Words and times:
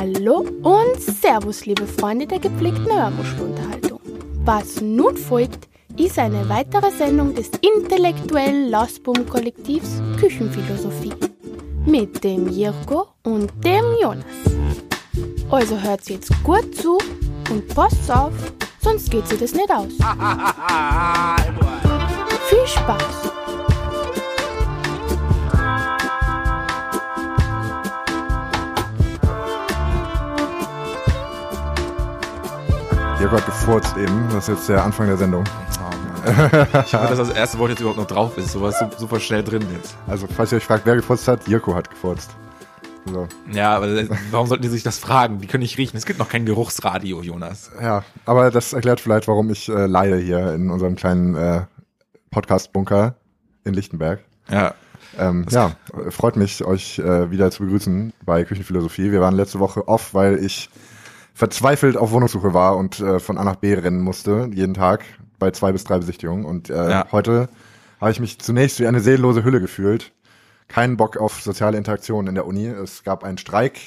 Hallo 0.00 0.46
und 0.62 0.98
Servus, 0.98 1.66
liebe 1.66 1.86
Freunde 1.86 2.26
der 2.26 2.38
gepflegten 2.38 2.90
Hörmuschelunterhaltung. 2.90 4.00
Was 4.46 4.80
nun 4.80 5.14
folgt, 5.14 5.68
ist 5.98 6.18
eine 6.18 6.48
weitere 6.48 6.90
Sendung 6.90 7.34
des 7.34 7.50
intellektuellen 7.60 8.70
Lausbum-Kollektivs 8.70 10.00
Küchenphilosophie 10.18 11.12
mit 11.84 12.24
dem 12.24 12.48
Jirko 12.48 13.08
und 13.24 13.52
dem 13.62 13.84
Jonas. 14.00 14.24
Also 15.50 15.78
hört 15.78 16.08
jetzt 16.08 16.32
gut 16.44 16.74
zu 16.74 16.96
und 17.50 17.68
passt 17.74 18.10
auf, 18.10 18.32
sonst 18.82 19.10
geht 19.10 19.28
sie 19.28 19.36
das 19.36 19.52
nicht 19.52 19.70
aus. 19.70 19.92
Viel 22.48 22.66
Spaß! 22.66 23.39
Jörg 33.20 33.32
hat 33.32 33.44
gefurzt 33.44 33.98
eben. 33.98 34.28
Das 34.32 34.48
ist 34.48 34.56
jetzt 34.56 34.68
der 34.70 34.82
Anfang 34.82 35.06
der 35.06 35.18
Sendung. 35.18 35.44
Ich 36.86 36.94
hoffe, 36.94 37.06
dass 37.06 37.18
das 37.18 37.28
erste 37.28 37.58
Wort 37.58 37.68
jetzt 37.68 37.80
überhaupt 37.80 37.98
noch 37.98 38.06
drauf 38.06 38.38
ist. 38.38 38.52
So, 38.52 38.70
super 38.96 39.20
schnell 39.20 39.44
drin 39.44 39.62
jetzt. 39.76 39.94
Also, 40.06 40.26
falls 40.26 40.52
ihr 40.52 40.56
euch 40.56 40.64
fragt, 40.64 40.86
wer 40.86 40.96
gefurzt 40.96 41.28
hat, 41.28 41.46
Jirko 41.46 41.74
hat 41.74 41.90
gefurzt. 41.90 42.30
So. 43.04 43.28
Ja, 43.52 43.76
aber 43.76 43.88
warum 44.30 44.46
sollten 44.46 44.62
die 44.62 44.70
sich 44.70 44.82
das 44.82 44.98
fragen? 44.98 45.38
Die 45.38 45.48
können 45.48 45.60
nicht 45.60 45.76
riechen. 45.76 45.98
Es 45.98 46.06
gibt 46.06 46.18
noch 46.18 46.30
kein 46.30 46.46
Geruchsradio, 46.46 47.20
Jonas. 47.20 47.70
Ja, 47.82 48.04
aber 48.24 48.50
das 48.50 48.72
erklärt 48.72 49.00
vielleicht, 49.00 49.28
warum 49.28 49.50
ich 49.50 49.68
äh, 49.68 49.84
leide 49.84 50.16
hier 50.16 50.54
in 50.54 50.70
unserem 50.70 50.96
kleinen 50.96 51.34
äh, 51.34 51.66
Podcast-Bunker 52.30 53.16
in 53.64 53.74
Lichtenberg. 53.74 54.20
Ja. 54.50 54.72
Ähm, 55.18 55.44
ja, 55.50 55.72
freut 56.08 56.36
mich, 56.36 56.64
euch 56.64 56.98
äh, 56.98 57.30
wieder 57.30 57.50
zu 57.50 57.64
begrüßen 57.64 58.14
bei 58.24 58.44
Küchenphilosophie. 58.44 59.12
Wir 59.12 59.20
waren 59.20 59.34
letzte 59.34 59.58
Woche 59.58 59.88
off, 59.88 60.14
weil 60.14 60.42
ich 60.42 60.70
verzweifelt 61.40 61.96
auf 61.96 62.10
Wohnungssuche 62.10 62.52
war 62.52 62.76
und 62.76 63.00
äh, 63.00 63.18
von 63.18 63.38
A 63.38 63.44
nach 63.44 63.56
B 63.56 63.72
rennen 63.72 64.02
musste, 64.02 64.50
jeden 64.52 64.74
Tag 64.74 65.02
bei 65.38 65.50
zwei 65.52 65.72
bis 65.72 65.84
drei 65.84 65.96
Besichtigungen. 65.98 66.44
Und 66.44 66.68
äh, 66.68 66.90
Ja. 66.90 67.06
heute 67.12 67.48
habe 67.98 68.10
ich 68.10 68.20
mich 68.20 68.38
zunächst 68.38 68.78
wie 68.78 68.86
eine 68.86 69.00
seelenlose 69.00 69.42
Hülle 69.42 69.58
gefühlt. 69.58 70.12
Keinen 70.68 70.98
Bock 70.98 71.16
auf 71.16 71.40
soziale 71.40 71.78
Interaktion 71.78 72.26
in 72.26 72.34
der 72.34 72.44
Uni. 72.46 72.66
Es 72.66 73.04
gab 73.04 73.24
einen 73.24 73.38
Streik 73.38 73.80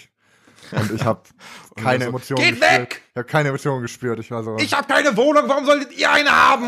und 0.72 0.92
ich 0.92 1.06
habe 1.06 1.22
keine 1.76 2.06
so, 2.06 2.10
Emotionen 2.10 2.44
"Geht 2.44 2.60
gespürt. 2.60 2.80
weg!" 2.82 3.02
Ich 3.12 3.18
habe 3.18 3.28
keine 3.28 3.50
Emotionen 3.50 3.82
gespürt. 3.84 4.18
Ich 4.20 4.32
war 4.32 4.44
so. 4.44 4.58
Ich 4.58 4.74
habe 4.74 4.88
keine 4.92 5.16
Wohnung. 5.16 5.44
Warum 5.46 5.66
solltet 5.66 5.96
ihr 5.96 6.12
eine 6.12 6.32
haben? 6.32 6.68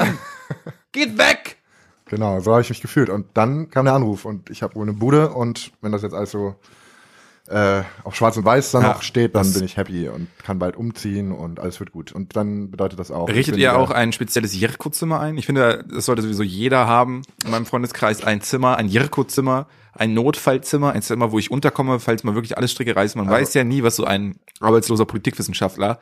Geht 0.91 1.17
weg! 1.17 1.57
Genau, 2.05 2.39
so 2.41 2.51
habe 2.51 2.61
ich 2.61 2.69
mich 2.69 2.81
gefühlt. 2.83 3.09
Und 3.09 3.25
dann 3.33 3.71
kam 3.71 3.85
der 3.85 3.95
Anruf 3.95 4.23
und 4.25 4.51
ich 4.51 4.61
habe 4.61 4.75
wohl 4.75 4.83
eine 4.83 4.93
Bude 4.93 5.29
und 5.31 5.71
wenn 5.81 5.91
das 5.91 6.03
jetzt 6.03 6.13
also 6.13 6.53
äh, 7.47 7.83
auf 8.03 8.15
Schwarz 8.15 8.37
und 8.37 8.45
Weiß 8.45 8.71
dann 8.71 8.81
Ja, 8.81 8.93
noch 8.93 9.01
steht, 9.01 9.35
dann 9.35 9.51
bin 9.53 9.63
ich 9.63 9.77
happy 9.77 10.09
und 10.09 10.27
kann 10.43 10.57
bald 10.59 10.75
umziehen 10.75 11.31
und 11.31 11.59
alles 11.59 11.79
wird 11.79 11.91
gut. 11.91 12.11
Und 12.11 12.35
dann 12.35 12.71
bedeutet 12.71 12.99
das 12.99 13.11
auch. 13.11 13.29
ich 13.29 13.35
Richtet 13.35 13.57
ihr 13.57 13.77
auch 13.77 13.91
ein 13.91 14.11
spezielles 14.11 14.53
Jirko-Zimmer 14.59 15.19
ein? 15.19 15.37
Ich 15.37 15.45
finde, 15.45 15.85
das 15.93 16.05
sollte 16.05 16.21
sowieso 16.21 16.43
jeder 16.43 16.87
haben 16.87 17.21
in 17.43 17.51
meinem 17.51 17.65
Freundeskreis. 17.65 18.23
Ein 18.23 18.41
Zimmer, 18.41 18.77
ein 18.77 18.87
Jirko-Zimmer, 18.87 19.67
ein 19.93 20.13
Notfallzimmer, 20.13 20.93
ein 20.93 21.01
Zimmer, 21.01 21.31
wo 21.31 21.39
ich 21.39 21.51
unterkomme, 21.51 21.99
falls 21.99 22.23
mal 22.23 22.35
wirklich 22.35 22.57
alle 22.57 22.67
Stricke 22.67 22.95
reißen. 22.95 23.19
Man 23.19 23.29
weiß 23.31 23.53
ja 23.53 23.63
nie, 23.63 23.83
was 23.83 23.95
so 23.95 24.05
ein 24.05 24.37
arbeitsloser 24.59 25.05
Politikwissenschaftler, 25.05 25.99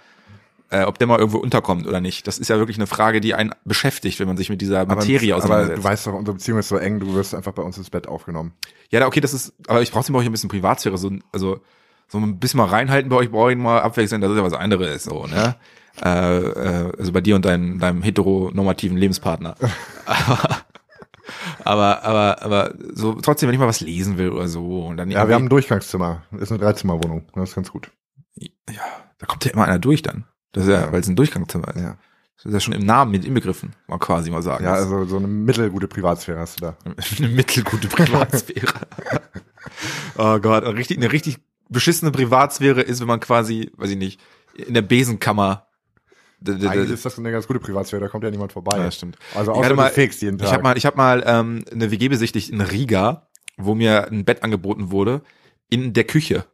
äh, 0.73 0.85
ob 0.85 0.97
der 0.97 1.07
mal 1.07 1.19
irgendwo 1.19 1.37
unterkommt 1.37 1.85
oder 1.85 2.01
nicht. 2.01 2.25
Das 2.25 2.39
ist 2.39 2.49
ja 2.49 2.57
wirklich 2.57 2.77
eine 2.77 2.87
Frage, 2.87 3.21
die 3.21 3.35
einen 3.35 3.51
beschäftigt, 3.63 4.19
wenn 4.19 4.27
man 4.27 4.37
sich 4.37 4.49
mit 4.49 4.59
dieser 4.59 4.81
aber, 4.81 4.95
Materie 4.95 5.33
aber 5.33 5.43
auseinandersetzt. 5.43 5.77
du 5.77 5.83
weißt 5.83 6.07
doch, 6.07 6.13
unsere 6.13 6.35
Beziehung 6.35 6.59
ist 6.59 6.69
so 6.69 6.77
eng, 6.77 6.99
du 6.99 7.13
wirst 7.13 7.35
einfach 7.35 7.51
bei 7.51 7.61
uns 7.61 7.77
ins 7.77 7.91
Bett 7.91 8.07
aufgenommen. 8.07 8.53
Ja, 8.89 9.05
okay, 9.05 9.19
das 9.19 9.33
ist, 9.33 9.53
aber 9.67 9.83
ich 9.83 9.91
brauche 9.91 10.11
brauche 10.11 10.23
ich 10.23 10.29
ein 10.29 10.31
bisschen 10.31 10.49
Privatsphäre, 10.49 10.97
so, 10.97 11.11
also 11.31 11.59
so 12.07 12.17
ein 12.17 12.39
bisschen 12.39 12.57
mal 12.57 12.67
reinhalten 12.67 13.09
bei 13.09 13.17
euch, 13.17 13.29
brauche 13.29 13.51
ich 13.51 13.57
mal 13.57 13.81
abwechseln, 13.81 14.19
das 14.19 14.31
ist 14.31 14.37
ja 14.37 14.43
was 14.43 14.53
anderes, 14.53 15.03
so, 15.03 15.27
ne? 15.27 15.55
Äh, 16.03 16.37
äh, 16.39 16.91
also 16.97 17.11
bei 17.11 17.21
dir 17.21 17.35
und 17.35 17.45
deinem, 17.45 17.77
deinem 17.77 18.01
heteronormativen 18.01 18.97
Lebenspartner. 18.97 19.53
aber, 21.63 22.03
aber, 22.03 22.41
aber 22.41 22.73
so 22.93 23.13
trotzdem, 23.13 23.47
wenn 23.47 23.53
ich 23.53 23.59
mal 23.59 23.67
was 23.67 23.81
lesen 23.81 24.17
will 24.17 24.31
oder 24.31 24.47
so 24.47 24.87
und 24.87 24.97
dann 24.97 25.11
Ja, 25.11 25.27
wir 25.27 25.35
haben 25.35 25.45
ein 25.45 25.49
Durchgangszimmer. 25.49 26.23
Ist 26.39 26.51
eine 26.51 26.59
Dreizimmerwohnung. 26.59 27.27
Das 27.35 27.49
ist 27.49 27.55
ganz 27.55 27.71
gut. 27.71 27.91
ja, 28.39 28.81
da 29.19 29.27
kommt 29.27 29.45
ja 29.45 29.51
immer 29.51 29.65
einer 29.65 29.77
durch 29.77 30.01
dann. 30.01 30.25
Das 30.53 30.63
ist 30.63 30.69
ja, 30.69 30.81
Ja. 30.85 30.91
weil 30.91 31.01
es 31.01 31.07
ein 31.07 31.15
Durchgangszimmer 31.15 31.67
ist. 31.75 31.81
Ja. 31.81 31.97
Das 32.37 32.45
ist 32.45 32.53
ja 32.53 32.59
schon 32.59 32.73
im 32.73 32.85
Namen 32.85 33.11
mit 33.11 33.25
inbegriffen, 33.25 33.73
mal 33.87 33.99
quasi 33.99 34.29
mal 34.31 34.41
sagen. 34.41 34.63
Ja, 34.65 34.73
also 34.73 35.05
so 35.05 35.17
eine 35.17 35.27
mittelgute 35.27 35.87
Privatsphäre 35.87 36.39
hast 36.39 36.59
du 36.61 36.65
da. 36.65 36.77
eine 37.19 37.27
mittelgute 37.29 37.87
Privatsphäre. 37.87 38.73
oh 40.17 40.39
Gott, 40.39 40.63
eine 40.63 40.75
richtig, 40.75 40.97
eine 40.97 41.11
richtig 41.11 41.37
beschissene 41.69 42.11
Privatsphäre 42.11 42.81
ist, 42.81 42.99
wenn 43.01 43.07
man 43.07 43.19
quasi, 43.19 43.71
weiß 43.77 43.91
ich 43.91 43.97
nicht, 43.97 44.19
in 44.55 44.73
der 44.73 44.81
Besenkammer. 44.81 45.67
Eigentlich 46.45 46.89
ist 46.91 47.05
das 47.05 47.17
eine 47.17 47.31
ganz 47.31 47.47
gute 47.47 47.59
Privatsphäre, 47.59 48.01
da 48.01 48.07
kommt 48.09 48.25
ja 48.25 48.29
niemand 48.31 48.51
vorbei. 48.51 48.77
Ja, 48.77 48.91
stimmt. 48.91 49.17
Also 49.33 49.51
Ich 49.51 49.57
außer 49.57 49.65
hatte 49.65 49.75
du 49.75 49.81
mal- 49.81 49.91
fegst 49.91 50.21
jeden 50.21 50.37
Tag. 50.37 50.47
Ich 50.47 50.53
habe 50.53 50.63
mal, 50.63 50.77
ich 50.77 50.85
hab 50.85 50.97
mal 50.97 51.23
ähm, 51.25 51.63
eine 51.71 51.89
WG 51.91 52.09
besichtigt 52.09 52.49
in 52.49 52.59
Riga, 52.59 53.27
wo 53.57 53.75
mir 53.75 54.07
ein 54.11 54.25
Bett 54.25 54.43
angeboten 54.43 54.91
wurde 54.91 55.21
in 55.69 55.93
der 55.93 56.03
Küche. 56.03 56.45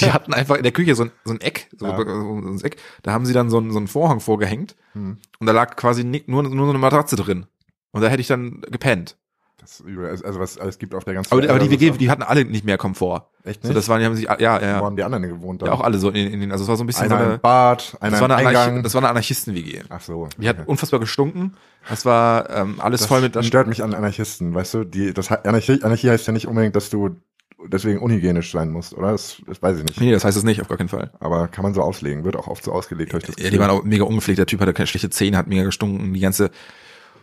Die 0.00 0.12
hatten 0.12 0.32
einfach 0.32 0.56
in 0.56 0.62
der 0.62 0.72
Küche 0.72 0.94
so 0.94 1.04
ein, 1.04 1.10
so 1.24 1.32
ein 1.32 1.40
Eck, 1.40 1.68
so, 1.78 1.86
Ja. 1.86 1.96
so 1.96 2.04
ein 2.04 2.60
Eck. 2.62 2.76
Da 3.02 3.12
haben 3.12 3.26
sie 3.26 3.32
dann 3.32 3.50
so 3.50 3.58
einen, 3.58 3.72
so 3.72 3.78
einen 3.78 3.88
Vorhang 3.88 4.20
vorgehängt 4.20 4.76
Hm. 4.92 5.16
und 5.40 5.46
da 5.46 5.52
lag 5.52 5.74
quasi 5.76 6.04
nur, 6.04 6.42
nur 6.44 6.64
so 6.66 6.70
eine 6.70 6.78
Matratze 6.78 7.16
drin. 7.16 7.46
Und 7.90 8.00
da 8.02 8.08
hätte 8.08 8.20
ich 8.20 8.28
dann 8.28 8.60
gepennt. 8.70 9.16
Das. 9.58 9.82
Also 10.24 10.40
was 10.40 10.58
alles 10.58 10.78
gibt 10.78 10.94
auf 10.94 11.04
der 11.04 11.14
ganzen 11.14 11.32
Aber, 11.32 11.40
Welt. 11.40 11.50
aber 11.50 11.58
die 11.58 11.66
Also 11.66 11.80
WG, 11.80 11.90
so- 11.92 11.96
die 11.96 12.10
hatten 12.10 12.22
alle 12.22 12.44
nicht 12.44 12.64
mehr 12.66 12.76
Komfort. 12.76 13.30
Echt 13.44 13.62
So, 13.62 13.68
nicht? 13.68 13.76
das 13.78 13.88
waren, 13.88 13.98
die 14.00 14.04
haben 14.06 14.14
sich, 14.14 14.26
ja, 14.26 14.38
ja, 14.38 14.60
ja. 14.60 14.80
Wo 14.80 14.84
haben 14.84 14.96
die 14.96 15.02
anderen 15.02 15.22
gewohnt? 15.22 15.62
Ja, 15.62 15.68
dann? 15.68 15.74
auch 15.76 15.80
alle 15.82 15.98
so 15.98 16.10
in, 16.10 16.16
in 16.32 16.40
den, 16.40 16.52
also 16.52 16.64
es 16.64 16.68
war 16.68 16.76
so 16.76 16.84
ein 16.84 16.86
bisschen 16.86 17.06
Einer 17.10 17.18
so 17.18 17.24
eine, 17.30 17.38
Bad, 17.38 17.96
einer 18.00 18.10
das 18.12 18.20
war 18.20 18.26
eine, 18.30 18.36
Eingang. 18.36 18.56
Anarchi 18.62 18.82
das 18.82 18.94
war 18.94 19.00
eine 19.00 19.08
Anarchisten-WG. 19.10 19.82
Ach 19.88 20.00
so. 20.00 20.28
Die 20.38 20.48
hat 20.48 20.66
unfassbar 20.68 21.00
gestunken. 21.00 21.54
Das 21.88 22.04
war 22.04 22.50
ähm, 22.50 22.76
alles 22.78 23.00
das, 23.00 23.08
voll 23.08 23.22
mit. 23.22 23.36
das 23.36 23.46
stört 23.46 23.66
mich 23.68 23.82
an 23.82 23.94
Anarchisten, 23.94 24.54
weißt 24.54 24.74
du? 24.74 24.84
Die, 24.84 25.14
das, 25.14 25.30
Anarchie, 25.32 25.82
Anarchie 25.82 26.10
heißt 26.10 26.26
ja 26.26 26.32
nicht 26.32 26.46
unbedingt, 26.46 26.76
dass 26.76 26.90
du 26.90 27.16
deswegen 27.66 27.98
unhygienisch 27.98 28.52
sein 28.52 28.70
musst, 28.70 28.94
oder? 28.94 29.12
Das, 29.12 29.42
das 29.46 29.62
weiß 29.62 29.78
ich 29.78 29.84
nicht. 29.84 30.00
Nee, 30.00 30.12
das 30.12 30.24
heißt 30.24 30.36
es 30.36 30.44
nicht, 30.44 30.60
auf 30.60 30.68
gar 30.68 30.78
keinen 30.78 30.88
Fall. 30.88 31.10
Aber 31.20 31.48
kann 31.48 31.62
man 31.62 31.74
so 31.74 31.82
auslegen. 31.82 32.24
Wird 32.24 32.36
auch 32.36 32.48
oft 32.48 32.64
so 32.64 32.72
ausgelegt, 32.72 33.12
habe 33.12 33.22
ich 33.22 33.34
das 33.34 33.42
Ja, 33.42 33.50
die 33.50 33.58
waren 33.58 33.70
auch 33.70 33.84
mega 33.84 34.04
ungepflegt. 34.04 34.38
Der 34.38 34.46
Typ 34.46 34.60
hatte 34.60 34.72
keine 34.72 34.86
schlechte 34.86 35.10
Zähne, 35.10 35.36
hat 35.36 35.46
mega 35.46 35.64
gestunken. 35.64 36.14
Die 36.14 36.20
ganze, 36.20 36.50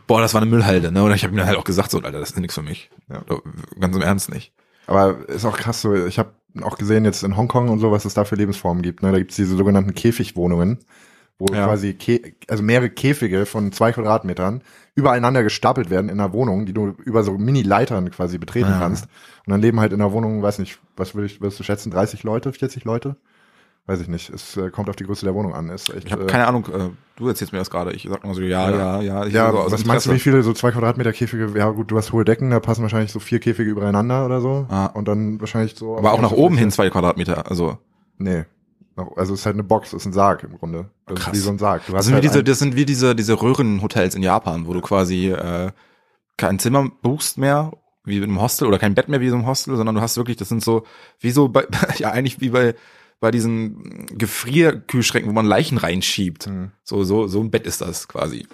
boah, 0.07 0.21
das 0.21 0.33
war 0.33 0.41
eine 0.41 0.49
Müllhalde, 0.49 0.91
ne? 0.91 1.03
Und 1.03 1.13
ich 1.13 1.23
habe 1.23 1.33
ihm 1.33 1.37
dann 1.37 1.47
halt 1.47 1.57
auch 1.57 1.63
gesagt, 1.63 1.91
so, 1.91 1.97
Alter, 1.97 2.19
das 2.19 2.31
ist 2.31 2.39
nichts 2.39 2.55
für 2.55 2.61
mich. 2.61 2.89
Ja. 3.09 3.23
Ganz 3.79 3.95
im 3.95 4.01
Ernst 4.01 4.29
nicht. 4.31 4.53
Aber 4.87 5.29
ist 5.29 5.45
auch 5.45 5.57
krass 5.57 5.81
so. 5.81 5.93
Ich 5.93 6.19
habe 6.19 6.31
auch 6.61 6.77
gesehen 6.77 7.05
jetzt 7.05 7.23
in 7.23 7.37
Hongkong 7.37 7.69
und 7.69 7.79
so, 7.79 7.91
was 7.91 8.05
es 8.05 8.13
da 8.13 8.25
für 8.25 8.35
Lebensformen 8.35 8.81
gibt. 8.81 9.03
Ne? 9.03 9.11
Da 9.11 9.17
gibt's 9.17 9.35
diese 9.35 9.55
sogenannten 9.55 9.93
Käfigwohnungen, 9.93 10.79
wo 11.41 11.53
Ja. 11.53 11.65
quasi 11.67 11.93
Kä 11.93 12.21
also 12.47 12.63
mehrere 12.63 12.89
Käfige 12.89 13.45
von 13.45 13.71
zwei 13.71 13.91
Quadratmetern 13.91 14.61
übereinander 14.95 15.43
gestapelt 15.43 15.89
werden 15.89 16.09
in 16.09 16.19
einer 16.19 16.33
Wohnung, 16.33 16.65
die 16.65 16.73
du 16.73 16.93
über 17.05 17.23
so 17.23 17.37
Mini-Leitern 17.37 18.11
quasi 18.11 18.37
betreten 18.37 18.69
Ja. 18.71 18.79
kannst. 18.79 19.05
Und 19.45 19.51
dann 19.51 19.61
leben 19.61 19.79
halt 19.79 19.93
in 19.93 19.99
der 19.99 20.11
Wohnung, 20.11 20.41
weiß 20.41 20.59
nicht, 20.59 20.79
was 20.97 21.15
würde 21.15 21.25
ich, 21.27 21.41
würdest 21.41 21.59
du 21.59 21.63
schätzen, 21.63 21.91
30 21.91 22.23
Leute, 22.23 22.53
40 22.53 22.83
Leute? 22.85 23.15
Weiß 23.87 23.99
ich 23.99 24.07
nicht. 24.07 24.29
Es 24.29 24.55
äh, 24.57 24.69
kommt 24.69 24.89
auf 24.89 24.95
die 24.95 25.05
Größe 25.05 25.25
der 25.25 25.33
Wohnung 25.33 25.53
an. 25.55 25.69
Ist 25.69 25.89
echt, 25.89 26.05
Ich 26.05 26.11
habe 26.11 26.23
äh, 26.23 26.27
keine 26.27 26.45
Ahnung, 26.45 26.65
äh, 26.67 26.89
du 27.15 27.27
erzählst 27.27 27.51
mir 27.51 27.57
das 27.59 27.71
gerade. 27.71 27.93
Ich 27.93 28.07
sag 28.07 28.23
mal 28.23 28.35
so, 28.35 28.41
ja, 28.41 28.69
ja, 28.69 29.01
ja. 29.01 29.25
Ich 29.25 29.33
Ja, 29.33 29.51
so 29.51 29.71
was 29.71 29.85
meinst 29.85 30.05
du, 30.05 30.11
wie 30.13 30.19
viele 30.19 30.43
so 30.43 30.53
zwei 30.53 30.69
Quadratmeter 30.71 31.11
Käfige? 31.13 31.49
Ja 31.57 31.67
gut, 31.71 31.89
du 31.89 31.97
hast 31.97 32.11
hohe 32.13 32.23
Decken, 32.23 32.51
da 32.51 32.59
passen 32.59 32.83
wahrscheinlich 32.83 33.11
so 33.11 33.19
vier 33.19 33.39
Käfige 33.39 33.71
übereinander 33.71 34.23
oder 34.25 34.39
so. 34.39 34.67
Ah. 34.69 34.85
Und 34.85 35.07
dann 35.07 35.39
wahrscheinlich 35.41 35.75
so. 35.75 35.97
Aber 35.97 36.13
auch 36.13 36.21
nach 36.21 36.29
so 36.29 36.35
oben 36.37 36.57
hin 36.57 36.69
zwei 36.69 36.89
Quadratmeter. 36.91 37.49
Also 37.49 37.77
Nee. 38.19 38.43
Noch- 39.05 39.17
Also 39.17 39.33
es 39.33 39.41
ist 39.41 39.45
halt 39.45 39.55
eine 39.55 39.63
Box, 39.63 39.89
es 39.89 40.01
ist 40.01 40.05
ein 40.07 40.13
Sarg 40.13 40.43
im 40.43 40.57
Grunde. 40.57 40.89
Das 41.05 41.19
Krass. 41.19 41.33
ist 41.33 41.39
wie 41.39 41.43
so 41.43 41.49
ein 41.51 41.57
Sarg. 41.59 41.83
Das 41.91 42.05
sind, 42.05 42.13
wie 42.13 42.15
halt 42.15 42.23
diese, 42.23 42.39
ein, 42.39 42.45
das 42.45 42.59
sind 42.59 42.75
wie 42.75 42.85
diese, 42.85 43.15
diese 43.15 43.41
Röhrenhotels 43.41 44.15
in 44.15 44.23
Japan, 44.23 44.67
wo 44.67 44.73
du 44.73 44.81
quasi 44.81 45.29
äh, 45.31 45.71
kein 46.37 46.59
Zimmer 46.59 46.89
buchst 47.01 47.37
mehr, 47.37 47.71
wie 48.03 48.17
in 48.17 48.23
einem 48.23 48.41
Hostel, 48.41 48.67
oder 48.67 48.79
kein 48.79 48.95
Bett 48.95 49.09
mehr 49.09 49.21
wie 49.21 49.29
so 49.29 49.35
im 49.35 49.45
Hostel, 49.45 49.75
sondern 49.75 49.95
du 49.95 50.01
hast 50.01 50.17
wirklich, 50.17 50.37
das 50.37 50.49
sind 50.49 50.63
so, 50.63 50.83
wie 51.19 51.31
so 51.31 51.49
bei, 51.49 51.65
ja 51.97 52.11
eigentlich 52.11 52.41
wie 52.41 52.49
bei 52.49 52.75
bei 53.21 53.29
diesen 53.29 54.07
Gefrierkühlschränken, 54.17 55.29
wo 55.29 55.33
man 55.33 55.45
Leichen 55.45 55.77
reinschiebt. 55.77 56.47
Hm. 56.47 56.71
So, 56.83 57.03
so, 57.03 57.27
so 57.27 57.39
ein 57.39 57.51
Bett 57.51 57.67
ist 57.67 57.79
das 57.79 58.07
quasi. 58.07 58.47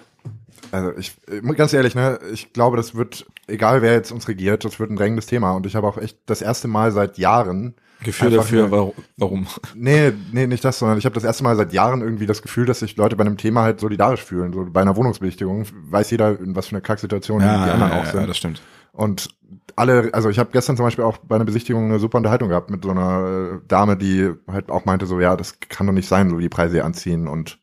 also 0.70 0.92
ich, 0.98 1.16
äh, 1.26 1.40
ganz 1.54 1.72
ehrlich, 1.72 1.94
ne, 1.94 2.20
ich 2.32 2.52
glaube, 2.52 2.76
das 2.76 2.94
wird, 2.94 3.26
egal 3.46 3.80
wer 3.80 3.94
jetzt 3.94 4.12
uns 4.12 4.28
regiert, 4.28 4.66
das 4.66 4.78
wird 4.78 4.90
ein 4.90 4.96
drängendes 4.96 5.24
Thema. 5.24 5.52
Und 5.52 5.64
ich 5.64 5.74
habe 5.74 5.86
auch 5.86 5.96
echt 5.96 6.18
das 6.26 6.42
erste 6.42 6.68
Mal 6.68 6.92
seit 6.92 7.16
Jahren 7.16 7.74
Gefühl 8.04 8.28
Einfach 8.28 8.44
dafür, 8.44 8.64
eine- 8.66 8.92
warum. 9.16 9.46
Nee, 9.74 10.12
nee, 10.32 10.46
nicht 10.46 10.64
das, 10.64 10.78
sondern 10.78 10.98
ich 10.98 11.04
habe 11.04 11.14
das 11.14 11.24
erste 11.24 11.42
Mal 11.42 11.56
seit 11.56 11.72
Jahren 11.72 12.00
irgendwie 12.00 12.26
das 12.26 12.42
Gefühl, 12.42 12.64
dass 12.64 12.78
sich 12.78 12.96
Leute 12.96 13.16
bei 13.16 13.24
einem 13.24 13.36
Thema 13.36 13.62
halt 13.62 13.80
solidarisch 13.80 14.22
fühlen. 14.22 14.52
So 14.52 14.66
bei 14.70 14.80
einer 14.82 14.94
Wohnungsbesichtigung 14.96 15.66
weiß 15.90 16.10
jeder, 16.12 16.38
in 16.38 16.54
was 16.54 16.66
für 16.68 16.72
einer 16.76 16.80
Kacksituation 16.80 17.40
die 17.40 17.46
anderen 17.46 17.82
auch 17.92 18.04
ja, 18.04 18.10
sind. 18.12 18.28
das 18.28 18.36
stimmt. 18.36 18.62
Und 18.92 19.28
alle, 19.76 20.10
also 20.12 20.28
ich 20.28 20.38
habe 20.38 20.50
gestern 20.52 20.76
zum 20.76 20.84
Beispiel 20.86 21.04
auch 21.04 21.18
bei 21.18 21.36
einer 21.36 21.44
Besichtigung 21.44 21.86
eine 21.86 21.98
super 21.98 22.18
Unterhaltung 22.18 22.48
gehabt 22.48 22.70
mit 22.70 22.84
so 22.84 22.90
einer 22.90 23.60
äh, 23.62 23.66
Dame, 23.68 23.96
die 23.96 24.30
halt 24.50 24.70
auch 24.70 24.84
meinte, 24.84 25.06
so 25.06 25.20
ja, 25.20 25.36
das 25.36 25.58
kann 25.68 25.86
doch 25.86 25.92
nicht 25.92 26.08
sein, 26.08 26.30
so 26.30 26.38
die 26.38 26.48
Preise 26.48 26.74
hier 26.74 26.84
anziehen 26.84 27.26
und 27.28 27.58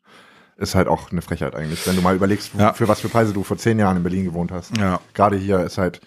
ist 0.57 0.75
halt 0.75 0.87
auch 0.87 1.11
eine 1.11 1.21
Frechheit 1.21 1.55
eigentlich, 1.55 1.85
wenn 1.87 1.95
du 1.97 2.01
mal 2.01 2.15
überlegst, 2.15 2.51
Ja. 2.57 2.71
für 2.73 2.87
was 2.87 3.01
für 3.01 3.09
Preise 3.09 3.33
du 3.33 3.43
vor 3.43 3.57
zehn 3.57 3.77
Jahren 3.79 3.97
in 3.97 4.03
Berlin 4.03 4.23
gewohnt 4.23 4.51
hast. 4.53 4.77
Ja. 4.77 4.99
Gerade 5.13 5.35
hier 5.35 5.59
ist 5.61 5.77
halt, 5.77 5.99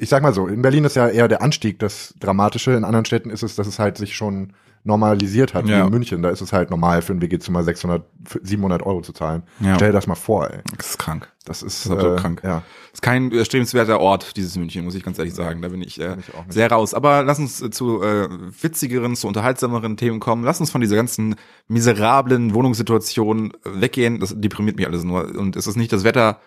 ich 0.00 0.08
sag 0.08 0.22
mal 0.22 0.32
so, 0.34 0.46
in 0.46 0.62
Berlin 0.62 0.84
ist 0.84 0.96
ja 0.96 1.08
eher 1.08 1.28
der 1.28 1.42
Anstieg 1.42 1.78
das 1.78 2.14
Dramatische, 2.18 2.72
in 2.72 2.84
anderen 2.84 3.04
Städten 3.04 3.30
ist 3.30 3.42
es, 3.42 3.54
dass 3.56 3.66
es 3.66 3.78
halt 3.78 3.98
sich 3.98 4.14
schon 4.16 4.52
normalisiert 4.82 5.52
hat, 5.52 5.66
wie 5.66 5.72
Ja. 5.72 5.84
in 5.84 5.90
München. 5.90 6.22
Da 6.22 6.30
ist 6.30 6.40
es 6.40 6.54
halt 6.54 6.70
normal 6.70 7.02
für 7.02 7.12
ein 7.12 7.20
WG-Zimmer 7.20 7.62
600, 7.62 8.02
700 8.42 8.82
Euro 8.82 9.02
zu 9.02 9.12
zahlen. 9.12 9.42
Ja. 9.60 9.74
Stell 9.74 9.88
dir 9.88 9.92
das 9.92 10.06
mal 10.06 10.14
vor, 10.14 10.50
ey. 10.50 10.60
Das 10.74 10.90
ist 10.92 10.98
krank. 10.98 11.30
Das 11.44 11.62
ist, 11.62 11.84
Das 11.84 11.86
ist 11.86 11.92
absolut 11.92 12.18
äh, 12.18 12.20
krank. 12.22 12.40
Ja. 12.42 12.50
Das 12.90 12.94
ist 12.94 13.02
kein 13.02 13.30
erstrebenswerter 13.30 14.00
Ort, 14.00 14.38
dieses 14.38 14.56
München, 14.56 14.84
muss 14.86 14.94
ich 14.94 15.02
ganz 15.04 15.18
ehrlich 15.18 15.34
sagen. 15.34 15.60
Da 15.60 15.68
bin 15.68 15.82
ich, 15.82 16.00
äh, 16.00 16.08
Bin 16.08 16.20
ich 16.20 16.54
sehr 16.54 16.70
raus. 16.72 16.94
Aber 16.94 17.22
lass 17.24 17.38
uns 17.38 17.60
äh, 17.60 17.68
zu 17.70 18.02
äh, 18.02 18.28
witzigeren, 18.62 19.16
zu 19.16 19.28
unterhaltsameren 19.28 19.98
Themen 19.98 20.18
kommen. 20.18 20.44
Lass 20.44 20.60
uns 20.60 20.70
von 20.70 20.80
dieser 20.80 20.96
ganzen 20.96 21.34
miserablen 21.68 22.54
Wohnungssituation 22.54 23.52
weggehen. 23.64 24.18
Das 24.18 24.34
deprimiert 24.38 24.76
mich 24.78 24.86
alles 24.86 25.04
nur. 25.04 25.34
Und 25.36 25.56
es 25.56 25.66
ist 25.66 25.76
nicht 25.76 25.92
das 25.92 26.04
Wetter, 26.04 26.40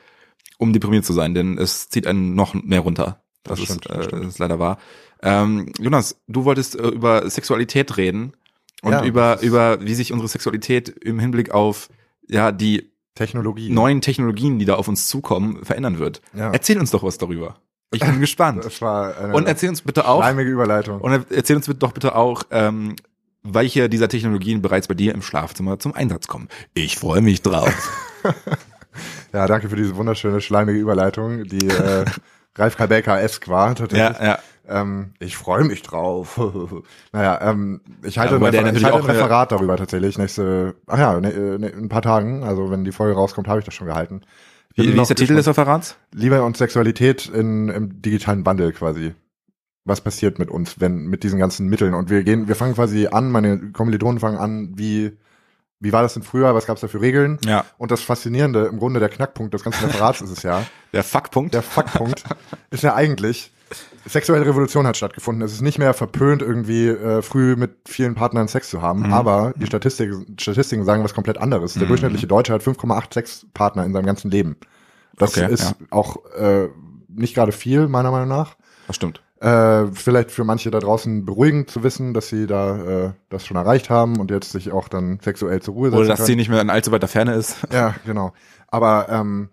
um 0.58 0.74
deprimiert 0.74 1.06
zu 1.06 1.14
sein, 1.14 1.36
denn 1.36 1.58
es 1.60 1.90
zieht 1.90 2.08
einen 2.08 2.34
noch 2.36 2.56
mehr 2.56 2.80
runter. 2.80 3.20
Das, 3.44 3.60
Das 3.60 3.66
stimmt, 3.68 3.86
ist, 3.86 3.96
das 3.96 4.08
äh, 4.08 4.12
das 4.12 4.26
ist 4.28 4.40
leider 4.40 4.60
wahr. 4.60 4.78
Ähm, 5.22 5.72
Jonas, 5.80 6.18
du 6.28 6.46
wolltest 6.46 6.76
äh, 6.76 6.88
über 6.88 7.30
Sexualität 7.30 7.98
reden 7.98 8.34
und 8.82 8.92
Ja, 8.92 9.04
über, 9.06 9.42
über 9.42 9.80
wie 9.82 9.94
sich 9.96 10.12
unsere 10.12 10.28
Sexualität 10.28 10.90
im 10.90 11.20
Hinblick 11.20 11.52
auf 11.52 11.90
ja 12.28 12.52
die 12.52 12.92
Technologie. 13.16 13.70
neuen 13.70 14.02
Technologien, 14.02 14.60
die 14.60 14.66
da 14.66 14.76
auf 14.76 14.88
uns 14.88 15.08
zukommen, 15.08 15.64
verändern 15.64 16.00
wird. 16.00 16.22
Ja. 16.34 16.52
Erzähl 16.52 16.80
uns 16.80 16.92
doch 16.92 17.04
was 17.04 17.18
darüber. 17.18 17.58
Ich 17.94 18.02
bin 18.02 18.20
gespannt. 18.22 18.66
Das 18.66 18.82
war 18.82 19.16
eine 19.18 19.34
Und 19.34 19.48
erzähl 19.48 19.70
uns 19.70 19.82
bitte 19.82 20.08
auch, 20.08 20.28
Überleitung. 20.38 21.00
und 21.00 21.32
erzähl 21.32 21.56
uns 21.56 21.68
doch 21.68 21.92
bitte 21.92 22.16
auch, 22.16 22.44
ähm, 22.50 22.96
welche 23.44 23.90
dieser 23.90 24.08
Technologien 24.08 24.62
bereits 24.62 24.88
bei 24.88 24.94
dir 24.96 25.14
im 25.14 25.22
Schlafzimmer 25.22 25.78
zum 25.78 25.94
Einsatz 25.94 26.28
kommen. 26.28 26.48
Ich 26.74 26.98
freue 26.98 27.22
mich 27.22 27.42
drauf. 27.42 27.72
Ja, 29.34 29.48
danke 29.48 29.68
für 29.70 29.76
diese 29.76 29.96
wunderschöne 29.96 30.40
schleimige 30.42 30.78
Überleitung, 30.80 31.46
die 31.46 31.68
äh, 31.68 32.06
Ralf 32.56 32.78
Kalbecker-esk 32.78 33.48
war. 33.48 33.76
Tatsächlich. 33.76 34.20
ja, 34.20 34.26
ja. 34.26 34.40
Ähm, 34.68 35.14
ich 35.20 35.36
freue 35.36 35.64
mich 35.66 35.82
drauf. 35.82 36.40
naja, 37.12 37.40
ähm, 37.42 37.82
ich 38.04 38.18
halte, 38.18 38.36
Ja, 38.36 38.48
ein, 38.48 38.76
ich 38.76 38.84
halte 38.84 38.98
ein 38.98 39.06
Referat 39.06 39.52
darüber 39.52 39.76
tatsächlich. 39.76 40.18
Nächste, 40.18 40.76
ach 40.88 40.98
ja, 40.98 41.20
ne, 41.20 41.32
äh, 41.32 41.58
ne, 41.58 41.68
in 41.68 41.86
ein 41.86 41.90
paar 41.90 42.02
Tagen. 42.02 42.44
Also 42.44 42.72
wenn 42.72 42.86
die 42.86 42.94
Folge 42.94 43.16
rauskommt, 43.16 43.48
habe 43.48 43.60
ich 43.60 43.66
das 43.66 43.74
schon 43.74 43.88
gehalten. 43.88 44.22
Bin 44.76 44.88
Wie, 44.88 44.94
wie 44.96 45.02
ist 45.02 45.10
der 45.10 45.16
Titel 45.16 45.36
des. 45.36 45.48
Referats? 45.48 45.98
Liebe 46.14 46.42
und 46.44 46.56
Sexualität 46.58 47.28
in, 47.28 47.70
im 47.70 48.02
digitalen 48.02 48.46
Wandel 48.46 48.72
quasi. 48.72 49.14
Was 49.86 50.00
passiert 50.00 50.40
mit 50.40 50.50
uns, 50.50 50.80
wenn 50.80 51.08
mit 51.08 51.24
diesen 51.24 51.40
ganzen 51.40 51.68
Mitteln? 51.68 51.94
Und 51.94 52.10
wir 52.10 52.24
gehen, 52.24 52.48
wir 52.48 52.56
fangen 52.56 52.74
quasi 52.74 53.08
an, 53.08 53.32
meine 53.32 53.72
Kommilitonen 53.72 54.20
fangen 54.20 54.38
an, 54.38 54.72
wie 54.76 55.18
wie 55.84 55.92
war 55.92 56.02
das 56.02 56.14
denn 56.14 56.24
früher? 56.24 56.56
Was 56.56 56.66
gab 56.66 56.78
es 56.78 56.82
da 56.82 56.88
für 56.88 57.02
Regeln? 57.02 57.38
Ja. 57.46 57.66
Und 57.78 57.92
das 57.92 58.02
Faszinierende, 58.02 58.66
im 58.66 58.80
Grunde 58.80 59.00
der 59.00 59.10
Knackpunkt 59.10 59.54
des 59.54 59.64
ganzen 59.64 59.86
Referats 59.86 60.22
ist 60.22 60.32
es 60.32 60.44
ja. 60.44 60.66
Der 60.94 61.04
Fuckpunkt. 61.04 61.54
Der 61.54 61.64
Fuckpunkt 61.64 62.24
ist 62.70 62.84
ja 62.84 62.94
eigentlich, 62.94 63.52
sexuelle 64.06 64.46
Revolution 64.46 64.86
hat 64.86 64.96
stattgefunden. 64.96 65.44
Es 65.44 65.54
ist 65.54 65.62
nicht 65.62 65.80
mehr 65.80 65.94
verpönt, 65.94 66.42
irgendwie 66.42 66.88
äh, 66.88 67.22
früh 67.22 67.56
mit 67.56 67.72
vielen 67.88 68.16
Partnern 68.16 68.48
Sex 68.48 68.70
zu 68.70 68.82
haben. 68.82 69.08
Mhm. 69.08 69.14
Aber 69.14 69.54
die 69.56 69.66
Statistik, 69.66 70.12
Statistiken 70.40 70.86
sagen 70.86 71.04
was 71.04 71.14
komplett 71.14 71.38
anderes. 71.40 71.74
Der 71.74 71.88
durchschnittliche 71.88 72.28
Deutsche 72.28 72.54
hat 72.54 72.62
5,8 72.62 73.14
Sexpartner 73.14 73.84
in 73.86 73.94
seinem 73.94 74.06
ganzen 74.06 74.30
Leben. 74.32 74.56
Das 75.18 75.36
Okay, 75.38 75.52
ist 75.52 75.64
ja. 75.80 75.88
auch 75.90 76.18
äh, 76.36 76.70
nicht 77.08 77.36
gerade 77.36 77.52
viel, 77.52 77.88
meiner 77.88 78.12
Meinung 78.12 78.30
nach. 78.30 78.56
Das 78.88 78.96
stimmt. 78.96 79.22
Äh, 79.44 79.92
vielleicht 79.92 80.32
für 80.32 80.46
manche 80.46 80.72
da 80.72 80.80
draußen 80.80 81.26
beruhigend 81.26 81.70
zu 81.70 81.84
wissen, 81.84 82.14
dass 82.14 82.30
sie 82.30 82.48
da 82.48 83.08
äh, 83.08 83.12
das 83.28 83.46
schon 83.46 83.58
erreicht 83.58 83.90
haben 83.90 84.22
und 84.22 84.32
jetzt 84.32 84.54
sich 84.54 84.72
auch 84.72 84.88
dann 84.88 85.20
sexuell 85.22 85.62
zur 85.62 85.74
Ruhe 85.74 85.90
setzen 85.90 86.00
Oder 86.00 86.08
dass 86.08 86.20
können. 86.20 86.28
sie 86.28 86.36
nicht 86.38 86.48
mehr 86.48 86.62
in 86.62 86.70
allzu 86.70 86.94
weiter 86.94 87.10
Ferne 87.10 87.34
ist. 87.34 87.58
Ja, 87.70 87.94
genau. 88.06 88.32
Aber 88.70 89.08
ähm, 89.10 89.50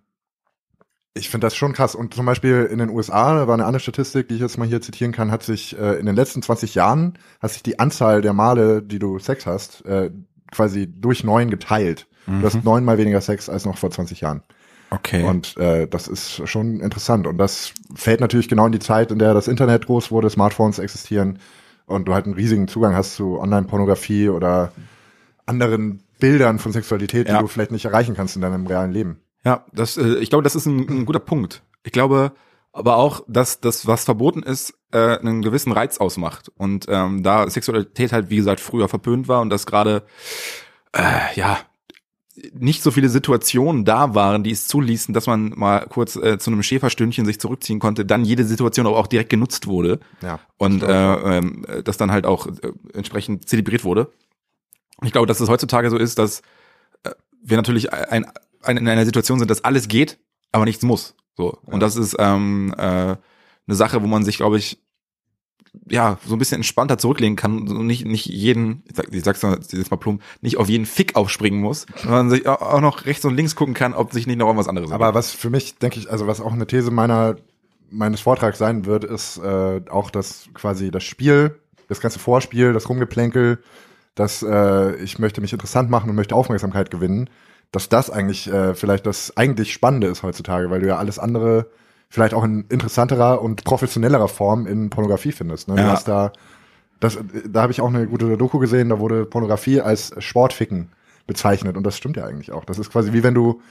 ich 1.15 1.29
finde 1.29 1.49
das 1.49 1.57
schon 1.57 1.73
krass. 1.73 1.97
Und 1.97 2.15
zum 2.15 2.25
Beispiel 2.25 2.69
in 2.71 2.79
den 2.79 2.89
USA, 2.89 3.35
da 3.35 3.49
war 3.49 3.55
eine 3.55 3.65
andere 3.65 3.81
Statistik, 3.81 4.29
die 4.29 4.37
ich 4.37 4.41
jetzt 4.41 4.59
mal 4.59 4.69
hier 4.69 4.81
zitieren 4.81 5.11
kann, 5.11 5.33
hat 5.33 5.43
sich 5.43 5.77
äh, 5.77 5.99
in 5.99 6.07
den 6.07 6.15
letzten 6.15 6.41
20 6.41 6.77
Jahren, 6.77 7.19
hat 7.41 7.51
sich 7.51 7.65
die 7.65 7.81
Anzahl 7.81 8.23
der 8.23 8.33
Male, 8.33 8.85
die 8.85 9.01
du 9.01 9.19
Sex 9.19 9.45
hast, 9.45 9.85
äh, 9.87 10.13
quasi 10.53 10.87
durch 10.89 11.25
neun 11.25 11.51
geteilt. 11.51 12.07
Du 12.27 12.47
hast 12.47 12.65
neunmal 12.65 12.97
weniger 12.97 13.21
Sex 13.21 13.49
als 13.49 13.65
noch 13.65 13.77
vor 13.77 13.91
20 13.91 14.21
Jahren. 14.21 14.43
Okay. 14.91 15.23
Und 15.25 15.57
äh, 15.57 15.87
das 15.87 16.09
ist 16.09 16.49
schon 16.49 16.81
interessant. 16.81 17.27
Und 17.27 17.39
das 17.39 17.73
fällt 17.95 18.21
natürlich 18.21 18.49
genau 18.49 18.67
in 18.67 18.73
die 18.73 18.81
Zeit, 18.81 19.13
in 19.13 19.19
der 19.19 19.35
das 19.35 19.49
Internet 19.49 19.87
groß 19.87 20.11
wurde, 20.11 20.29
Smartphones 20.31 20.79
existieren 20.79 21.39
und 21.87 22.07
du 22.07 22.15
halt 22.15 22.25
einen 22.27 22.35
riesigen 22.35 22.67
Zugang 22.69 22.95
hast 22.95 23.15
zu 23.15 23.39
Online-Pornografie 23.41 24.29
oder 24.29 24.73
anderen 25.47 26.03
Bildern 26.19 26.59
von 26.59 26.73
Sexualität, 26.73 27.29
Ja. 27.29 27.37
die 27.37 27.41
du 27.43 27.47
vielleicht 27.49 27.71
nicht 27.71 27.85
erreichen 27.85 28.15
kannst 28.15 28.37
in 28.37 28.43
deinem 28.43 28.67
realen 28.67 28.93
Leben. 28.93 29.21
Ja, 29.45 29.65
das, 29.73 29.97
äh, 29.97 30.17
ich 30.17 30.29
glaube, 30.31 30.43
das 30.45 30.55
ist 30.55 30.67
ein, 30.67 30.81
ein 30.89 31.07
guter 31.07 31.21
Punkt. 31.21 31.63
Ich 31.83 31.93
glaube 31.93 32.33
aber 32.73 32.97
auch, 32.97 33.25
dass 33.27 33.61
das, 33.61 33.87
was 33.89 34.05
verboten 34.05 34.45
ist, 34.45 34.75
äh, 34.93 35.19
einen 35.19 35.43
gewissen 35.43 35.73
Reiz 35.73 35.99
ausmacht. 35.99 36.53
Und 36.57 36.87
ähm, 36.89 37.25
da 37.25 37.49
Sexualität 37.51 38.13
halt, 38.13 38.31
wie 38.31 38.37
gesagt, 38.37 38.61
früher 38.61 38.89
verpönt 38.89 39.27
war 39.27 39.41
und 39.41 39.51
dass 39.51 39.67
gerade, 39.67 40.05
äh, 40.93 41.35
ja, 41.35 41.59
nicht 42.53 42.83
so 42.83 42.91
viele 42.91 43.09
Situationen 43.09 43.85
da 43.85 44.15
waren, 44.15 44.45
die 44.45 44.53
es 44.53 44.67
zuließen, 44.69 45.13
dass 45.13 45.27
man 45.27 45.53
mal 45.57 45.87
kurz 45.89 46.17
äh, 46.17 46.39
zu 46.39 46.51
einem 46.51 46.63
Schäferstündchen 46.63 47.27
sich 47.27 47.41
zurückziehen 47.41 47.81
konnte, 47.81 48.05
dann 48.05 48.25
jede 48.25 48.45
Situation 48.45 48.87
aber 48.87 48.97
auch 48.97 49.09
direkt 49.09 49.31
genutzt 49.31 49.67
wurde 49.67 49.99
Ja. 50.23 50.39
und 50.57 50.83
äh, 50.83 51.39
ähm, 51.39 51.67
das 51.85 51.97
dann 51.97 52.13
halt 52.13 52.27
auch 52.27 52.47
äh, 52.47 52.73
entsprechend 52.95 53.49
zelebriert 53.49 53.85
wurde. 53.85 54.13
Ich 55.03 55.13
glaube, 55.13 55.27
dass 55.27 55.41
es 55.41 55.49
heutzutage 55.49 55.91
so 55.91 55.97
ist, 55.97 56.19
dass 56.19 56.43
äh, 57.03 57.11
wir 57.43 57.57
natürlich 57.57 57.93
ein, 57.93 58.27
ein, 58.63 58.77
in 58.77 58.89
einer 58.89 59.05
Situation 59.05 59.39
sind, 59.39 59.51
dass 59.51 59.65
alles 59.65 59.89
geht, 59.89 60.19
aber 60.53 60.65
nichts 60.65 60.83
muss. 60.85 61.15
So 61.37 61.59
und 61.67 61.81
das 61.81 61.97
ist 61.97 62.17
ähm, 62.19 62.73
äh, 62.77 62.81
eine 62.81 63.19
Sache, 63.69 64.03
wo 64.03 64.07
man 64.07 64.25
sich, 64.25 64.37
glaube 64.37 64.57
ich, 64.59 64.79
ja 65.89 66.19
so 66.27 66.35
ein 66.35 66.39
bisschen 66.39 66.57
entspannter 66.57 66.99
zurücklegen 66.99 67.37
kann 67.37 67.69
und 67.69 67.87
nicht 67.87 68.05
nicht 68.05 68.27
jeden, 68.27 68.83
ich, 68.89 68.97
sag, 68.97 69.13
ich 69.13 69.25
sag's 69.25 69.43
mal, 69.43 69.59
jetzt 69.61 69.91
mal 69.91 69.97
plump, 69.97 70.23
nicht 70.41 70.57
auf 70.57 70.69
jeden 70.69 70.87
Fick 70.87 71.17
aufspringen 71.17 71.61
muss, 71.61 71.87
sondern 72.03 72.31
sich 72.31 72.47
auch 72.47 72.81
noch 72.81 73.07
rechts 73.07 73.25
und 73.25 73.37
links 73.37 73.55
gucken 73.55 73.75
kann, 73.75 73.95
ob 73.95 74.13
sich 74.13 74.27
nicht 74.27 74.37
noch 74.37 74.47
irgendwas 74.47 74.69
anderes 74.69 74.91
Aber 74.91 75.15
was 75.15 75.31
für 75.31 75.51
mich, 75.51 75.79
denke 75.79 75.99
ich, 75.99 76.11
also 76.11 76.27
was 76.27 76.41
auch 76.41 76.53
eine 76.53 76.67
These 76.67 76.91
meiner 76.91 77.37
meines 77.91 78.21
Vortrags 78.21 78.59
sein 78.59 78.87
wird, 78.87 79.05
ist 79.05 79.39
äh, 79.39 79.81
auch 79.91 80.11
das 80.11 80.49
quasi 80.55 80.91
das 80.91 81.03
Spiel, 81.03 81.59
das 81.89 82.01
ganze 82.01 82.21
Vorspiel, 82.21 82.73
das 82.73 82.89
Rumgeplänkel, 82.89 83.59
dass 84.15 84.43
äh, 84.43 84.97
ich 84.97 85.19
möchte 85.19 85.41
mich 85.41 85.53
interessant 85.53 85.91
machen 85.91 86.11
und 86.11 86.17
möchte 86.17 86.37
Aufmerksamkeit 86.37 86.91
gewinnen, 86.91 87.29
dass 87.73 87.89
das 87.89 88.11
eigentlich 88.11 88.51
äh, 88.51 88.75
vielleicht 88.75 89.07
das 89.07 89.37
eigentlich 89.37 89.73
Spannende 89.73 90.07
ist 90.09 90.23
heutzutage, 90.23 90.71
weil 90.71 90.81
du 90.81 90.89
ja 90.89 90.99
alles 90.99 91.19
andere 91.19 91.71
vielleicht 92.11 92.35
auch 92.35 92.45
in 92.45 92.65
interessanterer 92.69 93.41
und 93.41 93.65
professionellerer 93.65 94.29
Form 94.29 94.67
in 94.67 94.91
Pornografie 94.91 95.33
findest. 95.33 95.69
Ne? 95.69 95.77
Du 95.77 95.83
Ja. 95.83 95.89
hast 95.93 96.09
da, 96.09 96.33
das, 96.99 97.19
da 97.49 97.63
habe 97.63 97.73
ich 97.73 97.81
auch 97.81 97.89
eine 97.89 98.07
gute 98.07 98.37
Doku 98.37 98.59
gesehen, 98.59 98.89
da 98.91 98.99
wurde 98.99 99.25
Pornografie 99.25 99.81
als 99.81 100.13
Sportficken 100.19 100.91
bezeichnet 101.27 101.77
und 101.77 101.85
das 101.85 101.97
stimmt 101.97 102.17
ja 102.17 102.25
eigentlich 102.27 102.53
auch. 102.53 102.65
Das 102.65 102.79
ist 102.79 102.91
quasi 102.91 103.13
wie 103.13 103.23
wenn 103.23 103.35
du 103.35 103.63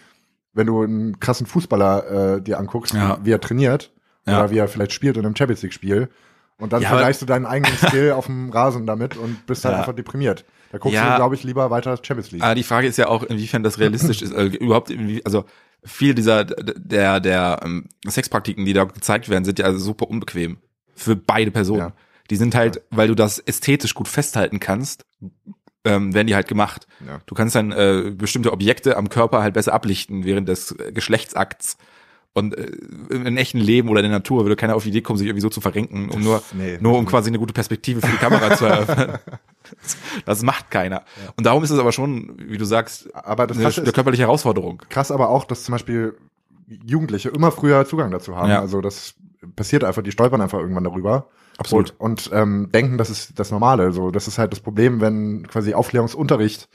wenn 0.53 0.65
du 0.65 0.81
einen 0.81 1.19
krassen 1.19 1.45
Fußballer 1.45 2.37
äh, 2.37 2.41
dir 2.41 2.57
anguckst, 2.59 2.93
Ja. 2.95 3.19
wie, 3.23 3.31
er 3.31 3.39
trainiert 3.39 3.91
Ja. 4.25 4.39
oder 4.39 4.49
wie 4.49 4.57
er 4.57 4.67
vielleicht 4.67 4.93
spielt 4.93 5.15
in 5.17 5.25
einem 5.25 5.35
Champions 5.35 5.61
League 5.61 5.73
Spiel 5.73 6.09
und 6.57 6.73
dann 6.73 6.81
Ja, 6.81 6.89
vergleichst 6.89 7.21
du 7.21 7.25
deinen 7.27 7.45
eigenen 7.45 7.77
Skill 7.87 8.13
auf 8.13 8.25
dem 8.25 8.49
Rasen 8.49 8.87
damit 8.87 9.15
und 9.15 9.45
bist 9.45 9.63
halt 9.63 9.75
einfach 9.75 9.93
deprimiert. 9.93 10.45
Da 10.71 10.77
guckst 10.79 10.97
du, 10.99 11.15
glaube 11.15 11.35
ich, 11.35 11.43
lieber 11.43 11.69
weiter 11.69 11.97
Champions 12.01 12.31
League. 12.31 12.43
Aber 12.43 12.55
die 12.55 12.63
Frage 12.63 12.87
ist 12.87 12.97
ja 12.97 13.07
auch, 13.09 13.23
inwiefern 13.23 13.61
das 13.63 13.77
realistisch 13.79 14.21
ist, 14.23 14.33
äh, 14.33 14.45
überhaupt, 14.45 14.89
inwie- 14.89 15.21
also 15.23 15.45
viel 15.83 16.13
dieser, 16.13 16.45
der, 16.45 17.19
der 17.19 17.61
ähm, 17.63 17.87
Sexpraktiken, 18.07 18.65
die 18.65 18.73
da 18.73 18.83
gezeigt 18.83 19.29
werden, 19.29 19.45
sind 19.45 19.59
ja 19.59 19.73
super 19.73 20.09
unbequem 20.09 20.57
für 20.95 21.15
beide 21.15 21.51
Personen. 21.51 21.79
Ja. 21.79 21.93
Die 22.29 22.35
sind 22.35 22.55
halt, 22.55 22.81
weil 22.89 23.07
du 23.07 23.15
das 23.15 23.39
ästhetisch 23.39 23.95
gut 23.95 24.07
festhalten 24.07 24.59
kannst, 24.59 25.05
ähm, 25.85 26.13
werden 26.13 26.27
die 26.27 26.35
halt 26.35 26.47
gemacht. 26.47 26.87
Ja. 27.05 27.21
Du 27.25 27.35
kannst 27.35 27.55
dann 27.55 27.71
äh, 27.71 28.11
bestimmte 28.13 28.51
Objekte 28.51 28.97
am 28.97 29.09
Körper 29.09 29.41
halt 29.41 29.53
besser 29.53 29.73
ablichten 29.73 30.25
während 30.25 30.47
des 30.47 30.75
Geschlechtsakts. 30.93 31.77
Und 32.33 32.55
äh, 32.57 32.71
im 33.09 33.37
echten 33.37 33.57
Leben 33.57 33.89
oder 33.89 34.01
in 34.01 34.09
der 34.09 34.19
Natur 34.19 34.45
würde 34.45 34.55
keiner 34.55 34.75
auf 34.75 34.83
die 34.83 34.89
Idee 34.89 35.01
kommen, 35.01 35.17
sich 35.17 35.27
irgendwie 35.27 35.41
so 35.41 35.49
zu 35.49 35.61
verrenken, 35.61 36.09
um 36.09 36.21
nur, 36.21 36.43
nee, 36.53 36.77
nur 36.79 36.97
um 36.97 37.05
quasi 37.05 37.29
eine 37.29 37.39
gute 37.39 37.53
Perspektive 37.53 38.01
für 38.01 38.11
die 38.11 38.17
Kamera 38.17 38.55
zu 38.55 38.65
eröffnen. 38.65 39.17
Das 40.25 40.41
macht 40.41 40.71
keiner. 40.71 41.03
Und 41.35 41.45
darum 41.45 41.63
ist 41.63 41.69
es 41.69 41.77
aber 41.77 41.91
schon, 41.91 42.33
wie 42.39 42.57
du 42.57 42.65
sagst, 42.65 43.13
Aber 43.13 43.45
das 43.45 43.57
eine, 43.57 43.67
eine 43.67 43.91
körperliche 43.91 44.23
Herausforderung. 44.23 44.81
Krass 44.89 45.11
aber 45.11 45.29
auch, 45.29 45.43
dass 45.43 45.63
zum 45.63 45.73
Beispiel 45.73 46.17
Jugendliche 46.67 47.29
immer 47.29 47.51
früher 47.51 47.85
Zugang 47.85 48.09
dazu 48.09 48.35
haben. 48.35 48.49
Ja. 48.49 48.61
Also 48.61 48.81
das 48.81 49.13
passiert 49.55 49.83
einfach, 49.83 50.01
die 50.01 50.11
stolpern 50.11 50.41
einfach 50.41 50.59
irgendwann 50.59 50.85
darüber. 50.85 51.27
Absolut. 51.57 51.93
Und, 51.99 52.27
und 52.27 52.33
ähm, 52.33 52.69
denken, 52.71 52.97
das 52.97 53.09
ist 53.09 53.37
das 53.37 53.51
Normale. 53.51 53.91
So, 53.91 54.11
das 54.11 54.27
ist 54.27 54.37
halt 54.37 54.51
das 54.53 54.59
Problem, 54.59 55.01
wenn 55.01 55.45
quasi 55.47 55.73
Aufklärungsunterricht 55.73 56.69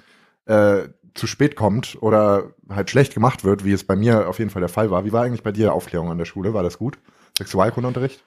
äh, 0.46 0.82
zu 1.14 1.26
spät 1.26 1.56
kommt 1.56 1.96
oder 2.00 2.50
halt 2.68 2.90
schlecht 2.90 3.14
gemacht 3.14 3.44
wird, 3.44 3.64
wie 3.64 3.72
es 3.72 3.84
bei 3.84 3.96
mir 3.96 4.28
auf 4.28 4.38
jeden 4.38 4.50
Fall 4.50 4.60
der 4.60 4.68
Fall 4.68 4.90
war. 4.90 5.04
Wie 5.04 5.12
war 5.12 5.22
eigentlich 5.22 5.42
bei 5.42 5.52
dir 5.52 5.72
Aufklärung 5.72 6.10
an 6.10 6.18
der 6.18 6.24
Schule? 6.24 6.54
War 6.54 6.62
das 6.62 6.78
gut? 6.78 6.98
Sexualkundeunterricht? 7.38 8.22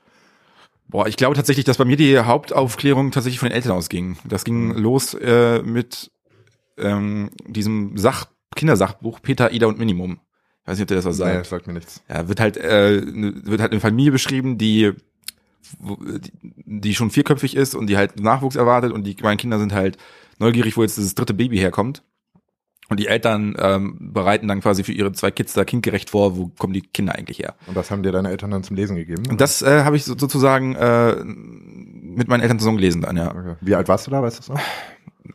Boah, 0.88 1.06
ich 1.08 1.18
glaube 1.18 1.36
tatsächlich, 1.36 1.66
dass 1.66 1.78
bei 1.78 1.86
mir 1.86 1.98
die 1.98 2.18
Hauptaufklärung 2.18 3.12
tatsächlich 3.12 3.40
von 3.40 3.50
den 3.50 3.56
Eltern 3.56 3.74
ausging. 3.74 4.18
Das 4.26 4.46
ging 4.46 4.72
los 4.72 5.14
äh, 5.16 5.62
mit 5.62 6.12
ähm, 6.78 7.30
diesem 7.46 7.98
Sach 7.98 8.28
Kindersachbuch 8.56 9.22
Peter, 9.22 9.52
Ida 9.52 9.68
und 9.68 9.80
Minimum. 9.80 10.20
Ich 10.62 10.68
weiß 10.68 10.78
nicht, 10.78 10.84
ob 10.84 10.88
dir 10.88 10.96
das 10.96 11.06
was 11.06 11.18
sagt. 11.18 11.32
Nee, 11.34 11.40
das 11.40 11.50
sagt 11.50 11.68
mir 11.68 11.74
nichts. 11.74 12.02
Ja, 12.08 12.28
wird 12.30 12.40
halt, 12.40 12.56
äh, 12.58 13.02
ne- 13.02 13.34
wird 13.44 13.60
halt 13.60 13.72
eine 13.74 13.82
Familie 13.82 14.12
beschrieben, 14.14 14.58
die 14.58 14.94
die, 15.80 16.32
die 16.66 16.96
schon 16.96 17.12
vierköpfig 17.12 17.56
ist 17.56 17.76
und 17.76 17.88
die 17.88 17.98
halt 17.98 18.20
Nachwuchs 18.20 18.56
erwartet 18.56 18.94
und 18.94 19.04
die 19.04 19.18
meinen 19.22 19.38
Kinder 19.38 19.60
sind 19.60 19.74
halt 19.74 19.98
neugierig, 20.40 20.78
wo 20.78 20.84
jetzt 20.84 20.98
das 20.98 21.16
dritte 21.16 21.34
Baby 21.34 21.58
herkommt. 21.58 22.04
Und 22.90 23.00
die 23.02 23.08
Eltern 23.08 23.56
ähm, 23.60 23.98
bereiten 24.00 24.48
dann 24.48 24.62
quasi 24.62 24.84
für 24.84 24.94
ihre 24.94 25.12
zwei 25.12 25.30
Kids 25.30 25.54
da 25.54 25.66
kindgerecht 25.66 26.10
vor, 26.10 26.38
wo 26.38 26.48
kommen 26.58 26.72
die 26.74 26.82
Kinder 26.82 27.16
eigentlich 27.16 27.40
her. 27.40 27.56
Und 27.68 27.76
das 27.76 27.92
haben 27.92 28.02
dir 28.02 28.14
deine 28.14 28.30
Eltern 28.30 28.50
dann 28.52 28.64
zum 28.64 28.78
Lesen 28.78 28.96
gegeben? 28.96 29.24
Und 29.30 29.42
das 29.42 29.62
äh, 29.62 29.84
habe 29.84 29.98
ich 29.98 30.06
so, 30.06 30.18
sozusagen 30.18 30.74
äh, 30.76 31.16
mit 31.24 32.30
meinen 32.30 32.42
Eltern 32.42 32.60
zusammen 32.60 32.78
gelesen 32.78 33.02
dann, 33.02 33.18
ja. 33.18 33.30
Okay. 33.36 33.56
Wie 33.62 33.76
alt 33.76 33.88
warst 33.90 34.08
du 34.08 34.12
da, 34.12 34.22
weißt 34.24 34.38
du 34.38 34.40
das 34.42 34.50
noch? 34.50 34.60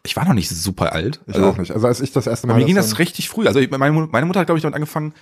Ich 0.05 0.17
war 0.17 0.25
noch 0.25 0.33
nicht 0.33 0.49
super 0.49 0.93
alt. 0.93 1.21
Ich 1.27 1.37
auch 1.37 1.59
nicht. 1.59 1.73
Also 1.73 1.87
als 1.87 2.01
ich 2.01 2.13
das 2.13 2.27
erste 2.27 2.47
Mal. 2.47 2.55
Bei 2.55 2.61
mir 2.61 2.65
ging 2.67 2.75
das 2.77 2.99
richtig 2.99 3.29
früh. 3.29 3.47
Also 3.47 3.61
ich- 3.61 3.71
meine, 3.71 3.93
meine 4.11 4.25
Mutter 4.27 4.41
hat, 4.41 4.47
glaube 4.47 4.57
ich, 4.59 4.63
damit 4.63 4.75
angefangen, 4.75 5.13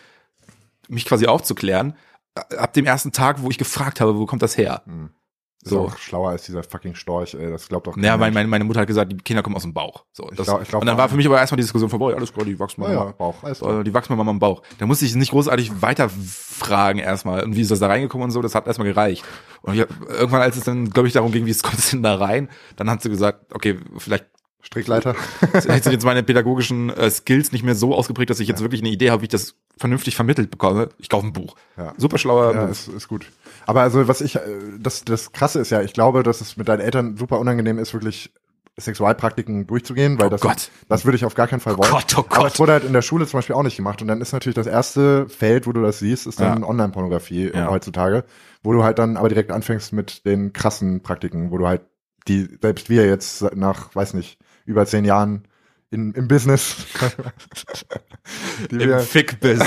mich 0.89 1.05
quasi 1.07 1.27
aufzuklären. 1.27 1.95
Ab 2.35 2.73
dem 2.75 2.87
ersten 2.87 3.11
Tag, 3.11 3.43
wo 3.43 3.51
ich 3.51 3.59
gefragt 3.59 4.01
habe, 4.01 4.17
wo 4.17 4.27
kommt 4.27 4.43
das 4.43 4.57
her? 4.57 4.83
Ist 5.63 5.71
So. 5.71 5.81
auch 5.81 5.99
schlauer 5.99 6.31
als 6.31 6.45
dieser 6.45 6.63
fucking 6.63 6.95
Storch, 6.95 7.35
ey. 7.35 7.51
Das 7.51 7.69
glaubt 7.69 7.87
doch 7.87 7.95
kein 7.95 8.03
Ja, 8.03 8.13
meine, 8.17 8.27
Mensch. 8.27 8.35
meine, 8.35 8.49
meine 8.49 8.65
Mutter 8.65 8.81
hat 8.81 8.87
gesagt, 8.87 9.13
die 9.13 9.17
Kinder 9.19 9.43
kommen 9.43 9.57
aus 9.57 9.63
dem 9.63 9.75
Bauch. 9.75 10.05
So, 10.13 10.27
das, 10.35 10.47
glaub- 10.47 10.63
ich 10.63 10.69
glaub 10.69 10.81
und 10.81 10.87
dann 10.87 10.97
war 10.97 11.09
für 11.11 11.17
mich 11.17 11.27
aber 11.27 11.39
erstmal 11.39 11.57
die 11.57 11.65
Diskussion 11.65 11.91
vorbei. 11.91 12.15
Alles 12.15 12.33
klar, 12.33 12.47
die 12.47 12.59
wachsen 12.59 12.81
mal. 12.81 12.89
Ja, 12.93 12.99
ja, 13.01 13.05
mal- 13.05 13.13
Bauch, 13.13 13.43
äh, 13.45 13.85
die 13.85 13.93
wachsen 13.93 14.17
mir 14.17 14.25
mal 14.25 14.31
im 14.31 14.39
Bauch. 14.39 14.63
Da 14.79 14.87
musste 14.87 15.05
ich 15.05 15.15
nicht 15.15 15.33
großartig 15.33 15.83
weiter 15.83 16.09
fragen 16.09 16.99
erstmal. 16.99 17.45
Und 17.45 17.57
wie 17.57 17.61
ist 17.61 17.71
das 17.71 17.79
da 17.81 17.89
reingekommen 17.89 18.25
und 18.27 18.31
so, 18.31 18.41
das 18.41 18.55
hat 18.55 18.67
erstmal 18.67 18.89
gereicht. 18.89 19.25
Und 19.63 19.75
ich, 19.75 19.81
irgendwann, 20.09 20.41
als 20.41 20.57
es 20.57 20.65
dann, 20.65 20.89
glaube 20.89 21.09
ich, 21.09 21.15
darum 21.15 21.31
ging, 21.33 21.45
wie 21.45 21.51
es 21.51 21.63
kommt 21.63 21.79
es 21.79 21.91
denn 21.91 22.03
da 22.03 22.15
rein, 22.15 22.49
dann 22.77 22.89
hat 22.89 23.03
sie 23.03 23.11
gesagt, 23.11 23.55
okay, 23.55 23.79
vielleicht 23.99 24.25
Strickleiter. 24.63 25.15
sind 25.61 25.87
jetzt 25.93 26.05
meine 26.05 26.23
pädagogischen 26.23 26.91
äh, 26.91 27.11
Skills 27.11 27.51
nicht 27.53 27.65
mehr 27.65 27.75
so 27.75 27.95
ausgeprägt, 27.95 28.29
dass 28.31 28.41
ich 28.41 28.49
jetzt 28.49 28.61
wirklich 28.61 28.83
eine 28.83 28.91
Idee 28.91 29.11
habe, 29.11 29.23
wie 29.23 29.25
ich 29.27 29.31
das 29.31 29.55
vernünftig 29.79 30.17
vermittelt 30.17 30.51
bekomme. 30.51 30.91
Ich 30.99 31.09
kaufe 31.09 31.27
ein 31.27 31.33
Buch. 31.33 31.57
Ja. 31.79 31.95
Super 31.97 32.19
schlauer 32.19 32.55
Ja, 32.55 32.61
Move. 32.63 32.71
ist, 32.71 32.89
ist 32.89 33.09
gut. 33.09 33.27
Aber 33.71 33.83
also, 33.83 34.09
was 34.09 34.21
ich, 34.21 34.35
äh, 34.37 34.41
das, 34.81 35.05
das 35.05 35.31
Krasse 35.33 35.61
ist 35.61 35.71
ja, 35.71 35.81
ich 35.81 35.93
glaube, 35.93 36.23
dass 36.25 36.41
es 36.41 36.57
mit 36.57 36.69
deinen 36.69 36.81
Eltern 36.81 37.17
super 37.17 37.39
unangenehm 37.39 37.79
ist, 37.79 37.95
wirklich 37.95 38.33
Sexualpraktiken 38.79 39.67
durchzugehen, 39.67 40.19
weil 40.19 40.29
das, 40.31 40.41
Gott. 40.41 40.71
das 40.89 41.05
würde 41.05 41.17
ich 41.17 41.25
auf 41.25 41.35
gar 41.35 41.47
keinen 41.47 41.61
Fall 41.61 41.77
wollen. 41.79 41.91
Gott, 41.91 42.15
oh 42.17 42.25
Aber 42.31 42.43
Gott. 42.45 42.53
es 42.55 42.59
wurde 42.59 42.73
halt 42.73 42.85
in 42.85 42.93
der 42.93 43.03
Schule 43.03 43.27
zum 43.27 43.39
Beispiel 43.39 43.55
auch 43.55 43.63
nicht 43.63 43.77
gemacht. 43.77 44.03
Und 44.03 44.09
dann 44.09 44.21
ist 44.21 44.33
natürlich 44.33 44.55
das 44.57 44.67
erste 44.67 45.29
Feld, 45.29 45.67
wo 45.67 45.73
du 45.73 45.83
das 45.83 45.99
siehst, 46.01 46.27
ist 46.27 46.41
dann 46.41 46.63
Ja. 46.63 46.69
Online-Pornografie 46.69 47.53
Ja. 47.55 47.69
heutzutage, 47.71 48.25
wo 48.63 48.73
du 48.73 48.83
halt 48.83 48.99
dann 48.99 49.17
aber 49.17 49.29
direkt 49.29 49.53
anfängst 49.53 49.93
mit 49.93 50.25
den 50.27 50.53
krassen 50.53 51.03
Praktiken, 51.03 51.51
wo 51.53 51.59
du 51.59 51.67
halt 51.69 51.83
die, 52.27 52.49
selbst 52.61 52.91
wir 52.91 53.07
jetzt 53.07 53.55
nach, 53.55 53.95
weiß 53.95 54.15
nicht, 54.15 54.39
über 54.65 54.85
zehn 54.87 55.05
Jahren 55.05 55.45
in, 55.91 56.13
im 56.13 56.27
Business, 56.29 56.77
Im 58.71 58.79
wir, 58.79 59.01
Fick-Biss. 59.01 59.61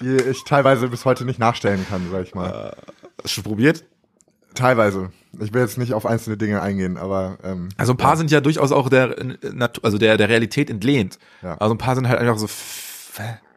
Die 0.00 0.16
ich 0.16 0.44
teilweise 0.44 0.88
bis 0.88 1.04
heute 1.04 1.24
nicht 1.24 1.38
nachstellen 1.38 1.86
kann, 1.88 2.08
sag 2.10 2.22
ich 2.24 2.34
mal. 2.34 2.76
Hast 3.22 3.36
du 3.36 3.42
probiert? 3.42 3.84
Teilweise. 4.54 5.10
Ich 5.38 5.52
will 5.52 5.60
jetzt 5.60 5.78
nicht 5.78 5.92
auf 5.92 6.06
einzelne 6.06 6.36
Dinge 6.36 6.62
eingehen, 6.62 6.96
aber 6.96 7.38
ähm, 7.44 7.68
Also 7.76 7.92
ein 7.92 7.96
paar 7.98 8.16
sind 8.16 8.30
ja 8.30 8.40
durchaus 8.40 8.72
auch 8.72 8.88
der 8.88 9.18
äh, 9.18 9.22
Natu- 9.50 9.84
also 9.84 9.98
der 9.98 10.16
der 10.16 10.28
Realität 10.28 10.70
entlehnt. 10.70 11.18
Ja. 11.42 11.56
Also 11.58 11.74
ein 11.74 11.78
paar 11.78 11.94
sind 11.94 12.08
halt 12.08 12.18
einfach 12.18 12.38
so 12.38 12.48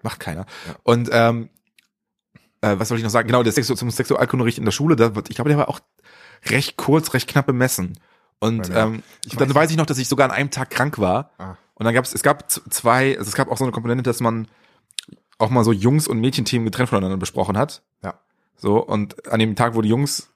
macht 0.03 0.19
keiner. 0.19 0.45
Und 0.83 1.10
ähm, 1.12 1.50
äh, 2.62 2.75
was 2.77 2.89
soll 2.89 2.98
ich 2.98 3.03
noch 3.03 3.10
sagen? 3.10 3.27
Genau, 3.27 3.43
der 3.43 3.51
Sexu 3.53 3.74
zum 3.75 3.89
Sexualkundenunterricht 3.91 4.57
in 4.57 4.65
der 4.65 4.71
Schule, 4.71 4.95
da, 4.95 5.15
wird- 5.15 5.29
ich 5.29 5.36
glaube, 5.36 5.50
der 5.50 5.57
war 5.57 5.69
auch 5.69 5.79
recht 6.50 6.77
kurz, 6.77 7.13
recht 7.13 7.27
knapp 7.29 7.45
bemessen. 7.45 7.98
Und 8.39 8.67
Ja, 8.69 8.75
ja. 8.75 8.83
ähm, 8.88 9.03
dann 9.38 9.53
weiß 9.53 9.69
ich 9.71 9.77
noch, 9.77 9.86
dass 9.86 9.98
ich 10.00 10.07
sogar 10.07 10.29
an 10.29 10.36
einem 10.36 10.50
Tag 10.50 10.71
krank 10.71 10.98
war. 11.00 11.31
Ah. 11.38 11.55
Und 11.75 11.86
dann 11.86 11.93
gab 11.93 12.05
es, 12.05 12.13
es 12.13 12.24
gab 12.24 12.50
zwei, 12.51 13.17
also 13.17 13.29
es 13.29 13.36
gab 13.36 13.50
auch 13.50 13.57
so 13.57 13.63
eine 13.63 13.71
Komponente, 13.71 14.03
dass 14.03 14.19
man 14.19 14.48
auch 15.41 15.50
mal 15.50 15.63
so 15.63 15.71
Jungs- 15.71 16.07
und 16.07 16.19
Mädchenthemen 16.19 16.65
getrennt 16.65 16.89
voneinander 16.89 17.17
besprochen 17.17 17.57
hat. 17.57 17.81
Ja. 18.03 18.15
So, 18.55 18.77
und 18.77 19.27
an 19.31 19.39
dem 19.39 19.55
Tag, 19.55 19.75
wo 19.75 19.81
die 19.81 19.89
Jungs 19.89 20.29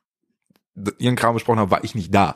ihren 0.98 1.16
Kram 1.16 1.34
besprochen 1.36 1.60
haben, 1.60 1.72
war 1.72 1.84
ich 1.84 1.96
nicht 1.96 2.14
da. 2.14 2.36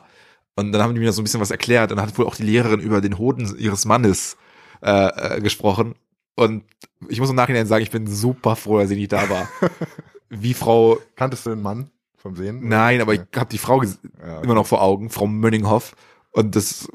Und 0.56 0.72
dann 0.72 0.82
haben 0.82 0.94
die 0.94 1.00
mir 1.00 1.12
so 1.12 1.20
ein 1.20 1.24
bisschen 1.24 1.40
was 1.40 1.50
erklärt. 1.50 1.90
Und 1.90 1.98
dann 1.98 2.06
hat 2.06 2.16
wohl 2.18 2.26
auch 2.26 2.36
die 2.36 2.42
Lehrerin 2.42 2.80
über 2.80 3.00
den 3.00 3.18
Hoden 3.18 3.54
ihres 3.58 3.84
Mannes 3.84 4.36
äh, 4.82 5.36
äh, 5.36 5.40
gesprochen. 5.40 5.94
Und 6.36 6.64
ich 7.08 7.20
muss 7.20 7.28
im 7.30 7.36
Nachhinein 7.36 7.66
sagen, 7.66 7.82
ich 7.82 7.90
bin 7.90 8.06
super 8.06 8.56
froh, 8.56 8.78
dass 8.78 8.88
sie 8.88 8.96
nicht 8.96 9.12
da 9.12 9.28
war. 9.28 9.48
Wie 10.28 10.54
Frau, 10.54 10.98
kanntest 11.16 11.44
du 11.46 11.50
den 11.50 11.62
Mann 11.62 11.90
vom 12.16 12.36
Sehen? 12.36 12.68
nein, 12.68 13.00
aber 13.00 13.14
ich 13.14 13.22
habe 13.34 13.50
die 13.50 13.58
Frau 13.58 13.82
Ja. 13.82 14.40
immer 14.42 14.54
noch 14.54 14.66
vor 14.66 14.80
Augen, 14.82 15.10
Frau 15.10 15.26
Mönninghoff. 15.26 15.94
Und 16.32 16.54
das 16.54 16.88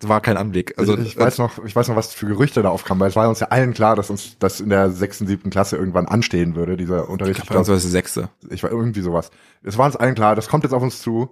war 0.00 0.20
kein 0.20 0.36
Anblick. 0.36 0.76
Also 0.76 0.98
ich, 0.98 1.06
ich 1.08 1.16
weiß 1.16 1.38
noch, 1.38 1.64
ich 1.64 1.74
weiß 1.76 1.86
noch, 1.88 1.94
was 1.94 2.12
für 2.12 2.26
Gerüchte 2.26 2.62
da 2.62 2.70
aufkamen, 2.70 3.00
weil 3.00 3.10
es 3.10 3.16
war 3.16 3.28
uns 3.28 3.38
ja 3.38 3.48
allen 3.48 3.74
klar, 3.74 3.94
dass 3.94 4.10
uns 4.10 4.36
das 4.40 4.60
in 4.60 4.70
der 4.70 4.90
sechsten, 4.90 5.26
siebten 5.28 5.50
Klasse 5.50 5.76
irgendwann 5.76 6.06
anstehen 6.06 6.56
würde, 6.56 6.76
dieser 6.76 7.08
Unterricht. 7.08 7.38
ich 7.38 7.46
glaube, 7.46 7.60
das 7.60 7.68
war 7.68 7.76
das 7.76 7.84
sechste. 7.84 8.28
ich 8.50 8.62
war 8.62 8.70
irgendwie 8.70 9.02
sowas. 9.02 9.30
Es 9.62 9.78
war 9.78 9.86
uns 9.86 9.94
allen 9.94 10.16
klar, 10.16 10.34
das 10.34 10.48
kommt 10.48 10.64
jetzt 10.64 10.72
auf 10.72 10.82
uns 10.82 11.00
zu. 11.00 11.30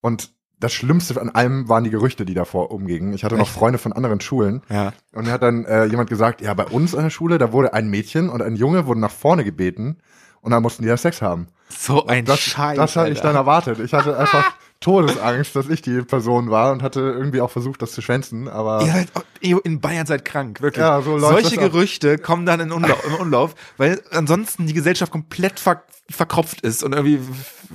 Und 0.00 0.30
das 0.60 0.72
Schlimmste 0.72 1.20
an 1.20 1.28
allem 1.28 1.68
waren 1.68 1.84
die 1.84 1.90
Gerüchte, 1.90 2.24
die 2.24 2.34
davor 2.34 2.70
umgingen. 2.70 3.12
Ich 3.12 3.22
hatte 3.22 3.36
noch 3.36 3.46
Echt? 3.46 3.52
Freunde 3.52 3.78
von 3.78 3.92
anderen 3.92 4.20
Schulen. 4.20 4.62
Ja. 4.70 4.92
Und 5.12 5.26
da 5.26 5.32
hat 5.32 5.42
dann 5.42 5.64
äh, 5.66 5.84
jemand 5.84 6.08
gesagt, 6.08 6.40
ja, 6.40 6.52
bei 6.54 6.64
uns 6.64 6.94
an 6.94 7.04
der 7.04 7.10
Schule, 7.10 7.38
da 7.38 7.52
wurde 7.52 7.74
ein 7.74 7.88
Mädchen 7.88 8.28
und 8.30 8.42
ein 8.42 8.56
Junge 8.56 8.86
wurden 8.86 9.00
nach 9.00 9.10
vorne 9.10 9.44
gebeten 9.44 9.98
und 10.40 10.50
dann 10.52 10.62
mussten 10.62 10.82
die 10.82 10.88
ja 10.88 10.96
Sex 10.96 11.22
haben. 11.22 11.48
So 11.68 12.06
ein 12.06 12.24
Das, 12.24 12.40
Scheiß. 12.40 12.76
das 12.76 12.96
hatte 12.96 13.10
ich 13.10 13.20
dann 13.20 13.36
erwartet. 13.36 13.78
Ich 13.78 13.92
hatte 13.92 14.16
einfach 14.18 14.54
Todesangst, 14.80 15.56
dass 15.56 15.68
ich 15.68 15.82
die 15.82 16.02
Person 16.02 16.50
war 16.50 16.70
und 16.72 16.82
hatte 16.82 17.00
irgendwie 17.00 17.40
auch 17.40 17.50
versucht, 17.50 17.82
das 17.82 17.92
zu 17.92 18.00
schwänzen, 18.00 18.48
aber 18.48 18.82
Ihr, 18.82 18.92
seid, 18.92 19.64
in 19.64 19.80
Bayern 19.80 20.06
seid 20.06 20.24
krank, 20.24 20.60
wirklich. 20.62 20.82
Ja, 20.82 21.02
so 21.02 21.16
läuft 21.16 21.32
Solche 21.32 21.56
das 21.56 21.64
ab. 21.64 21.72
Gerüchte 21.72 22.18
kommen 22.18 22.46
dann 22.46 22.60
in 22.60 22.70
Umlauf, 22.70 23.04
im 23.04 23.14
Umlauf, 23.14 23.54
weil 23.76 24.00
ansonsten 24.10 24.66
die 24.66 24.74
Gesellschaft 24.74 25.10
komplett 25.10 25.58
ver 25.58 25.82
verkropft 26.10 26.62
ist 26.62 26.82
und 26.84 26.94
irgendwie 26.94 27.20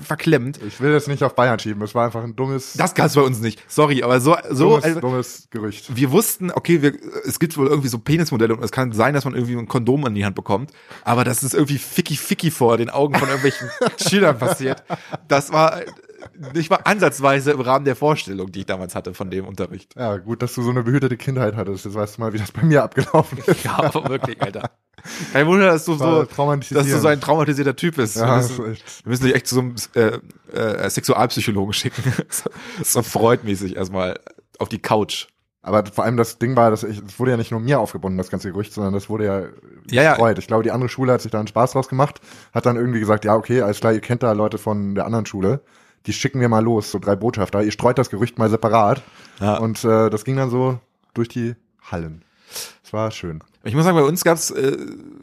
verklemmt. 0.01 0.59
ich 0.65 0.81
will 0.81 0.91
das 0.91 1.05
nicht 1.05 1.23
auf 1.23 1.35
Bayern 1.35 1.59
schieben. 1.59 1.83
Es 1.83 1.93
war 1.93 2.05
einfach 2.05 2.23
ein 2.23 2.35
dummes, 2.35 2.73
Das 2.73 2.95
gab's 2.95 3.13
bei 3.13 3.21
uns 3.21 3.41
nicht. 3.41 3.61
Sorry, 3.67 4.01
aber 4.01 4.19
so, 4.21 4.35
so 4.49 4.69
dummes, 4.69 4.83
also, 4.83 4.99
dummes 5.01 5.47
Gerücht. 5.51 5.95
wir 5.95 6.11
wussten, 6.11 6.49
okay, 6.49 6.81
wir, 6.81 6.93
es 7.25 7.37
gibt 7.37 7.55
wohl 7.57 7.67
irgendwie 7.67 7.89
so 7.89 7.99
Penismodelle 7.99 8.55
und 8.55 8.63
es 8.63 8.71
kann 8.71 8.91
sein, 8.91 9.13
dass 9.13 9.25
man 9.25 9.35
irgendwie 9.35 9.55
ein 9.55 9.67
Kondom 9.67 10.07
in 10.07 10.15
die 10.15 10.25
Hand 10.25 10.35
bekommt, 10.35 10.71
aber 11.03 11.23
das 11.23 11.43
ist 11.43 11.53
irgendwie 11.53 11.77
ficky 11.77 12.15
ficky 12.15 12.49
vor 12.49 12.77
den 12.77 12.89
Augen 12.89 13.13
von 13.13 13.27
irgendwelchen 13.27 13.69
Schülern 14.09 14.39
passiert. 14.39 14.83
Das 15.27 15.51
war 15.53 15.81
nicht 16.53 16.69
mal 16.69 16.79
ansatzweise 16.83 17.51
im 17.51 17.61
Rahmen 17.61 17.85
der 17.85 17.95
Vorstellung, 17.95 18.51
die 18.51 18.61
ich 18.61 18.65
damals 18.65 18.95
hatte 18.95 19.13
von 19.13 19.29
dem 19.29 19.45
Unterricht. 19.45 19.95
Ja, 19.95 20.17
gut, 20.17 20.41
dass 20.41 20.53
du 20.53 20.61
so 20.61 20.69
eine 20.69 20.83
behütete 20.83 21.17
Kindheit 21.17 21.55
hattest. 21.55 21.85
Jetzt 21.85 21.93
weißt 21.93 22.17
du 22.17 22.21
mal, 22.21 22.33
wie 22.33 22.37
das 22.37 22.51
bei 22.51 22.63
mir 22.63 22.83
abgelaufen 22.83 23.37
ist. 23.45 23.63
Ja, 23.63 23.79
aber 23.83 24.09
wirklich, 24.09 24.41
Alter. 24.41 24.71
Kein 25.33 25.47
Wunder, 25.47 25.67
dass 25.67 25.85
du 25.85 25.95
so, 25.95 26.23
dass 26.23 26.69
du 26.69 26.99
so 26.99 27.07
ein 27.07 27.19
traumatisierter 27.19 27.75
Typ 27.75 27.95
bist. 27.97 28.15
Ja, 28.15 28.27
wir, 28.27 28.35
das 28.37 28.49
müssen, 28.57 28.65
wir 28.65 29.09
müssen 29.09 29.23
dich 29.25 29.35
echt 29.35 29.47
zu 29.47 29.55
so 29.55 29.61
einem 29.61 29.75
äh, 29.95 30.19
äh, 30.57 30.89
Sexualpsychologen 30.89 31.73
schicken. 31.73 32.13
so, 32.83 33.01
freudmäßig 33.01 33.75
erstmal 33.75 34.19
auf 34.59 34.69
die 34.69 34.79
Couch. 34.79 35.27
Aber 35.61 35.85
vor 35.85 36.03
allem 36.03 36.17
das 36.17 36.39
Ding 36.39 36.55
war, 36.57 36.69
dass 36.71 36.83
ich, 36.83 37.01
es 37.01 37.19
wurde 37.19 37.31
ja 37.31 37.37
nicht 37.37 37.51
nur 37.51 37.61
mir 37.61 37.79
aufgebunden, 37.79 38.17
das 38.17 38.29
ganze 38.29 38.51
Gerücht, 38.51 38.73
sondern 38.73 38.93
das 38.93 39.09
wurde 39.09 39.25
ja, 39.25 39.39
Ja, 39.89 40.03
ja. 40.03 40.09
gestreut. 40.11 40.37
Ich 40.37 40.47
glaube, 40.47 40.63
die 40.63 40.71
andere 40.71 40.89
Schule 40.89 41.13
hat 41.13 41.21
sich 41.21 41.31
da 41.31 41.39
einen 41.39 41.47
Spaß 41.47 41.71
draus 41.71 41.87
gemacht, 41.87 42.19
hat 42.53 42.65
dann 42.65 42.75
irgendwie 42.75 42.99
gesagt, 42.99 43.23
ja, 43.23 43.35
okay, 43.35 43.61
alles 43.61 43.79
klar, 43.79 43.93
ihr 43.93 44.01
kennt 44.01 44.23
da 44.23 44.33
Leute 44.33 44.57
von 44.57 44.93
der 44.93 45.05
anderen 45.05 45.25
Schule, 45.25 45.61
die 46.05 46.13
schicken 46.13 46.39
wir 46.39 46.49
mal 46.49 46.63
los, 46.63 46.91
so 46.91 46.99
drei 46.99 47.15
Botschafter, 47.15 47.63
ihr 47.63 47.71
streut 47.71 47.97
das 47.97 48.09
Gerücht 48.09 48.37
mal 48.37 48.49
separat. 48.49 49.01
Ja. 49.39 49.57
Und 49.57 49.83
äh, 49.83 50.09
das 50.09 50.25
ging 50.25 50.35
dann 50.35 50.49
so 50.49 50.79
durch 51.13 51.29
die 51.29 51.55
Hallen. 51.91 52.23
Es 52.83 52.93
war 52.93 53.11
schön. 53.11 53.43
Ich 53.63 53.75
muss 53.75 53.85
sagen, 53.85 53.97
bei 53.97 54.03
uns 54.03 54.23
gab's, 54.23 54.51
äh, 54.51 54.77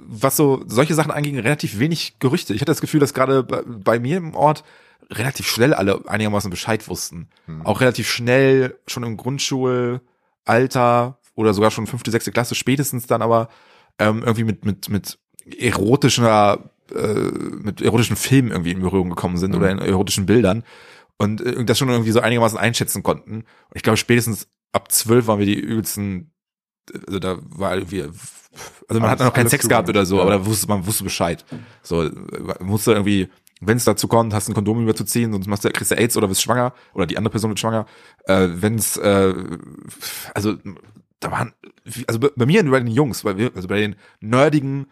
was 0.06 0.36
so 0.36 0.62
solche 0.66 0.94
Sachen 0.94 1.10
anging, 1.10 1.38
relativ 1.38 1.78
wenig 1.78 2.18
Gerüchte. 2.18 2.54
Ich 2.54 2.60
hatte 2.60 2.72
das 2.72 2.80
Gefühl, 2.80 3.00
dass 3.00 3.14
gerade 3.14 3.42
bei, 3.42 3.62
bei 3.66 3.98
mir 3.98 4.16
im 4.16 4.34
Ort 4.34 4.64
relativ 5.10 5.46
schnell 5.46 5.74
alle 5.74 6.08
einigermaßen 6.08 6.50
Bescheid 6.50 6.86
wussten. 6.88 7.28
Auch 7.64 7.80
relativ 7.80 8.08
schnell, 8.08 8.78
schon 8.86 9.02
im 9.02 9.16
Grundschulalter 9.16 11.18
oder 11.34 11.54
sogar 11.54 11.70
schon 11.70 11.86
fünfte, 11.86 12.10
sechste 12.10 12.32
Klasse, 12.32 12.54
spätestens 12.54 13.06
dann 13.06 13.22
aber 13.22 13.48
ähm, 13.98 14.22
irgendwie 14.22 14.44
mit, 14.44 14.64
mit, 14.64 14.88
mit 14.88 15.18
erotischer, 15.58 16.70
äh, 16.92 17.30
mit 17.62 17.80
erotischen 17.80 18.16
Filmen 18.16 18.50
irgendwie 18.50 18.72
in 18.72 18.80
Berührung 18.80 19.10
gekommen 19.10 19.36
sind 19.36 19.54
oder 19.54 19.70
in 19.70 19.78
erotischen 19.78 20.26
Bildern 20.26 20.64
und 21.18 21.40
äh, 21.40 21.64
das 21.64 21.78
schon 21.78 21.88
irgendwie 21.88 22.10
so 22.12 22.20
einigermaßen 22.20 22.58
einschätzen 22.58 23.02
konnten. 23.02 23.36
Und 23.36 23.74
ich 23.74 23.82
glaube, 23.82 23.96
spätestens 23.96 24.48
ab 24.72 24.90
zwölf 24.92 25.26
waren 25.26 25.38
wir 25.38 25.46
die 25.46 25.58
übelsten 25.58 26.32
also 27.06 27.20
da 27.20 27.38
war 27.50 27.74
irgendwie, 27.76 28.02
also 28.02 28.12
man 28.88 29.02
Alles- 29.02 29.10
hat 29.10 29.20
noch 29.20 29.32
keinen 29.32 29.48
Sex 29.48 29.68
gehabt 29.68 29.88
oder 29.88 30.04
so, 30.04 30.16
ja. 30.16 30.22
aber 30.22 30.32
da 30.32 30.46
wusste 30.46 30.66
man 30.66 30.84
wusste 30.86 31.04
Bescheid. 31.04 31.44
So, 31.82 32.10
musste 32.58 32.92
irgendwie, 32.92 33.28
wenn 33.60 33.76
es 33.76 33.84
dazu 33.84 34.08
kommt, 34.08 34.34
hast 34.34 34.48
du 34.48 34.52
ein 34.52 34.54
Kondom 34.56 34.82
überzuziehen, 34.82 35.30
sonst 35.32 35.46
machst 35.46 35.64
du, 35.64 35.70
kriegst 35.70 35.92
du 35.92 35.96
AIDS 35.96 36.16
oder 36.16 36.26
bist 36.26 36.42
schwanger 36.42 36.72
oder 36.94 37.06
die 37.06 37.16
andere 37.16 37.30
Person 37.30 37.50
wird 37.50 37.60
schwanger. 37.60 37.86
Äh, 38.24 38.48
wenn 38.54 38.74
es, 38.74 38.96
äh, 38.96 39.32
also 40.34 40.56
da 41.20 41.30
waren, 41.30 41.52
also 42.08 42.18
bei 42.18 42.46
mir 42.46 42.60
und 42.60 42.70
bei 42.70 42.80
den 42.80 42.88
Jungs, 42.88 43.22
bei, 43.22 43.36
wir- 43.36 43.52
also 43.54 43.68
bei 43.68 43.78
den 43.78 43.94
nerdigen 44.20 44.86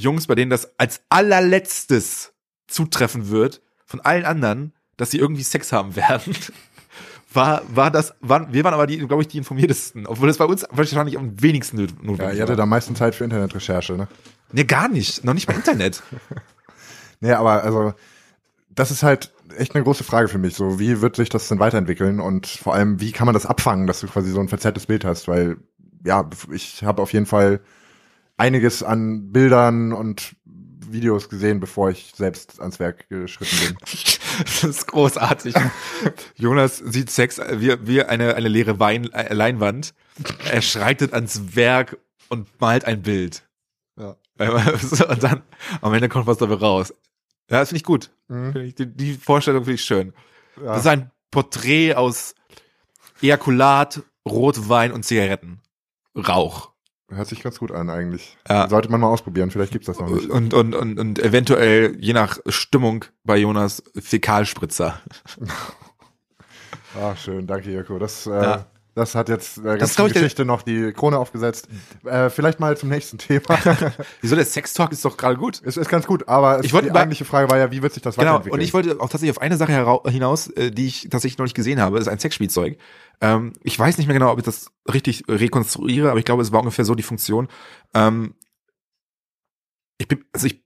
Jungs, 0.00 0.26
bei 0.26 0.34
denen 0.34 0.50
das 0.50 0.78
als 0.78 1.00
allerletztes 1.08 2.32
zutreffen 2.66 3.28
wird 3.30 3.62
von 3.86 4.00
allen 4.00 4.24
anderen, 4.24 4.72
dass 4.96 5.10
sie 5.10 5.18
irgendwie 5.18 5.42
Sex 5.42 5.72
haben 5.72 5.96
werden. 5.96 6.34
War, 7.32 7.62
war 7.72 7.90
das, 7.92 8.14
waren, 8.20 8.52
wir 8.52 8.64
waren 8.64 8.74
aber 8.74 8.86
die, 8.88 8.98
glaube 8.98 9.22
ich, 9.22 9.28
die 9.28 9.38
informiertesten, 9.38 10.06
obwohl 10.06 10.26
das 10.28 10.38
bei 10.38 10.44
uns 10.44 10.66
wahrscheinlich 10.70 11.16
am 11.16 11.40
wenigsten 11.40 11.76
not- 11.76 11.90
Ja, 11.90 11.96
notwendig 12.02 12.36
ihr 12.38 12.42
hattet 12.42 12.56
war. 12.58 12.62
am 12.64 12.68
meisten 12.70 12.96
Zeit 12.96 13.14
für 13.14 13.22
Internetrecherche, 13.24 13.92
ne? 13.92 14.08
Nee, 14.52 14.64
gar 14.64 14.88
nicht, 14.88 15.24
noch 15.24 15.34
nicht 15.34 15.46
mal 15.48 15.54
Internet. 15.54 16.02
Nee, 17.22 17.32
aber 17.32 17.62
also, 17.62 17.92
das 18.70 18.90
ist 18.90 19.02
halt, 19.02 19.30
echt 19.58 19.74
eine 19.74 19.84
große 19.84 20.04
Frage 20.04 20.28
für 20.28 20.38
mich. 20.38 20.54
So, 20.54 20.78
wie 20.80 21.02
wird 21.02 21.16
sich 21.16 21.28
das 21.28 21.48
denn 21.48 21.58
weiterentwickeln 21.58 22.18
und 22.18 22.46
vor 22.46 22.72
allem, 22.74 22.98
wie 22.98 23.12
kann 23.12 23.26
man 23.26 23.34
das 23.34 23.44
abfangen, 23.44 23.86
dass 23.86 24.00
du 24.00 24.06
quasi 24.06 24.30
so 24.30 24.40
ein 24.40 24.48
verzerrtes 24.48 24.86
Bild 24.86 25.04
hast? 25.04 25.28
Weil, 25.28 25.58
ja, 26.02 26.28
ich 26.50 26.82
habe 26.82 27.02
auf 27.02 27.12
jeden 27.12 27.26
Fall 27.26 27.60
einiges 28.40 28.82
an 28.82 29.32
Bildern 29.32 29.92
und 29.92 30.34
Videos 30.44 31.28
gesehen, 31.28 31.60
bevor 31.60 31.90
ich 31.90 32.12
selbst 32.16 32.58
ans 32.60 32.80
Werk 32.80 33.08
geschritten 33.08 33.76
bin. 33.76 33.76
Das 34.38 34.64
ist 34.64 34.86
großartig. 34.86 35.54
Jonas 36.36 36.78
sieht 36.78 37.10
Sex 37.10 37.38
wie, 37.38 37.76
wie 37.86 38.02
eine, 38.02 38.36
eine 38.36 38.48
leere 38.48 38.78
Wein, 38.78 39.12
äh, 39.12 39.34
Leinwand. 39.34 39.92
Er 40.50 40.62
schreitet 40.62 41.12
ans 41.12 41.56
Werk 41.56 41.98
und 42.28 42.48
malt 42.58 42.86
ein 42.86 43.02
Bild. 43.02 43.42
Ja. 43.98 44.16
Und 45.08 45.22
dann 45.22 45.42
am 45.82 45.92
Ende 45.92 46.08
kommt 46.08 46.26
was 46.26 46.38
dabei 46.38 46.54
raus. 46.54 46.94
Ja, 47.50 47.58
das 47.58 47.68
finde 47.68 47.78
ich 47.78 47.84
gut. 47.84 48.10
Mhm. 48.28 48.52
Find 48.52 48.64
ich, 48.64 48.74
die, 48.76 48.86
die 48.86 49.14
Vorstellung 49.14 49.64
finde 49.64 49.74
ich 49.74 49.84
schön. 49.84 50.14
Ja. 50.56 50.72
Das 50.72 50.80
ist 50.80 50.86
ein 50.86 51.10
Porträt 51.30 51.94
aus 51.94 52.34
Ejakulat, 53.20 54.02
Rotwein 54.26 54.92
und 54.92 55.04
Zigaretten. 55.04 55.60
Rauch. 56.16 56.69
Hört 57.10 57.26
sich 57.28 57.42
ganz 57.42 57.58
gut 57.58 57.72
an 57.72 57.90
eigentlich. 57.90 58.36
Ja. 58.48 58.68
Sollte 58.68 58.88
man 58.90 59.00
mal 59.00 59.08
ausprobieren, 59.08 59.50
vielleicht 59.50 59.72
gibt's 59.72 59.86
das 59.86 59.98
noch 59.98 60.08
nicht. 60.08 60.30
Und, 60.30 60.54
und, 60.54 60.74
und, 60.74 60.98
und 60.98 61.18
eventuell, 61.18 61.96
je 62.00 62.12
nach 62.12 62.38
Stimmung 62.46 63.04
bei 63.24 63.36
Jonas, 63.36 63.82
Fäkalspritzer. 63.98 65.00
Ah, 67.00 67.14
schön, 67.14 67.46
danke 67.46 67.70
Jörko. 67.70 68.00
Das, 68.00 68.26
äh, 68.26 68.30
Ja. 68.30 68.66
Das 68.94 69.14
hat 69.14 69.28
jetzt 69.28 69.58
ist, 69.58 69.62
glaub 69.64 70.08
ich, 70.08 70.12
der- 70.12 70.22
Geschichte 70.22 70.44
noch 70.44 70.62
die 70.62 70.92
Krone 70.92 71.16
aufgesetzt. 71.18 71.68
Äh, 72.04 72.28
vielleicht 72.30 72.60
mal 72.60 72.76
zum 72.76 72.88
nächsten 72.88 73.18
Thema. 73.18 73.42
Wieso 74.20 74.36
der 74.36 74.44
Sextalk 74.44 74.92
ist 74.92 75.04
doch 75.04 75.16
gerade 75.16 75.36
gut. 75.36 75.60
es 75.64 75.76
ist 75.76 75.88
ganz 75.88 76.06
gut, 76.06 76.28
aber 76.28 76.58
es, 76.58 76.66
Ich 76.66 76.72
wollte 76.72 76.90
die 76.90 76.94
eigentliche 76.96 77.24
Frage 77.24 77.48
war 77.50 77.58
ja, 77.58 77.70
wie 77.70 77.82
wird 77.82 77.92
sich 77.94 78.02
das 78.02 78.16
Genau, 78.16 78.26
weiterentwickeln? 78.26 78.60
und 78.60 78.64
ich 78.64 78.74
wollte 78.74 78.92
auch 79.00 79.08
tatsächlich 79.08 79.30
auf 79.36 79.40
eine 79.42 79.56
Sache 79.56 80.00
hinaus, 80.06 80.48
äh, 80.48 80.70
die 80.70 80.86
ich 80.86 81.08
tatsächlich 81.10 81.38
noch 81.38 81.44
nicht 81.46 81.54
gesehen 81.54 81.80
habe, 81.80 81.96
das 81.98 82.06
ist 82.06 82.12
ein 82.12 82.18
Sexspielzeug. 82.18 82.76
Ähm, 83.20 83.52
ich 83.62 83.78
weiß 83.78 83.98
nicht 83.98 84.06
mehr 84.06 84.14
genau, 84.18 84.32
ob 84.32 84.38
ich 84.38 84.44
das 84.44 84.70
richtig 84.92 85.24
rekonstruiere, 85.28 86.10
aber 86.10 86.18
ich 86.18 86.24
glaube, 86.24 86.42
es 86.42 86.52
war 86.52 86.60
ungefähr 86.60 86.84
so 86.84 86.94
die 86.94 87.02
Funktion. 87.02 87.48
Ähm, 87.94 88.34
ich 89.98 90.08
bin, 90.08 90.24
also 90.32 90.46
ich, 90.46 90.62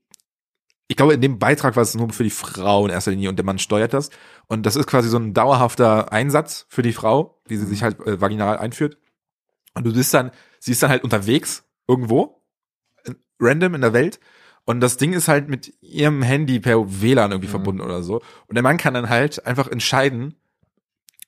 ich 0.87 0.95
glaube, 0.95 1.13
in 1.13 1.21
dem 1.21 1.39
Beitrag 1.39 1.75
war 1.75 1.83
es 1.83 1.95
nur 1.95 2.11
für 2.11 2.23
die 2.23 2.29
Frau 2.29 2.85
in 2.85 2.91
erster 2.91 3.11
Linie 3.11 3.29
und 3.29 3.37
der 3.37 3.45
Mann 3.45 3.57
steuert 3.57 3.93
das. 3.93 4.09
Und 4.47 4.65
das 4.65 4.75
ist 4.75 4.85
quasi 4.87 5.09
so 5.09 5.17
ein 5.17 5.33
dauerhafter 5.33 6.11
Einsatz 6.11 6.65
für 6.69 6.83
die 6.83 6.93
Frau, 6.93 7.41
die 7.49 7.57
sie 7.57 7.65
sich 7.65 7.81
halt 7.81 7.99
äh, 8.05 8.21
vaginal 8.21 8.57
einführt. 8.57 8.97
Und 9.73 9.85
du 9.85 9.93
bist 9.93 10.13
dann, 10.13 10.31
sie 10.59 10.71
ist 10.71 10.83
dann 10.83 10.89
halt 10.91 11.03
unterwegs 11.03 11.63
irgendwo, 11.87 12.41
random 13.39 13.75
in 13.75 13.81
der 13.81 13.93
Welt. 13.93 14.19
Und 14.65 14.79
das 14.79 14.97
Ding 14.97 15.13
ist 15.13 15.27
halt 15.27 15.47
mit 15.49 15.73
ihrem 15.81 16.21
Handy 16.21 16.59
per 16.59 17.01
WLAN 17.01 17.31
irgendwie 17.31 17.47
Mhm. 17.47 17.51
verbunden 17.51 17.81
oder 17.81 18.01
so. 18.03 18.21
Und 18.47 18.55
der 18.55 18.63
Mann 18.63 18.77
kann 18.77 18.93
dann 18.93 19.09
halt 19.09 19.45
einfach 19.45 19.67
entscheiden, 19.67 20.35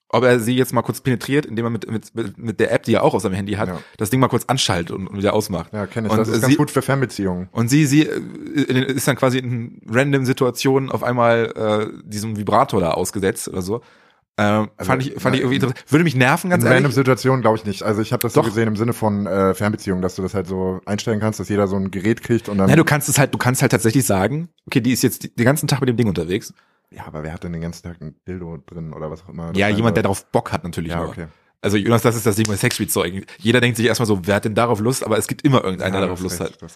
ob 0.10 0.24
er 0.24 0.40
sie 0.40 0.56
jetzt 0.56 0.74
mal 0.74 0.82
kurz 0.84 1.02
penetriert, 1.02 1.46
indem 1.46 1.66
er 1.66 1.70
mit, 1.70 1.92
mit, 1.92 2.38
mit, 2.38 2.60
der 2.60 2.72
App, 2.72 2.84
die 2.84 2.94
er 2.94 3.04
auch 3.04 3.14
auf 3.14 3.22
seinem 3.22 3.34
Handy 3.36 3.54
hat, 3.54 3.68
Ja. 3.68 3.80
das 3.98 4.10
Ding 4.10 4.20
mal 4.22 4.30
kurz 4.30 4.46
anschaltet 4.46 4.92
und, 4.92 5.08
und 5.08 5.18
wieder 5.18 5.34
ausmacht. 5.34 5.74
ja, 5.74 5.86
kenne 5.86 6.08
ich. 6.08 6.12
Und 6.14 6.18
Das 6.20 6.30
ist 6.30 6.36
sie- 6.36 6.42
ganz 6.42 6.58
gut 6.58 6.72
für 6.72 6.82
Fernbeziehungen. 6.82 7.50
Und 7.52 7.68
sie, 7.70 7.86
sie 7.86 8.04
äh, 8.04 8.94
ist 8.94 9.08
dann 9.08 9.18
quasi 9.18 9.40
in 9.40 9.82
random 9.90 10.26
Situationen 10.26 10.90
auf 10.92 11.04
einmal 11.04 11.52
äh, 11.56 12.04
diesem 12.08 12.38
Vibrator 12.38 12.80
da 12.80 12.92
ausgesetzt 12.92 13.50
oder 13.50 13.62
so. 13.62 13.82
Ähm, 14.40 14.70
Also, 14.78 14.90
fand 14.92 15.06
ich, 15.06 15.14
fand 15.20 15.36
ich 15.36 15.42
irgendwie 15.42 15.56
interessant. 15.56 15.84
Würde 15.92 16.04
mich 16.04 16.16
nerven, 16.16 16.50
ganz 16.52 16.64
in 16.64 16.68
random 16.68 16.84
ehrlich. 16.86 16.96
Situationen 16.96 17.42
glaube 17.42 17.58
ich 17.58 17.66
nicht. 17.66 17.82
Also 17.84 18.02
ich 18.02 18.14
habe 18.14 18.22
das 18.22 18.34
Doch. 18.34 18.44
so 18.44 18.50
gesehen 18.50 18.68
im 18.68 18.76
Sinne 18.76 18.94
von 18.94 19.26
äh, 19.26 19.54
Fernbeziehungen, 19.56 20.02
dass 20.02 20.16
du 20.16 20.22
das 20.22 20.34
halt 20.36 20.46
so 20.48 20.80
einstellen 20.86 21.20
kannst, 21.20 21.40
dass 21.40 21.50
jeder 21.50 21.68
so 21.68 21.76
ein 21.76 21.90
Gerät 21.92 22.22
kriegt 22.22 22.48
und 22.48 22.58
dann. 22.60 22.70
Ja, 22.70 22.76
du 22.76 22.84
kannst 22.84 23.10
es 23.10 23.18
halt, 23.18 23.34
du 23.34 23.38
kannst 23.40 23.62
halt 23.64 23.72
tatsächlich 23.72 24.06
sagen, 24.06 24.50
okay, 24.68 24.80
die 24.82 24.92
ist 24.92 25.02
jetzt 25.02 25.38
den 25.40 25.46
ganzen 25.46 25.68
Tag 25.68 25.80
mit 25.80 25.90
dem 25.90 25.98
Ding 25.98 26.08
unterwegs. 26.08 26.54
ja, 26.92 27.06
aber 27.08 27.24
wer 27.24 27.34
hat 27.34 27.44
denn 27.44 27.54
den 27.54 27.62
ganzen 27.62 27.84
Tag 27.84 28.00
ein 28.02 28.16
Dildo 28.28 28.58
drin 28.66 28.94
oder 28.94 29.10
was 29.10 29.24
auch 29.24 29.30
immer? 29.30 29.52
Ja, 29.56 29.70
jemand, 29.70 29.98
der 29.98 30.04
darauf 30.04 30.26
Bock 30.28 30.52
hat 30.52 30.64
natürlich 30.64 30.92
Ja, 30.92 31.00
nur. 31.00 31.10
okay. 31.10 31.26
Also 31.60 31.76
Jonas, 31.78 32.04
das 32.04 32.16
ist 32.16 32.26
das 32.28 32.36
Ding 32.36 32.46
bei 32.48 32.56
Sexspielzeugen. 32.56 33.26
Jeder 33.40 33.60
denkt 33.60 33.78
sich 33.78 33.88
erstmal 33.88 34.06
so, 34.06 34.20
wer 34.26 34.36
hat 34.36 34.46
denn 34.46 34.54
darauf 34.54 34.80
Lust? 34.80 35.04
Aber 35.04 35.18
es 35.18 35.28
gibt 35.28 35.42
immer 35.44 35.64
irgendeiner, 35.64 35.96
Ja, 35.96 36.00
der 36.02 36.08
darauf 36.10 36.22
Lust 36.22 36.40
recht, 36.40 36.62
hat. 36.62 36.72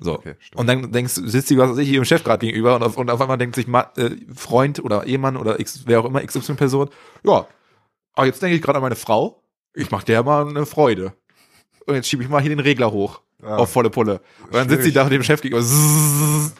So. 0.00 0.14
Okay, 0.14 0.34
und 0.54 0.66
dann 0.66 0.92
denkst 0.92 1.14
du, 1.16 1.28
sitzt 1.28 1.50
die, 1.50 1.58
was 1.58 1.70
weiß 1.70 1.78
ich, 1.78 1.88
ihrem 1.90 2.04
Chef 2.06 2.24
gerade 2.24 2.44
gegenüber 2.46 2.74
und 2.74 2.82
auf, 2.82 2.96
und 2.96 3.10
auf 3.10 3.20
einmal 3.20 3.36
denkt 3.38 3.54
sich 3.54 3.66
Ma 3.66 3.90
äh, 3.96 4.10
Freund 4.34 4.82
oder 4.82 5.06
Ehemann 5.06 5.36
oder 5.36 5.60
X, 5.60 5.82
wer 5.86 6.00
auch 6.00 6.06
immer, 6.06 6.24
XY-Person, 6.24 6.88
ja, 7.22 7.46
aber 8.14 8.26
jetzt 8.26 8.40
denke 8.42 8.56
ich 8.56 8.62
gerade 8.62 8.78
an 8.78 8.82
meine 8.82 8.96
Frau, 8.96 9.42
ich 9.74 9.90
mach 9.90 10.02
der 10.02 10.22
mal 10.22 10.48
eine 10.48 10.66
Freude. 10.66 11.12
Und 11.86 11.94
jetzt 11.94 12.08
schiebe 12.08 12.22
ich 12.22 12.28
mal 12.28 12.40
hier 12.40 12.50
den 12.50 12.60
Regler 12.60 12.92
hoch 12.92 13.20
Ja. 13.42 13.56
auf 13.56 13.70
volle 13.70 13.90
Pulle. 13.90 14.20
Und 14.46 14.54
dann 14.54 14.68
sitzt 14.68 14.84
sie 14.84 14.92
da 14.92 15.08
dem 15.08 15.22
Chef 15.22 15.40
gegenüber. 15.40 15.64
zzzz, 15.64 16.54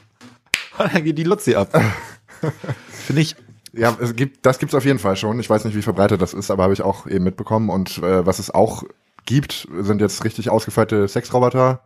Und 0.79 0.95
dann 0.95 1.05
geht 1.05 1.19
die 1.19 1.25
Luzi 1.25 1.55
ab. 1.55 1.69
Finde 2.89 3.23
ich. 3.23 3.37
Ja, 3.73 3.97
es 4.01 4.17
gibt, 4.17 4.45
das 4.47 4.59
gibt's 4.59 4.75
auf 4.75 4.85
jeden 4.85 4.99
Fall 4.99 5.17
schon. 5.17 5.39
Ich 5.39 5.49
weiß 5.49 5.65
nicht, 5.65 5.77
wie 5.77 5.83
verbreitet 5.83 6.21
das 6.21 6.35
ist, 6.35 6.51
aber 6.51 6.65
habe 6.65 6.73
ich 6.73 6.83
auch 6.83 7.07
eben 7.07 7.25
mitbekommen. 7.25 7.69
Und 7.69 7.99
äh, 7.99 8.25
was 8.27 8.39
es 8.39 8.51
auch 8.51 8.83
gibt, 9.27 9.69
sind 9.79 10.01
jetzt 10.01 10.25
richtig 10.25 10.51
ausgefeilte 10.51 11.07
Sexroboter, 11.07 11.81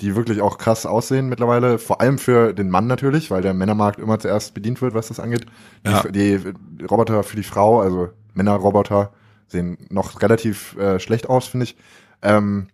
die 0.00 0.16
wirklich 0.16 0.40
auch 0.40 0.58
krass 0.58 0.86
aussehen 0.86 1.28
mittlerweile. 1.28 1.78
Vor 1.78 2.00
allem 2.00 2.18
für 2.18 2.52
den 2.52 2.68
Mann 2.70 2.86
natürlich, 2.86 3.30
weil 3.30 3.42
der 3.42 3.54
Männermarkt 3.54 4.00
immer 4.00 4.18
zuerst 4.18 4.54
bedient 4.54 4.82
wird, 4.82 4.94
was 4.94 5.08
das 5.08 5.20
angeht. 5.20 5.46
Die, 5.86 5.90
Ja. 5.90 6.02
die 6.08 6.40
Roboter 6.90 7.22
für 7.22 7.36
die 7.36 7.44
Frau, 7.44 7.80
also 7.80 8.08
Männerroboter, 8.34 9.12
sehen 9.46 9.78
noch 9.90 10.20
relativ 10.20 10.76
äh, 10.76 10.98
schlecht 10.98 11.28
aus, 11.28 11.46
finde 11.46 11.64
ich. 11.64 11.76
Ähm, 12.22 12.68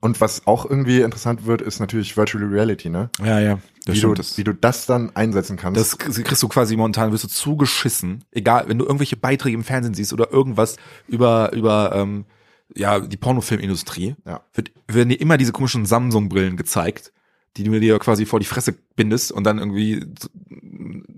und 0.00 0.20
was 0.22 0.46
auch 0.46 0.64
irgendwie 0.64 1.00
interessant 1.02 1.44
wird, 1.44 1.60
ist 1.60 1.78
natürlich 1.78 2.16
Virtual 2.16 2.42
Reality, 2.44 2.88
ne? 2.88 3.10
Ja, 3.22 3.38
ja. 3.38 3.58
Das 3.84 3.94
wie, 3.94 3.98
stimmt. 3.98 4.12
du, 4.12 4.22
das, 4.22 4.38
wie 4.38 4.44
du 4.44 4.54
das 4.54 4.86
dann 4.86 5.14
einsetzen 5.14 5.56
kannst. 5.58 5.78
das 5.78 5.98
kriegst 5.98 6.42
du 6.42 6.48
quasi 6.48 6.76
momentan, 6.76 7.12
wirst 7.12 7.24
du 7.24 7.28
zugeschissen. 7.28 8.24
Egal, 8.30 8.64
wenn 8.68 8.78
du 8.78 8.84
irgendwelche 8.86 9.16
Beiträge 9.16 9.56
im 9.56 9.64
Fernsehen 9.64 9.92
siehst 9.94 10.12
oder 10.14 10.32
irgendwas 10.32 10.76
über, 11.06 11.52
über, 11.52 11.92
ähm, 11.94 12.24
ja, 12.76 13.00
die 13.00 13.16
Pornofilmindustrie, 13.16 14.16
Ja. 14.26 14.40
wird, 14.54 14.72
werden 14.88 15.08
dir 15.08 15.20
immer 15.20 15.36
diese 15.36 15.52
komischen 15.52 15.86
Samsung-Brillen 15.86 16.56
gezeigt, 16.56 17.12
die 17.56 17.64
du 17.64 17.78
dir 17.80 17.98
quasi 17.98 18.26
vor 18.26 18.38
die 18.40 18.46
Fresse 18.46 18.74
bindest 18.96 19.32
und 19.32 19.44
dann 19.44 19.58
irgendwie 19.58 20.04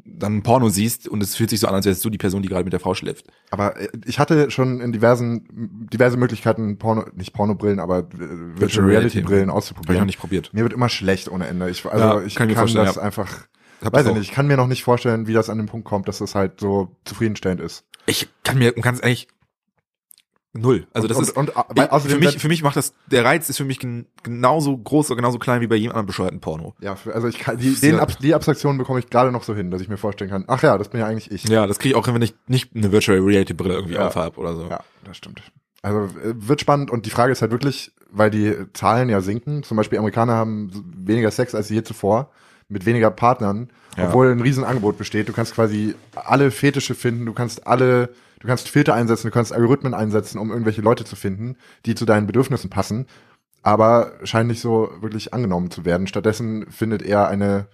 dann 0.04 0.42
Porno 0.42 0.68
siehst 0.68 1.08
und 1.08 1.22
es 1.22 1.34
fühlt 1.36 1.50
sich 1.50 1.60
so 1.60 1.66
an, 1.66 1.74
als 1.74 1.84
wärst 1.84 2.04
du 2.04 2.10
die 2.10 2.18
Person, 2.18 2.42
die 2.42 2.48
gerade 2.48 2.64
mit 2.64 2.72
der 2.72 2.80
Frau 2.80 2.94
schläft. 2.94 3.26
Aber 3.50 3.78
äh, 3.78 3.88
ich 4.04 4.18
hatte 4.18 4.50
schon 4.50 4.80
in 4.80 4.92
diversen, 4.92 5.46
diverse 5.92 6.16
Möglichkeiten, 6.16 6.78
Porno, 6.78 7.04
nicht 7.14 7.32
Pornobrillen, 7.32 7.80
aber 7.80 7.98
äh, 7.98 8.60
Virtual 8.60 8.86
Reality 8.86 9.20
Brillen 9.20 9.30
Habe 9.32 9.40
ich 9.40 9.46
noch 9.48 9.54
auszuprobieren. 9.56 10.06
nicht 10.06 10.20
probiert. 10.20 10.50
Mir 10.52 10.62
wird 10.62 10.72
immer 10.72 10.88
schlecht 10.88 11.28
ohne 11.28 11.46
Ende. 11.48 11.68
Ich, 11.70 11.84
also 11.84 12.04
Ja, 12.04 12.22
ich 12.22 12.34
kann 12.34 12.48
kann, 12.54 12.72
das 12.72 12.96
ja. 12.96 13.02
einfach, 13.02 13.46
Hab 13.84 13.92
weiß 13.92 14.06
ich 14.06 14.14
nicht, 14.14 14.22
ich 14.22 14.32
kann 14.32 14.46
mir 14.46 14.56
noch 14.56 14.68
nicht 14.68 14.84
vorstellen, 14.84 15.26
wie 15.26 15.32
das 15.32 15.50
an 15.50 15.58
den 15.58 15.66
Punkt 15.66 15.86
kommt, 15.86 16.06
dass 16.08 16.18
das 16.18 16.34
halt 16.34 16.60
so 16.60 16.94
zufriedenstellend 17.04 17.60
ist. 17.60 17.84
Ich 18.06 18.28
kann 18.44 18.58
mir 18.58 18.72
ganz 18.72 19.00
ehrlich 19.02 19.28
null. 20.54 20.86
Also 20.92 21.08
das 21.08 21.16
und, 21.16 21.22
ist 21.24 21.36
und, 21.36 21.50
und, 21.56 21.78
ich, 21.78 22.10
für 22.12 22.18
mich 22.18 22.38
für 22.38 22.48
mich 22.48 22.62
macht 22.62 22.76
das 22.76 22.92
der 23.10 23.24
Reiz 23.24 23.48
ist 23.48 23.56
für 23.56 23.64
mich 23.64 23.78
gen, 23.78 24.06
genauso 24.22 24.76
groß 24.76 25.10
oder 25.10 25.16
genauso 25.16 25.38
klein 25.38 25.60
wie 25.60 25.66
bei 25.66 25.76
jedem 25.76 25.92
anderen 25.92 26.06
bescheuerten 26.06 26.40
Porno. 26.40 26.74
ja, 26.80 26.96
also 27.12 27.28
ich 27.28 27.38
kann, 27.38 27.56
die, 27.58 27.74
den 27.74 27.98
Ab, 27.98 28.12
die 28.20 28.34
Abstraktion 28.34 28.76
bekomme 28.78 28.98
ich 28.98 29.08
gerade 29.08 29.32
noch 29.32 29.44
so 29.44 29.54
hin, 29.54 29.70
dass 29.70 29.80
ich 29.80 29.88
mir 29.88 29.96
vorstellen 29.96 30.30
kann, 30.30 30.44
ach 30.48 30.62
ja, 30.62 30.76
das 30.78 30.88
bin 30.88 31.00
ja 31.00 31.06
eigentlich 31.06 31.30
ich. 31.30 31.44
Ja, 31.48 31.66
das 31.66 31.78
kriege 31.78 31.94
ich 31.94 31.96
auch, 31.96 32.06
wenn 32.12 32.22
ich 32.22 32.34
nicht 32.46 32.74
eine 32.76 32.92
Virtual 32.92 33.18
Reality 33.18 33.54
Brille 33.54 33.74
irgendwie 33.74 33.94
Ja. 33.94 34.08
aufhab 34.08 34.36
oder 34.38 34.54
so. 34.54 34.66
Ja, 34.68 34.80
das 35.04 35.16
stimmt. 35.16 35.42
Also 35.82 36.00
äh, 36.20 36.34
wird 36.34 36.60
spannend 36.60 36.90
und 36.90 37.06
die 37.06 37.10
Frage 37.10 37.32
ist 37.32 37.42
halt 37.42 37.50
wirklich, 37.50 37.92
weil 38.10 38.30
die 38.30 38.54
Zahlen 38.74 39.08
ja 39.08 39.20
sinken, 39.20 39.62
zum 39.62 39.76
Beispiel 39.78 39.98
Amerikaner 39.98 40.34
haben 40.34 40.70
weniger 40.96 41.30
Sex 41.30 41.54
als 41.54 41.70
je 41.70 41.82
zuvor, 41.82 42.30
mit 42.68 42.86
weniger 42.86 43.10
Partnern, 43.10 43.70
Ja. 43.96 44.08
obwohl 44.08 44.30
ein 44.30 44.40
Riesenangebot 44.40 44.96
besteht. 44.96 45.28
Du 45.28 45.32
kannst 45.32 45.54
quasi 45.54 45.94
alle 46.14 46.50
Fetische 46.50 46.94
finden, 46.94 47.26
du 47.26 47.32
kannst 47.32 47.66
alle, 47.66 48.10
du 48.42 48.48
kannst 48.48 48.68
Filter 48.68 48.94
einsetzen, 48.94 49.28
du 49.28 49.32
kannst 49.32 49.52
Algorithmen 49.52 49.94
einsetzen, 49.94 50.38
um 50.38 50.50
irgendwelche 50.50 50.82
Leute 50.82 51.04
zu 51.04 51.16
finden, 51.16 51.56
die 51.86 51.94
zu 51.94 52.04
deinen 52.04 52.26
Bedürfnissen 52.26 52.68
passen, 52.70 53.06
aber 53.62 54.12
scheint 54.24 54.48
nicht 54.48 54.60
so 54.60 54.90
wirklich 55.00 55.32
angenommen 55.32 55.70
zu 55.70 55.84
werden. 55.84 56.08
Stattdessen 56.08 56.70
findet 56.70 57.02
eher 57.02 57.28
eine 57.28 57.68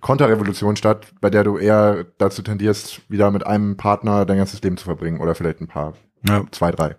Konterrevolution 0.00 0.76
statt, 0.76 1.06
bei 1.20 1.30
der 1.30 1.44
du 1.44 1.58
eher 1.58 2.06
dazu 2.18 2.42
tendierst, 2.42 3.02
wieder 3.10 3.30
mit 3.30 3.46
einem 3.46 3.76
Partner 3.76 4.24
dein 4.24 4.38
ganzes 4.38 4.62
Leben 4.62 4.76
zu 4.78 4.84
verbringen 4.84 5.20
oder 5.20 5.34
vielleicht 5.34 5.60
ein 5.60 5.68
paar 5.68 5.94
Ja. 6.26 6.44
zwei, 6.50 6.70
drei. 6.70 6.96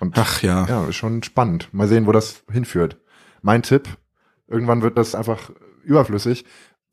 Und 0.00 0.18
Ach 0.18 0.42
ja. 0.42 0.66
ja, 0.66 0.84
ist 0.86 0.96
schon 0.96 1.22
spannend. 1.22 1.72
Mal 1.72 1.88
sehen, 1.88 2.06
wo 2.06 2.12
das 2.12 2.42
hinführt. 2.50 2.98
Mein 3.42 3.62
Tipp, 3.62 3.88
irgendwann 4.46 4.82
wird 4.82 4.98
das 4.98 5.14
einfach 5.14 5.50
überflüssig. 5.82 6.44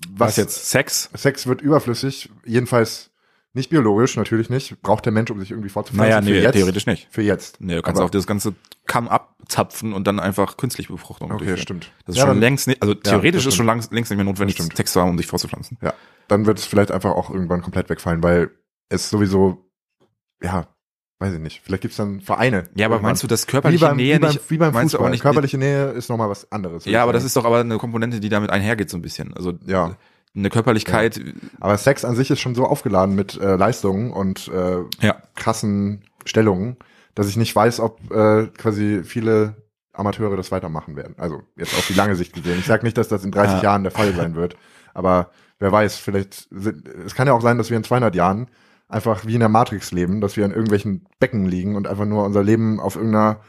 Was 0.10 0.38
jetzt? 0.38 0.70
Sex? 0.70 1.10
Sex 1.14 1.46
wird 1.48 1.62
überflüssig, 1.62 2.30
jedenfalls 2.46 3.11
nicht 3.54 3.70
biologisch, 3.70 4.16
natürlich 4.16 4.50
nicht. 4.50 4.82
Braucht 4.82 5.06
der 5.06 5.12
Mensch, 5.12 5.30
um 5.32 5.40
sich 5.40 5.52
irgendwie 5.52 5.70
fortzupflanzen. 5.70 6.10
Naja, 6.10 6.22
für 6.26 6.30
nee, 6.32 6.40
jetzt, 6.42 6.54
theoretisch 6.54 6.86
nicht. 6.86 7.08
Für 7.12 7.22
jetzt. 7.22 7.60
Nee, 7.60 7.76
du 7.76 7.82
kannst 7.82 8.00
Aber- 8.00 8.06
auch 8.08 8.10
das 8.12 8.26
ganze 8.28 8.54
Kamm 8.88 9.08
abzapfen 9.08 9.94
und 9.94 10.08
dann 10.08 10.20
einfach 10.20 10.58
künstliche 10.58 10.92
Befruchtung 10.92 11.30
Okay, 11.32 11.40
durchführen. 11.40 11.62
stimmt. 11.62 11.92
Das 12.06 12.16
ist 12.16 12.20
Ja, 12.20 12.26
schon 12.28 12.36
dann- 12.36 12.40
längst 12.42 12.68
nicht, 12.68 12.82
also 12.82 12.94
theoretisch 12.94 13.44
das 13.44 13.54
ist 13.54 13.58
schon 13.58 13.66
lang, 13.66 13.84
längst 13.92 14.10
nicht 14.12 14.18
mehr 14.18 14.26
notwendig. 14.26 14.62
Sex 14.76 14.94
zu 14.94 15.02
haben, 15.02 15.10
um 15.12 15.18
sich 15.18 15.28
vorzupflanzen. 15.28 15.78
Ja, 15.82 15.94
dann 16.28 16.46
wird 16.46 16.60
es 16.60 16.66
vielleicht 16.66 16.92
einfach 16.92 17.12
auch 17.12 17.30
irgendwann 17.30 17.62
komplett 17.62 17.90
wegfallen, 17.90 18.24
weil 18.24 18.52
es 18.90 19.10
sowieso, 19.10 19.70
ja, 20.42 20.68
weiß 21.20 21.34
ich 21.34 21.40
nicht. 21.40 21.62
Vielleicht 21.64 21.82
gibt's 21.84 21.98
dann 21.98 22.20
Vereine. 22.22 22.64
Ja, 22.76 22.88
aber 22.88 23.00
meinst 23.00 23.22
du, 23.22 23.28
dass 23.28 23.46
wie 23.48 23.52
körperliche 23.52 23.86
beim, 23.86 23.98
Nähe 23.98 24.16
wie 24.16 24.20
beim, 24.20 24.30
nicht, 24.32 24.50
wie 24.50 24.58
beim 24.58 24.74
Fußball. 24.74 25.10
nicht, 25.12 25.22
Körperliche 25.22 25.58
Nähe 25.58 25.90
ist 25.92 26.10
nochmal 26.10 26.30
was 26.30 26.52
anderes. 26.52 26.86
ja, 26.86 27.04
aber 27.04 27.14
das 27.14 27.24
ist 27.24 27.36
doch 27.36 27.46
aber 27.46 27.60
eine 27.60 27.78
Komponente, 27.78 28.20
die 28.20 28.30
damit 28.30 28.50
einhergeht 28.50 28.90
so 28.90 28.98
ein 28.98 29.02
bisschen. 29.02 29.34
Also 29.36 29.54
Ja. 29.68 29.98
Eine 30.36 30.50
Körperlichkeit. 30.50 31.20
Aber 31.60 31.78
Sex 31.78 32.06
an 32.06 32.16
sich 32.16 32.32
ist 32.32 32.40
schon 32.40 32.56
so 32.56 32.66
aufgeladen 32.66 33.16
mit 33.16 33.40
äh, 33.40 33.56
Leistungen 33.56 34.12
und 34.12 34.48
äh, 34.50 34.78
Ja. 35.06 35.18
krassen 35.36 36.04
Stellungen, 36.26 36.78
dass 37.16 37.28
ich 37.28 37.38
nicht 37.38 37.56
weiß, 37.56 37.80
ob 37.80 38.00
äh, 38.12 38.48
quasi 38.58 39.02
viele 39.04 39.56
Amateure 39.94 40.38
das 40.38 40.52
weitermachen 40.52 40.96
werden. 40.96 41.16
Also 41.18 41.42
jetzt 41.58 41.74
auf 41.78 41.86
die 41.88 41.94
lange 41.94 42.16
Sicht 42.16 42.34
gesehen. 42.34 42.60
Ich 42.60 42.66
sage 42.66 42.86
nicht, 42.86 42.98
dass 42.98 43.10
das 43.10 43.26
in 43.26 43.32
30 43.32 43.58
Ja. 43.58 43.64
Jahren 43.64 43.84
der 43.84 43.92
Fall 43.92 44.14
sein 44.14 44.36
wird, 44.36 44.56
aber 44.94 45.32
wer 45.60 45.72
weiß, 45.72 45.98
vielleicht 45.98 46.48
es 47.06 47.14
kann 47.16 47.28
ja 47.28 47.34
auch 47.34 47.42
sein, 47.42 47.58
dass 47.58 47.70
wir 47.70 47.78
in 47.78 47.84
200 47.84 48.16
Jahren 48.16 48.48
einfach 48.88 49.26
wie 49.26 49.34
in 49.34 49.40
der 49.42 49.50
Matrix 49.50 49.92
leben, 49.92 50.22
dass 50.22 50.38
wir 50.38 50.46
in 50.46 50.52
irgendwelchen 50.52 51.06
Becken 51.20 51.46
liegen 51.46 51.76
und 51.76 51.88
einfach 51.88 52.06
nur 52.06 52.24
unser 52.26 52.44
Leben 52.44 52.80
auf 52.80 52.96
irgendeiner 52.96 53.42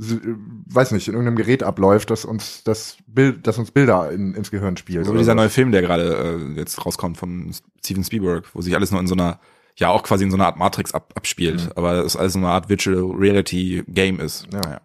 weiß 0.00 0.92
nicht, 0.92 1.08
in 1.08 1.14
irgendeinem 1.14 1.36
Gerät 1.36 1.62
abläuft, 1.62 2.10
das 2.10 2.24
uns 2.24 2.62
das 2.62 2.96
Bild, 3.06 3.46
das 3.46 3.58
uns 3.58 3.70
Bilder 3.72 4.10
in, 4.12 4.34
ins 4.34 4.50
Gehirn 4.50 4.76
spielt. 4.76 5.04
So 5.04 5.10
wie 5.10 5.14
oder 5.14 5.18
dieser 5.20 5.34
neue 5.34 5.48
Film, 5.50 5.72
der 5.72 5.82
gerade 5.82 6.38
äh, 6.54 6.58
jetzt 6.58 6.84
rauskommt 6.86 7.16
von 7.16 7.50
Steven 7.82 8.04
Spielberg, 8.04 8.44
wo 8.54 8.60
sich 8.60 8.74
alles 8.74 8.92
nur 8.92 9.00
in 9.00 9.06
so 9.08 9.14
einer, 9.14 9.40
ja 9.76 9.88
auch 9.88 10.02
quasi 10.04 10.24
in 10.24 10.30
so 10.30 10.36
einer 10.36 10.46
Art 10.46 10.56
Matrix 10.56 10.94
ab, 10.94 11.12
abspielt, 11.16 11.70
aber 11.76 12.04
es 12.04 12.16
alles 12.16 12.34
so 12.34 12.38
eine 12.38 12.48
Art 12.48 12.68
Virtual 12.68 13.10
Reality 13.16 13.82
Game 13.88 14.20
ist. 14.20 14.46
Ja. 14.52 14.60
Naja. 14.60 14.80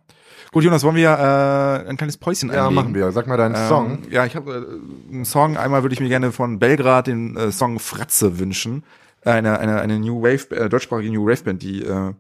Gut, 0.51 0.63
Jonas, 0.63 0.83
wollen 0.83 0.95
wir 0.95 1.09
äh, 1.09 1.89
ein 1.89 1.97
kleines 1.97 2.17
Päuschen 2.17 2.49
Ja, 2.49 2.67
einlegen? 2.67 2.75
machen 2.75 2.93
wir. 2.95 3.11
Sag 3.11 3.25
mal 3.27 3.37
deinen 3.37 3.55
Ähm, 3.55 3.67
Song. 3.67 3.99
Ja, 4.11 4.25
ich 4.25 4.35
habe 4.35 4.51
äh, 5.11 5.13
einen 5.13 5.25
Song. 5.25 5.57
Einmal 5.57 5.83
würde 5.83 5.93
ich 5.93 5.99
mir 5.99 6.09
gerne 6.09 6.31
von 6.31 6.59
Belgrad 6.59 7.07
den 7.07 7.35
äh, 7.35 7.51
Song 7.51 7.79
Fratze 7.79 8.37
wünschen. 8.39 8.83
Eine, 9.25 9.57
eine, 9.59 9.79
eine 9.81 9.99
New 9.99 10.21
Wave, 10.21 10.51
äh, 10.55 10.69
deutschsprachige 10.69 11.09
New 11.11 11.25
Wave 11.25 11.43
Band, 11.43 11.63
die 11.63 11.81
äh, 11.81 12.13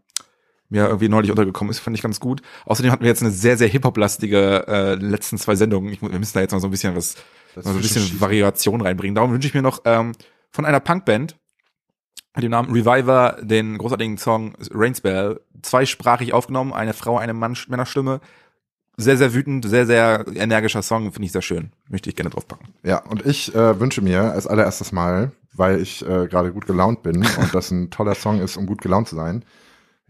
mir 0.73 0.87
irgendwie 0.87 1.07
neulich 1.07 1.31
untergekommen 1.31 1.71
ist, 1.71 1.79
fand 1.79 1.95
ich 1.95 2.03
ganz 2.03 2.19
gut. 2.19 2.41
Außerdem 2.65 2.91
hatten 2.91 3.03
wir 3.03 3.09
jetzt 3.09 3.21
eine 3.21 3.31
sehr, 3.31 3.57
sehr 3.57 3.69
Hip-Hop-lastige 3.69 4.67
äh, 4.67 4.95
letzten 4.95 5.37
zwei 5.37 5.55
Sendungen. 5.55 5.93
Ich, 5.93 6.01
wir 6.01 6.09
müssen 6.09 6.33
da 6.33 6.41
jetzt 6.41 6.51
noch 6.51 6.59
so 6.59 6.67
ein 6.67 6.71
bisschen 6.71 6.95
was, 6.95 7.15
mal 7.55 7.63
so 7.63 7.69
ein 7.69 7.77
bisschen 7.77 8.01
Schießen. 8.01 8.19
Variation 8.19 8.81
reinbringen. 8.81 9.15
Darum 9.15 9.31
wünsche 9.31 9.47
ich 9.47 9.53
mir 9.53 9.61
noch 9.61 9.81
ähm, 9.85 10.13
von 10.51 10.65
einer 10.65 10.79
Punkband 10.79 11.37
mit 12.35 12.43
dem 12.43 12.51
Namen 12.51 12.71
Reviver 12.71 13.37
den 13.41 13.77
großartigen 13.77 14.17
Song 14.17 14.55
Rainspell, 14.71 15.39
zweisprachig 15.61 16.33
aufgenommen, 16.33 16.73
eine 16.73 16.93
Frau, 16.93 17.17
eine 17.17 17.33
Mann, 17.33 17.55
Männerstimme. 17.67 18.19
Sehr, 18.95 19.17
sehr 19.17 19.33
wütend, 19.33 19.65
sehr, 19.65 19.87
sehr 19.87 20.25
energischer 20.35 20.83
Song, 20.83 21.11
finde 21.11 21.25
ich 21.25 21.31
sehr 21.31 21.41
schön. 21.41 21.71
Möchte 21.89 22.09
ich 22.09 22.15
gerne 22.15 22.29
draufpacken. 22.29 22.67
Ja, 22.83 23.03
und 23.05 23.25
ich 23.25 23.53
äh, 23.55 23.79
wünsche 23.79 24.01
mir 24.01 24.31
als 24.31 24.45
allererstes 24.45 24.91
Mal, 24.91 25.31
weil 25.51 25.81
ich 25.81 26.03
äh, 26.03 26.27
gerade 26.27 26.51
gut 26.51 26.67
gelaunt 26.67 27.01
bin 27.01 27.17
und 27.17 27.53
das 27.53 27.71
ein 27.71 27.89
toller 27.89 28.13
Song 28.13 28.39
ist, 28.39 28.55
um 28.55 28.67
gut 28.67 28.81
gelaunt 28.81 29.07
zu 29.07 29.15
sein, 29.15 29.45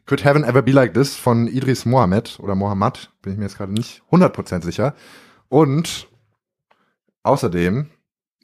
Could 0.06 0.24
Heaven 0.24 0.44
Ever 0.44 0.62
Be 0.62 0.72
Like 0.72 0.94
This 0.94 1.16
von 1.16 1.48
Idris 1.48 1.86
Mohammed 1.86 2.40
oder 2.40 2.56
Mohammed, 2.56 3.12
bin 3.22 3.34
ich 3.34 3.38
mir 3.40 3.46
jetzt 3.46 3.58
gerade 3.58 3.72
nicht 3.72 4.02
100% 4.12 4.64
sicher. 4.64 4.96
Und 5.50 6.08
außerdem, 7.24 7.90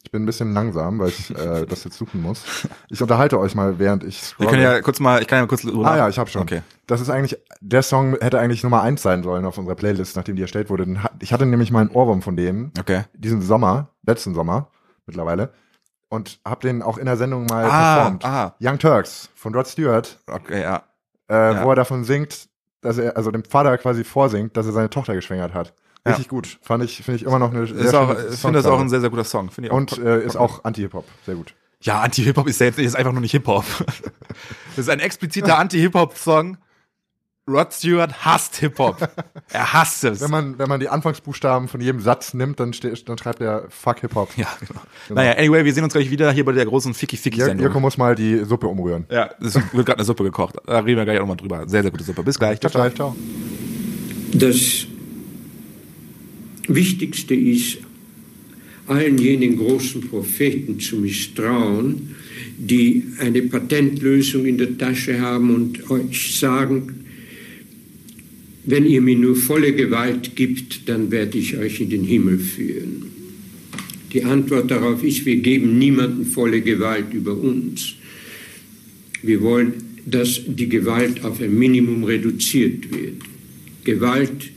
ich 0.03 0.11
bin 0.11 0.23
ein 0.23 0.25
bisschen 0.25 0.53
langsam, 0.53 0.99
weil 0.99 1.09
ich 1.09 1.29
äh, 1.31 1.65
das 1.69 1.83
jetzt 1.83 1.97
suchen 1.97 2.21
muss. 2.21 2.43
Ich 2.89 3.01
unterhalte 3.01 3.39
euch 3.39 3.55
mal, 3.55 3.77
während 3.79 4.03
ich 4.03 4.21
scrolle. 4.21 4.49
können 4.49 4.61
ja 4.63 4.81
kurz 4.81 4.99
mal, 4.99 5.21
ich 5.21 5.27
kann 5.27 5.39
ja 5.39 5.45
kurz. 5.47 5.65
Ah 5.65 5.97
ja, 5.97 6.09
ich 6.09 6.17
habe 6.17 6.29
schon. 6.29 6.41
Okay. 6.43 6.61
Das 6.87 7.01
ist 7.01 7.09
eigentlich, 7.09 7.37
der 7.61 7.83
Song 7.83 8.15
hätte 8.21 8.39
eigentlich 8.39 8.63
Nummer 8.63 8.81
eins 8.81 9.01
sein 9.01 9.21
sollen 9.23 9.45
auf 9.45 9.57
unserer 9.57 9.75
Playlist, 9.75 10.15
nachdem 10.15 10.35
die 10.37 10.41
erstellt 10.41 10.69
wurde. 10.69 10.97
Ich 11.21 11.33
hatte 11.33 11.45
nämlich 11.45 11.71
mal 11.71 11.81
einen 11.81 11.91
Ohrwurm 11.91 12.21
von 12.21 12.35
dem, 12.37 12.71
Okay. 12.79 13.03
diesen 13.13 13.41
Sommer, 13.41 13.89
letzten 14.05 14.33
Sommer 14.33 14.69
mittlerweile, 15.05 15.51
und 16.07 16.39
hab 16.45 16.61
den 16.61 16.81
auch 16.81 16.97
in 16.97 17.05
der 17.05 17.17
Sendung 17.17 17.45
mal 17.45 17.65
Ah, 17.65 17.95
performt. 17.95 18.25
ah. 18.25 18.55
Young 18.61 18.79
Turks 18.79 19.29
von 19.35 19.53
Rod 19.53 19.67
Stewart, 19.67 20.17
Okay, 20.27 20.61
ja. 20.61 20.83
Äh, 21.29 21.33
Ja. 21.33 21.63
wo 21.63 21.69
er 21.69 21.75
davon 21.75 22.03
singt, 22.03 22.47
dass 22.81 22.97
er, 22.97 23.17
also 23.17 23.31
dem 23.31 23.43
Vater 23.43 23.77
quasi 23.77 24.03
vorsingt, 24.03 24.55
dass 24.57 24.65
er 24.65 24.71
seine 24.71 24.89
Tochter 24.89 25.13
geschwängert 25.15 25.53
hat. 25.53 25.73
Ja. 26.05 26.11
Richtig 26.13 26.29
gut. 26.29 26.59
Fand 26.61 26.83
ich, 26.83 26.97
finde 27.03 27.17
ich 27.17 27.23
immer 27.23 27.39
noch 27.39 27.51
eine 27.53 27.67
sehr 27.67 27.75
Ist 27.77 27.93
auch, 27.93 28.09
ich 28.11 28.39
finde 28.39 28.59
das 28.59 28.65
auch 28.65 28.79
ein 28.79 28.89
sehr, 28.89 29.01
sehr 29.01 29.09
guter 29.09 29.25
Song. 29.25 29.51
Finde 29.51 29.67
ich 29.67 29.71
auch. 29.73 29.77
Und 29.77 29.97
äh, 29.97 30.23
ist 30.23 30.37
auch 30.37 30.63
Anti-Hip-Hop. 30.63 31.05
Sehr 31.25 31.35
gut. 31.35 31.53
ja, 31.81 31.99
Anti-Hip-Hop 31.99 32.47
ist 32.47 32.59
ja 32.61 32.67
jetzt 32.67 32.95
einfach 32.95 33.11
nur 33.11 33.21
nicht 33.21 33.31
Hip-Hop. 33.31 33.65
das 34.75 34.77
ist 34.77 34.89
ein 34.89 34.99
expliziter 35.01 35.57
Anti-Hip-Hop-Song. 35.59 36.57
Rod 37.49 37.73
Stewart 37.73 38.25
hasst 38.25 38.57
Hip-Hop. 38.57 39.09
Er 39.51 39.73
hasst 39.73 40.03
es. 40.03 40.21
Wenn 40.21 40.29
man, 40.29 40.59
wenn 40.59 40.69
man 40.69 40.79
die 40.79 40.89
Anfangsbuchstaben 40.89 41.67
von 41.67 41.81
jedem 41.81 41.99
Satz 42.01 42.35
nimmt, 42.35 42.59
dann, 42.59 42.71
steht, 42.71 43.09
dann 43.09 43.17
schreibt 43.17 43.41
er 43.41 43.65
Fuck 43.69 44.01
Hip-Hop. 44.01 44.29
ja, 44.37 44.47
genau. 44.59 44.81
Naja, 45.09 45.31
anyway, 45.31 45.65
wir 45.65 45.73
sehen 45.73 45.83
uns 45.83 45.93
gleich 45.93 46.11
wieder 46.11 46.31
hier 46.31 46.45
bei 46.45 46.51
der 46.51 46.65
großen 46.65 46.93
Ficky-Ficky-Sendung. 46.93 47.65
Jirko 47.65 47.79
muss 47.79 47.97
mal 47.97 48.13
die 48.13 48.45
Suppe 48.45 48.67
umrühren. 48.67 49.05
Ja, 49.09 49.31
es 49.41 49.55
wird 49.55 49.71
gerade 49.87 49.95
eine 49.95 50.03
Suppe 50.03 50.23
gekocht. 50.23 50.57
Da 50.67 50.79
reden 50.79 50.97
wir 50.97 51.05
gleich 51.05 51.17
auch 51.17 51.21
nochmal 51.21 51.37
drüber. 51.37 51.67
Sehr, 51.67 51.81
sehr 51.81 51.89
gute 51.89 52.03
Suppe. 52.03 52.21
Bis 52.21 52.37
gleich. 52.37 52.59
Bis 52.59 52.71
gleich, 52.71 52.93
ciao. 52.93 53.15
Das 54.33 54.85
Wichtigste 56.67 57.33
ist, 57.33 57.79
allen 58.85 59.17
jenen 59.17 59.57
großen 59.57 60.07
Propheten 60.09 60.79
zu 60.79 60.97
misstrauen, 60.97 62.15
die 62.57 63.03
eine 63.19 63.41
Patentlösung 63.43 64.45
in 64.45 64.57
der 64.57 64.77
Tasche 64.77 65.19
haben 65.19 65.53
und 65.53 65.89
euch 65.89 66.39
sagen, 66.39 67.05
wenn 68.69 68.85
ihr 68.85 69.01
mir 69.01 69.17
nur 69.17 69.35
volle 69.35 69.73
Gewalt 69.73 70.35
gibt, 70.35 70.87
dann 70.87 71.09
werde 71.09 71.39
ich 71.39 71.57
euch 71.57 71.81
in 71.81 71.89
den 71.89 72.03
Himmel 72.03 72.37
führen. 72.37 73.05
Die 74.13 74.23
Antwort 74.23 74.69
darauf 74.69 75.03
ist, 75.03 75.25
wir 75.25 75.37
geben 75.37 75.79
niemandem 75.79 76.25
volle 76.25 76.61
Gewalt 76.61 77.11
über 77.11 77.35
uns. 77.35 77.95
Wir 79.23 79.41
wollen, 79.41 79.73
dass 80.05 80.41
die 80.45 80.69
Gewalt 80.69 81.25
auf 81.25 81.41
ein 81.41 81.57
Minimum 81.57 82.03
reduziert 82.03 82.91
wird. 82.91 83.23
Gewalt 83.83 84.51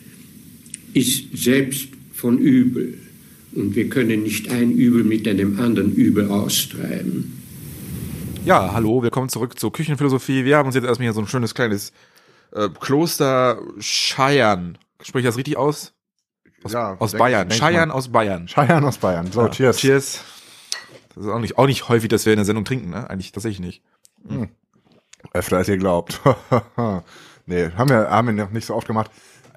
ist 0.93 1.25
selbst 1.35 1.89
von 2.13 2.37
Übel 2.39 2.99
und 3.55 3.75
wir 3.75 3.89
können 3.89 4.25
nicht 4.25 4.51
ein 4.51 4.73
Übel 4.73 5.05
mit 5.05 5.27
einem 5.27 5.59
anderen 5.59 5.95
Übel 5.95 6.29
austreiben. 6.29 7.33
Ja, 8.45 8.73
hallo, 8.75 9.03
willkommen 9.03 9.31
zurück 9.31 9.59
zur 9.59 9.73
Küchenphilosophie. 9.73 10.45
Wir 10.45 10.59
haben 10.59 10.67
uns 10.67 10.75
jetzt 10.75 10.85
erstmal 10.85 11.07
hier 11.07 11.15
so 11.15 11.21
ein 11.21 11.29
schönes 11.29 11.55
kleines 11.55 11.93
äh, 12.53 12.69
Kloster 12.69 13.59
Scheiern. 13.79 14.79
Spreche 15.01 15.21
ich 15.21 15.27
das 15.27 15.37
richtig 15.37 15.57
aus? 15.57 15.95
Aus, 16.65 16.73
Ja, 16.73 16.97
aus 16.99 17.13
Bayern. 17.13 17.51
Scheiern 17.51 17.91
aus 17.91 18.09
Bayern. 18.11 18.47
Scheiern 18.49 18.85
aus 18.85 18.99
Bayern. 18.99 19.31
So, 19.33 19.49
cheers. 19.49 19.79
Cheers. 19.79 20.25
Das 21.15 21.25
ist 21.25 21.31
auch 21.31 21.41
nicht, 21.41 21.59
auch 21.59 21.67
nicht 21.67 21.89
häufig, 21.89 22.09
dass 22.09 22.25
wir 22.25 22.33
in 22.33 22.39
der 22.39 22.47
Sendung 22.47 22.65
trinken, 22.65 22.91
ne? 22.91 23.11
Eigentlich 23.11 23.33
tatsächlich 23.33 23.61
nicht. 23.61 23.83
Öfter 25.35 25.57
als 25.59 25.69
ihr 25.69 25.77
glaubt. 25.77 26.21
nee, 27.47 27.71
haben 27.77 27.91
wir, 27.91 28.11
haben 28.11 28.29
wir 28.29 28.45
noch 28.45 28.51
nicht 28.51 28.67
so 28.67 28.75
oft 28.75 28.87
gemacht. 28.87 29.11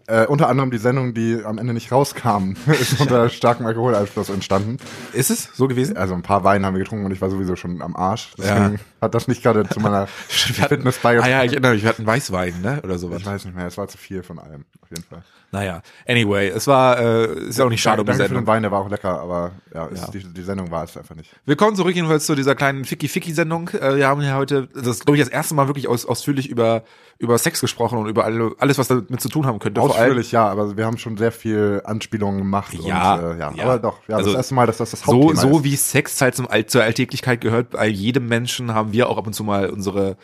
Äh, 0.08 0.28
unter 0.28 0.50
anderem 0.50 0.70
die 0.70 0.78
Sendung, 0.78 1.15
die 1.15 1.41
am 1.44 1.58
Ende 1.58 1.74
nicht 1.74 1.91
rauskam, 1.91 2.54
ist 2.68 3.00
unter 3.02 3.28
starkem 3.30 3.65
Alkoholeinfluss 3.65 4.30
entstanden. 4.30 4.78
Ist 5.13 5.32
es 5.32 5.50
so 5.56 5.68
gewesen? 5.68 5.98
Also 5.98 6.13
ein 6.13 6.22
paar 6.22 6.44
Wein 6.44 6.63
haben 6.63 6.76
wir 6.76 6.84
getrunken 6.84 7.06
und 7.06 7.12
ich 7.12 7.22
war 7.22 7.32
sowieso 7.32 7.56
schon 7.56 7.82
am 7.82 7.96
Arsch. 7.96 8.34
Ja. 8.38 8.44
Deswegen 8.60 8.80
hat 9.02 9.15
das 9.15 9.28
nicht 9.28 9.41
gerade 9.41 9.68
zu 9.68 9.80
meiner 9.80 10.06
Fitness 10.28 10.98
Ah 10.98 11.04
beigetragen. 11.04 11.32
ja, 11.32 11.44
ich 11.44 11.54
erinnere 11.54 11.74
mich, 11.74 11.82
wir 11.82 11.89
hatten 11.89 12.06
Weißwein, 12.06 12.62
ne? 12.62 12.82
Oder 12.84 13.00
sowas. 13.00 13.22
Ich 13.22 13.26
weiß 13.26 13.46
nicht 13.46 13.56
mehr, 13.56 13.65
es 13.65 13.78
war 13.78 13.88
zu 13.88 13.98
viel 13.98 14.22
von 14.22 14.38
allem, 14.38 14.65
auf 14.82 14.89
jeden 14.91 15.04
Fall. 15.04 15.24
Naja, 15.52 15.82
anyway, 16.08 16.50
es 16.50 16.68
war, 16.68 17.00
äh, 17.00 17.48
ist 17.48 17.58
ja 17.58 17.65
auch 17.65 17.70
nicht 17.70 17.82
schade 17.82 18.02
um 18.02 18.06
die 18.06 18.12
Danke 18.12 18.24
für 18.24 18.30
den 18.30 18.36
Sendung. 18.36 18.48
Wein, 18.48 18.62
der 18.63 18.72
war 18.72 18.82
auch 18.82 18.89
lecker, 18.89 19.20
aber 19.22 19.52
ja, 19.74 19.86
ist, 19.86 20.02
Ja. 20.04 20.12
Die, 20.12 20.34
die 20.34 20.41
Sendung 20.41 20.70
war 20.70 20.84
es 20.84 20.98
einfach 20.98 21.15
nicht. 21.15 21.32
Willkommen 21.46 21.76
zurück 21.76 21.96
jedenfalls 21.96 22.26
zu 22.26 22.36
dieser 22.36 22.56
kleinen 22.56 22.84
Ficky-Ficky-Sendung. 22.84 23.70
Äh, 23.70 23.96
wir 23.96 24.08
haben 24.08 24.22
ja 24.22 24.36
heute, 24.36 24.68
das 24.74 24.88
ist, 24.88 25.06
glaube 25.06 25.18
ich, 25.18 25.24
das 25.24 25.32
erste 25.32 25.56
Mal 25.56 25.68
wirklich 25.68 25.88
aus, 25.88 26.06
ausführlich 26.06 26.50
über, 26.50 26.84
über 27.17 27.38
Sex 27.38 27.62
gesprochen 27.62 27.97
und 27.97 28.08
über 28.08 28.25
alle, 28.25 28.54
alles, 28.60 28.78
was 28.78 28.89
damit 28.89 29.21
zu 29.21 29.30
tun 29.30 29.45
haben 29.45 29.60
könnte. 29.60 29.82
Ausführlich, 29.82 30.32
ja, 30.32 30.47
aber 30.47 30.75
wir 30.75 30.86
haben 30.86 30.97
schon 30.97 31.15
sehr 31.17 31.32
viel 31.32 31.82
Anspielungen 31.86 32.39
gemacht. 32.39 32.73
Ja, 32.73 33.15
und, 33.15 33.36
äh, 33.36 33.39
ja. 33.39 33.54
ja. 33.56 33.63
aber 33.63 33.80
doch, 33.80 33.99
ja, 34.08 34.17
Also, 34.17 34.32
das 34.32 34.38
erste 34.38 34.56
Mal, 34.56 34.67
dass 34.67 34.78
das 34.78 34.91
das 34.91 35.01
so, 35.01 35.13
Hauptthema 35.13 35.41
so 35.41 35.58
ist. 35.60 35.63
wie 35.63 35.75
Sex 35.78 36.19
halt 36.21 36.36
zum 36.36 36.47
All, 36.47 36.65
zur 36.65 36.84
Alltäglichkeit 36.84 37.39
gehört, 37.39 37.71
bei 37.71 37.88
jedem 37.88 38.28
Menschen 38.28 38.73
haben 38.73 38.91
wir 38.91 39.10
auch 39.10 39.17
ab 39.17 39.28
und 39.28 39.34
zu 39.34 39.43
mal 39.43 39.69
unsere 39.69 40.17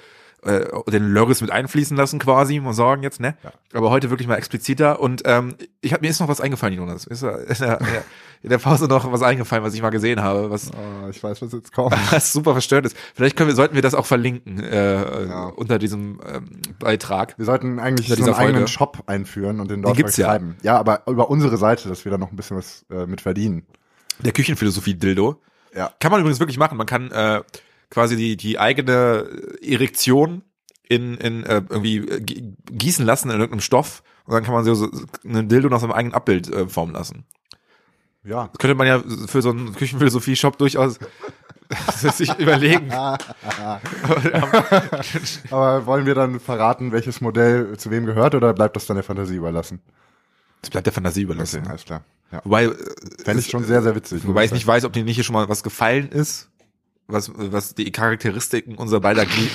äh, 0.44 0.66
den 0.92 1.14
Lörres 1.14 1.42
mit 1.42 1.52
einfließen 1.52 1.96
lassen 1.96 2.20
quasi, 2.20 2.60
muss 2.60 2.76
sagen 2.76 3.04
jetzt, 3.04 3.20
ne? 3.20 3.36
Aber 3.74 3.92
heute 3.92 4.10
wirklich 4.10 4.28
mal 4.28 4.38
expliziter 4.38 5.00
und 5.00 5.22
ähm, 5.26 5.56
ich 5.82 5.94
hab, 5.94 6.02
mir 6.02 6.10
ist 6.10 6.20
noch 6.20 6.28
was 6.28 6.42
eingefallen, 6.42 6.76
Jonas. 6.76 7.06
Ist 7.06 7.22
in 7.22 7.30
der, 7.60 7.80
in 8.42 8.50
der 8.50 8.58
Pause 8.58 8.86
noch 8.88 9.12
was 9.12 9.22
eingefallen, 9.22 9.64
was 9.64 9.74
ich 9.76 9.82
mal 9.82 9.92
gesehen 9.92 10.22
habe, 10.22 10.50
was 10.50 10.72
Oh, 10.72 11.10
ich 11.10 11.24
weiß, 11.24 11.42
was 11.42 11.52
jetzt 11.52 11.72
kommt. 11.74 11.96
was 12.12 12.34
super 12.34 12.54
verstört 12.54 12.86
ist. 12.86 12.98
Vielleicht 13.14 13.36
können 13.36 13.50
wir, 13.50 13.56
sollten 13.56 13.76
wir 13.76 13.84
das 13.84 13.94
auch 13.94 14.06
verlinken 14.06 14.60
äh, 14.64 15.28
Ja. 15.28 15.46
unter 15.48 15.78
diesem 15.78 16.20
ähm, 16.28 16.62
Beitrag. 16.80 17.38
Wir 17.38 17.46
sollten 17.46 17.80
eigentlich 17.80 18.08
so 18.08 18.24
einen 18.24 18.34
eigenen. 18.34 18.68
Shop 18.68 19.04
einführen 19.06 19.60
und 19.60 19.70
den 19.70 19.82
dort 19.82 19.98
gibt's 19.98 20.18
ja. 20.18 20.26
vertreiben. 20.28 20.56
Ja. 20.64 20.80
aber 20.80 21.04
über 21.08 21.30
unsere 21.30 21.58
Seite, 21.58 21.90
dass 21.90 22.06
wir 22.06 22.12
da 22.12 22.18
noch 22.18 22.32
ein 22.32 22.36
bisschen 22.36 22.58
was 22.58 22.86
äh, 22.90 23.06
mit 23.06 23.22
verdienen. 23.22 23.64
Der 24.20 24.32
Küchenphilosophie-Dildo. 24.32 25.40
Ja. 25.76 25.92
Kann 26.00 26.12
man 26.12 26.22
übrigens 26.22 26.40
wirklich 26.40 26.58
machen. 26.58 26.78
Man 26.78 26.88
kann 26.88 27.12
äh, 27.12 27.42
quasi 27.92 28.16
die, 28.16 28.38
die 28.38 28.58
eigene 28.58 29.28
Erektion 29.62 30.42
in, 30.90 31.16
in 31.18 31.44
äh, 31.44 31.62
irgendwie 31.70 31.98
äh, 31.98 32.20
gi- 32.22 32.56
gießen 32.72 33.06
lassen 33.06 33.30
in 33.30 33.36
irgendeinem 33.40 33.62
Stoff 33.62 34.02
und 34.26 34.34
dann 34.34 34.44
kann 34.44 34.56
man 34.56 34.64
so, 34.66 34.74
so 34.74 34.90
einen 35.24 35.48
Dildo 35.48 35.70
nach 35.70 35.80
seinem 35.80 35.92
eigenen 35.92 36.16
Abbild 36.16 36.52
äh, 36.52 36.68
formen 36.68 36.94
lassen. 36.94 37.26
Ja. 38.24 38.48
Das 38.48 38.58
könnte 38.60 38.76
man 38.76 38.88
ja 38.88 39.04
für 39.28 39.42
so 39.44 39.52
einen 39.52 39.76
Küchenphilosophie-Shop 39.76 40.58
durchaus 40.58 40.98
sich 42.18 42.38
überlegen. 42.40 42.92
Aber 45.52 45.86
wollen 45.86 46.06
wir 46.06 46.16
dann 46.16 46.40
verraten, 46.40 46.92
welches 46.92 47.22
Modell 47.22 47.78
zu 47.78 47.92
wem 47.92 48.06
gehört 48.06 48.36
oder 48.36 48.54
bleibt 48.54 48.76
das 48.76 48.86
dann 48.86 48.98
der 48.98 49.04
Fantasie 49.04 49.36
überlassen? 49.36 49.82
Das 50.62 50.70
bleibt 50.70 50.86
der 50.86 50.94
Fantasie 50.94 51.22
überlassen. 51.24 51.62
Okay, 51.62 51.70
alles 51.70 51.86
klar. 51.86 52.04
Ja. 52.32 52.42
Wobei, 52.44 52.66
äh, 52.66 52.76
Fände 53.24 53.42
ich 53.42 53.50
schon 53.50 53.64
sehr, 53.64 53.82
sehr 53.82 53.96
witzig. 53.96 54.28
wobei 54.28 54.46
ich 54.46 54.52
nicht 54.52 54.66
weiß, 54.68 54.86
ob 54.86 54.94
dir 54.94 55.04
nicht 55.04 55.16
hier 55.16 55.24
schon 55.24 55.34
mal 55.34 55.50
was 55.50 55.64
gefallen 55.64 56.10
ist, 56.10 56.50
was, 57.12 57.32
was 57.36 57.76
die 57.76 57.92
Charakteristiken 57.92 58.76
unserer 58.76 59.02
beider, 59.02 59.26
Glied, 59.26 59.52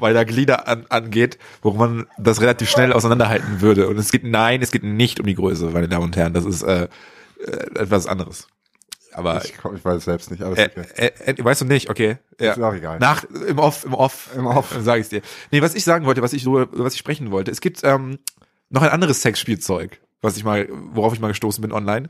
beider 0.00 0.24
Glieder 0.24 0.68
an, 0.68 0.86
angeht, 0.88 1.38
wo 1.62 1.72
man 1.72 2.06
das 2.18 2.40
relativ 2.40 2.68
schnell 2.68 2.92
auseinanderhalten 2.92 3.60
würde. 3.60 3.88
Und 3.88 3.98
es 3.98 4.10
geht, 4.12 4.24
nein, 4.24 4.62
es 4.62 4.70
geht 4.70 4.84
nicht 4.84 5.20
um 5.20 5.26
die 5.26 5.34
Größe, 5.34 5.66
meine 5.66 5.88
Damen 5.88 6.04
und 6.04 6.16
Herren. 6.16 6.32
Das 6.32 6.44
ist 6.44 6.62
äh, 6.62 6.88
äh, 7.38 7.50
etwas 7.74 8.06
anderes. 8.06 8.46
Aber 9.14 9.44
Ich, 9.44 9.52
ich 9.52 9.84
weiß 9.84 9.96
es 9.96 10.04
selbst 10.04 10.30
nicht, 10.30 10.42
alles 10.42 10.58
äh, 10.58 10.70
okay. 10.74 11.10
äh, 11.26 11.44
weißt 11.44 11.60
du 11.60 11.64
nicht, 11.66 11.90
okay. 11.90 12.16
Ja. 12.40 12.52
Ist 12.52 12.62
auch 12.62 12.74
egal. 12.74 12.98
Nach, 12.98 13.24
im 13.24 13.58
Off, 13.58 13.84
im 13.84 13.94
Off. 13.94 14.30
Im 14.36 14.46
Off. 14.46 14.74
Sag 14.80 15.00
ich's 15.00 15.10
dir. 15.10 15.22
Nee, 15.50 15.60
was 15.60 15.74
ich 15.74 15.84
sagen 15.84 16.06
wollte, 16.06 16.22
was 16.22 16.32
ich 16.32 16.42
so, 16.42 16.66
was 16.72 16.94
ich 16.94 16.98
sprechen 16.98 17.30
wollte. 17.30 17.50
Es 17.50 17.60
gibt 17.60 17.84
ähm, 17.84 18.18
noch 18.70 18.82
ein 18.82 18.88
anderes 18.88 19.20
Sexspielzeug, 19.22 20.00
was 20.22 20.36
ich 20.36 20.44
mal, 20.44 20.68
worauf 20.70 21.12
ich 21.12 21.20
mal 21.20 21.28
gestoßen 21.28 21.60
bin 21.60 21.72
online. 21.72 22.08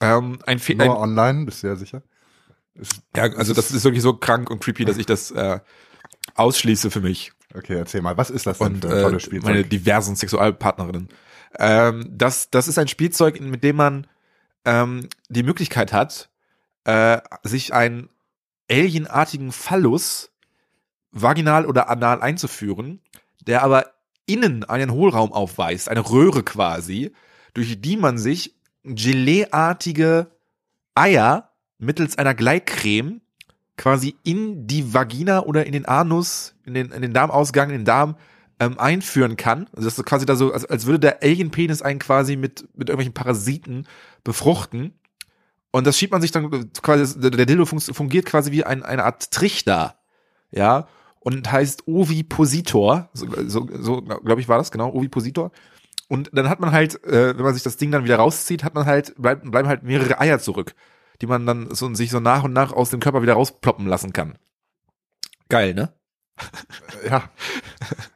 Ähm, 0.00 0.38
ein, 0.46 0.58
Fe 0.58 0.74
Nur 0.76 0.86
ein 0.86 1.10
online, 1.10 1.44
bist 1.46 1.62
du 1.62 1.66
ja 1.66 1.76
sicher? 1.76 2.02
Ja, 3.16 3.24
also 3.34 3.54
das 3.54 3.70
ist 3.70 3.84
wirklich 3.84 4.02
so 4.02 4.14
krank 4.14 4.50
und 4.50 4.60
creepy, 4.60 4.84
dass 4.84 4.96
ich 4.96 5.06
das 5.06 5.30
äh, 5.30 5.60
ausschließe 6.34 6.90
für 6.90 7.00
mich 7.00 7.32
okay, 7.54 7.76
erzähl 7.76 8.02
mal, 8.02 8.16
was 8.16 8.30
ist 8.30 8.46
das 8.46 8.58
denn 8.58 8.74
und 8.74 8.80
für 8.82 8.90
ein 8.90 8.98
äh, 8.98 9.02
tolles 9.02 9.22
Spielzeug? 9.22 9.50
meine 9.50 9.64
diversen 9.64 10.16
Sexualpartnerinnen. 10.16 11.08
Ähm, 11.58 12.06
das, 12.10 12.50
das 12.50 12.68
ist 12.68 12.78
ein 12.78 12.88
Spielzeug, 12.88 13.40
mit 13.40 13.62
dem 13.62 13.76
man 13.76 14.06
ähm, 14.64 15.08
die 15.28 15.42
Möglichkeit 15.42 15.92
hat, 15.92 16.30
äh, 16.84 17.20
sich 17.42 17.72
einen 17.72 18.08
alienartigen 18.70 19.52
Phallus 19.52 20.32
vaginal 21.12 21.66
oder 21.66 21.88
anal 21.88 22.20
einzuführen, 22.20 23.00
der 23.46 23.62
aber 23.62 23.92
innen 24.26 24.64
einen 24.64 24.90
Hohlraum 24.90 25.32
aufweist, 25.32 25.88
eine 25.88 26.00
Röhre 26.00 26.42
quasi, 26.42 27.12
durch 27.52 27.80
die 27.80 27.96
man 27.96 28.18
sich 28.18 28.54
Geleeartige 28.86 30.30
Eier 30.94 31.53
mittels 31.78 32.18
einer 32.18 32.34
Gleitcreme 32.34 33.20
quasi 33.76 34.16
in 34.22 34.66
die 34.66 34.94
Vagina 34.94 35.40
oder 35.40 35.66
in 35.66 35.72
den 35.72 35.84
Anus, 35.86 36.54
in 36.64 36.74
den, 36.74 36.92
in 36.92 37.02
den 37.02 37.12
Darmausgang, 37.12 37.70
in 37.70 37.78
den 37.78 37.84
Darm 37.84 38.16
ähm, 38.60 38.78
einführen 38.78 39.36
kann. 39.36 39.66
Also 39.72 39.88
das 39.88 39.98
ist 39.98 40.04
quasi 40.04 40.26
da 40.26 40.36
so, 40.36 40.52
als, 40.52 40.64
als 40.64 40.86
würde 40.86 41.00
der 41.00 41.22
Alien-Penis 41.22 41.82
einen 41.82 41.98
quasi 41.98 42.36
mit, 42.36 42.68
mit 42.76 42.88
irgendwelchen 42.88 43.14
Parasiten 43.14 43.86
befruchten. 44.22 44.94
Und 45.72 45.86
das 45.88 45.98
schiebt 45.98 46.12
man 46.12 46.22
sich 46.22 46.30
dann 46.30 46.70
quasi, 46.82 47.18
der 47.18 47.46
Dildo 47.46 47.64
fun- 47.64 47.80
fungiert 47.80 48.26
quasi 48.26 48.52
wie 48.52 48.62
ein, 48.62 48.84
eine 48.84 49.02
Art 49.02 49.32
Trichter. 49.32 49.96
Ja. 50.52 50.86
Und 51.18 51.50
heißt 51.50 51.88
Ovipositor. 51.88 53.08
So, 53.12 53.26
so, 53.48 53.68
so 53.80 54.02
glaube 54.02 54.40
ich, 54.40 54.48
war 54.48 54.58
das, 54.58 54.70
genau, 54.70 54.92
Ovipositor. 54.92 55.50
Und 56.06 56.30
dann 56.32 56.48
hat 56.48 56.60
man 56.60 56.70
halt, 56.70 57.02
äh, 57.04 57.36
wenn 57.36 57.44
man 57.44 57.54
sich 57.54 57.62
das 57.62 57.76
Ding 57.76 57.90
dann 57.90 58.04
wieder 58.04 58.16
rauszieht, 58.16 58.62
hat 58.62 58.74
man 58.74 58.84
halt, 58.86 59.14
bleib, 59.16 59.42
bleiben 59.50 59.66
halt 59.66 59.82
mehrere 59.82 60.20
Eier 60.20 60.38
zurück, 60.38 60.74
die 61.20 61.26
man 61.26 61.46
dann 61.46 61.74
so, 61.74 61.92
sich 61.94 62.10
so 62.10 62.20
nach 62.20 62.44
und 62.44 62.52
nach 62.52 62.72
aus 62.72 62.90
dem 62.90 63.00
Körper 63.00 63.22
wieder 63.22 63.34
rausploppen 63.34 63.86
lassen 63.86 64.12
kann. 64.12 64.38
Geil, 65.48 65.74
ne? 65.74 65.92
ja. 67.08 67.28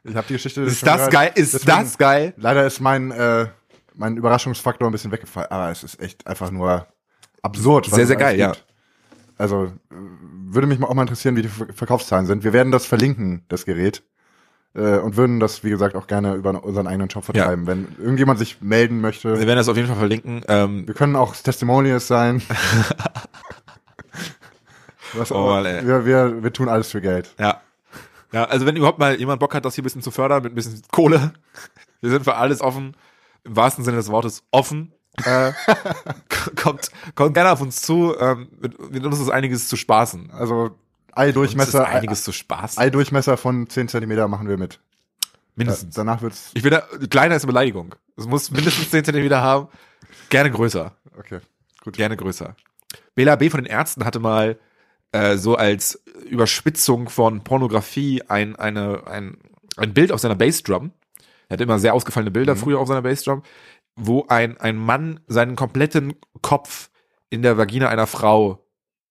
Ich 0.03 0.15
habe 0.15 0.25
die 0.27 0.33
Geschichte 0.33 0.61
Ist 0.63 0.81
das 0.85 0.95
gehört. 0.95 1.11
geil? 1.13 1.31
Ist 1.35 1.53
Deswegen- 1.53 1.67
das 1.77 1.97
geil? 1.97 2.33
Leider 2.37 2.65
ist 2.65 2.79
mein, 2.79 3.11
äh, 3.11 3.47
mein 3.93 4.17
Überraschungsfaktor 4.17 4.89
ein 4.89 4.91
bisschen 4.91 5.11
weggefallen, 5.11 5.51
aber 5.51 5.69
es 5.69 5.83
ist 5.83 5.99
echt 6.01 6.25
einfach 6.25 6.49
nur 6.49 6.87
absurd. 7.43 7.85
Sehr, 7.85 8.07
sehr 8.07 8.15
geil, 8.15 8.35
gibt. 8.37 8.65
Also 9.37 9.65
äh, 9.65 9.71
würde 9.91 10.67
mich 10.67 10.79
mal 10.79 10.87
auch 10.87 10.93
mal 10.95 11.03
interessieren, 11.03 11.35
wie 11.35 11.43
die 11.43 11.47
Ver- 11.49 11.71
Verkaufszahlen 11.73 12.25
sind. 12.25 12.43
Wir 12.43 12.53
werden 12.53 12.71
das 12.71 12.85
verlinken, 12.87 13.45
das 13.49 13.65
Gerät. 13.65 14.03
Äh, 14.75 14.97
und 14.99 15.17
würden 15.17 15.39
das, 15.39 15.63
wie 15.63 15.69
gesagt, 15.71 15.95
auch 15.95 16.05
gerne 16.07 16.35
über 16.35 16.63
unseren 16.63 16.85
eigenen 16.87 17.09
Shop 17.09 17.25
vertreiben. 17.25 17.65
Wenn 17.67 17.87
irgendjemand 17.97 18.37
sich 18.39 18.61
melden 18.61 19.01
möchte. 19.01 19.31
Wir 19.39 19.47
werden 19.47 19.57
das 19.57 19.67
auf 19.69 19.75
jeden 19.75 19.87
Fall 19.87 19.97
verlinken. 19.97 20.43
Ähm, 20.47 20.85
Wir 20.87 20.93
können 20.93 21.15
auch 21.15 21.35
Testimonials 21.35 22.07
sein. 22.07 22.41
Was 25.13 25.31
Oh, 25.31 25.35
auch, 25.37 25.47
Mann, 25.49 25.65
ey. 25.65 25.85
wir, 25.87 26.05
wir, 26.05 26.43
wir 26.43 26.53
tun 26.53 26.69
alles 26.69 26.91
für 26.91 27.01
Geld. 27.01 27.33
ja. 27.39 27.61
Ja, 28.31 28.43
also 28.43 28.67
wenn 28.67 28.75
überhaupt 28.75 28.99
mal 28.99 29.15
jemand 29.19 29.39
Bock 29.39 29.55
hat, 29.55 29.65
das 29.65 29.73
hier 29.73 29.81
ein 29.81 29.85
bisschen 29.85 30.03
zu 30.03 30.11
fördern 30.11 30.43
mit 30.43 30.51
ein 30.51 30.55
bisschen 30.55 30.83
Kohle, 30.91 31.33
wir 32.01 32.11
sind 32.11 32.23
für 32.23 32.35
alles 32.35 32.61
offen, 32.61 32.95
im 33.43 33.55
wahrsten 33.55 33.83
Sinne 33.83 33.97
des 33.97 34.09
Wortes 34.11 34.43
offen. 34.51 34.93
Äh, 35.25 35.51
kommt, 36.55 36.91
kommt 37.15 37.33
gerne 37.33 37.51
auf 37.51 37.59
uns 37.61 37.81
zu. 37.81 38.13
Ähm, 38.19 38.49
mit, 38.61 38.91
mit 38.91 39.03
uns 39.03 39.19
ist 39.19 39.29
einiges 39.31 39.67
zu 39.67 39.75
spaßen. 39.77 40.29
Also 40.29 40.77
Eidurchmesser, 41.13 41.87
einiges 41.87 42.23
zu 42.23 42.31
spaßen. 42.31 42.81
Eidurchmesser 42.81 43.37
von 43.37 43.69
10 43.69 43.87
Zentimeter 43.87 44.27
machen 44.27 44.47
wir 44.47 44.57
mit. 44.57 44.79
Mindestens. 45.55 45.95
Danach 45.95 46.21
wird's, 46.21 46.51
Ich 46.53 46.63
bin 46.63 46.71
da, 46.71 46.83
kleiner 47.09 47.35
ist 47.35 47.43
eine 47.43 47.51
Beleidigung. 47.51 47.95
Es 48.17 48.25
muss 48.25 48.51
mindestens 48.51 48.89
10 48.91 49.05
Zentimeter 49.05 49.41
haben. 49.41 49.67
Gerne 50.29 50.51
größer. 50.51 50.95
okay, 51.17 51.39
gut. 51.83 51.95
Gerne 51.95 52.15
größer. 52.15 52.55
Bela 53.15 53.35
B. 53.35 53.49
von 53.49 53.63
den 53.63 53.71
Ärzten 53.71 54.05
hatte 54.05 54.19
mal 54.19 54.57
äh, 55.11 55.37
so 55.37 55.55
als 55.55 56.01
Überspitzung 56.25 57.09
von 57.09 57.43
Pornografie 57.43 58.21
ein, 58.27 58.55
eine, 58.55 59.07
ein, 59.07 59.37
ein 59.77 59.93
Bild 59.93 60.11
auf 60.11 60.19
seiner 60.19 60.35
Bassdrum. 60.35 60.91
Er 61.47 61.53
hatte 61.53 61.63
immer 61.63 61.79
sehr 61.79 61.93
ausgefallene 61.93 62.31
Bilder 62.31 62.55
früher 62.55 62.79
auf 62.79 62.87
seiner 62.87 63.01
Bassdrum, 63.01 63.43
wo 63.95 64.25
ein, 64.27 64.57
ein 64.57 64.77
Mann 64.77 65.19
seinen 65.27 65.55
kompletten 65.55 66.13
Kopf 66.41 66.89
in 67.29 67.41
der 67.41 67.57
Vagina 67.57 67.89
einer 67.89 68.07
Frau 68.07 68.65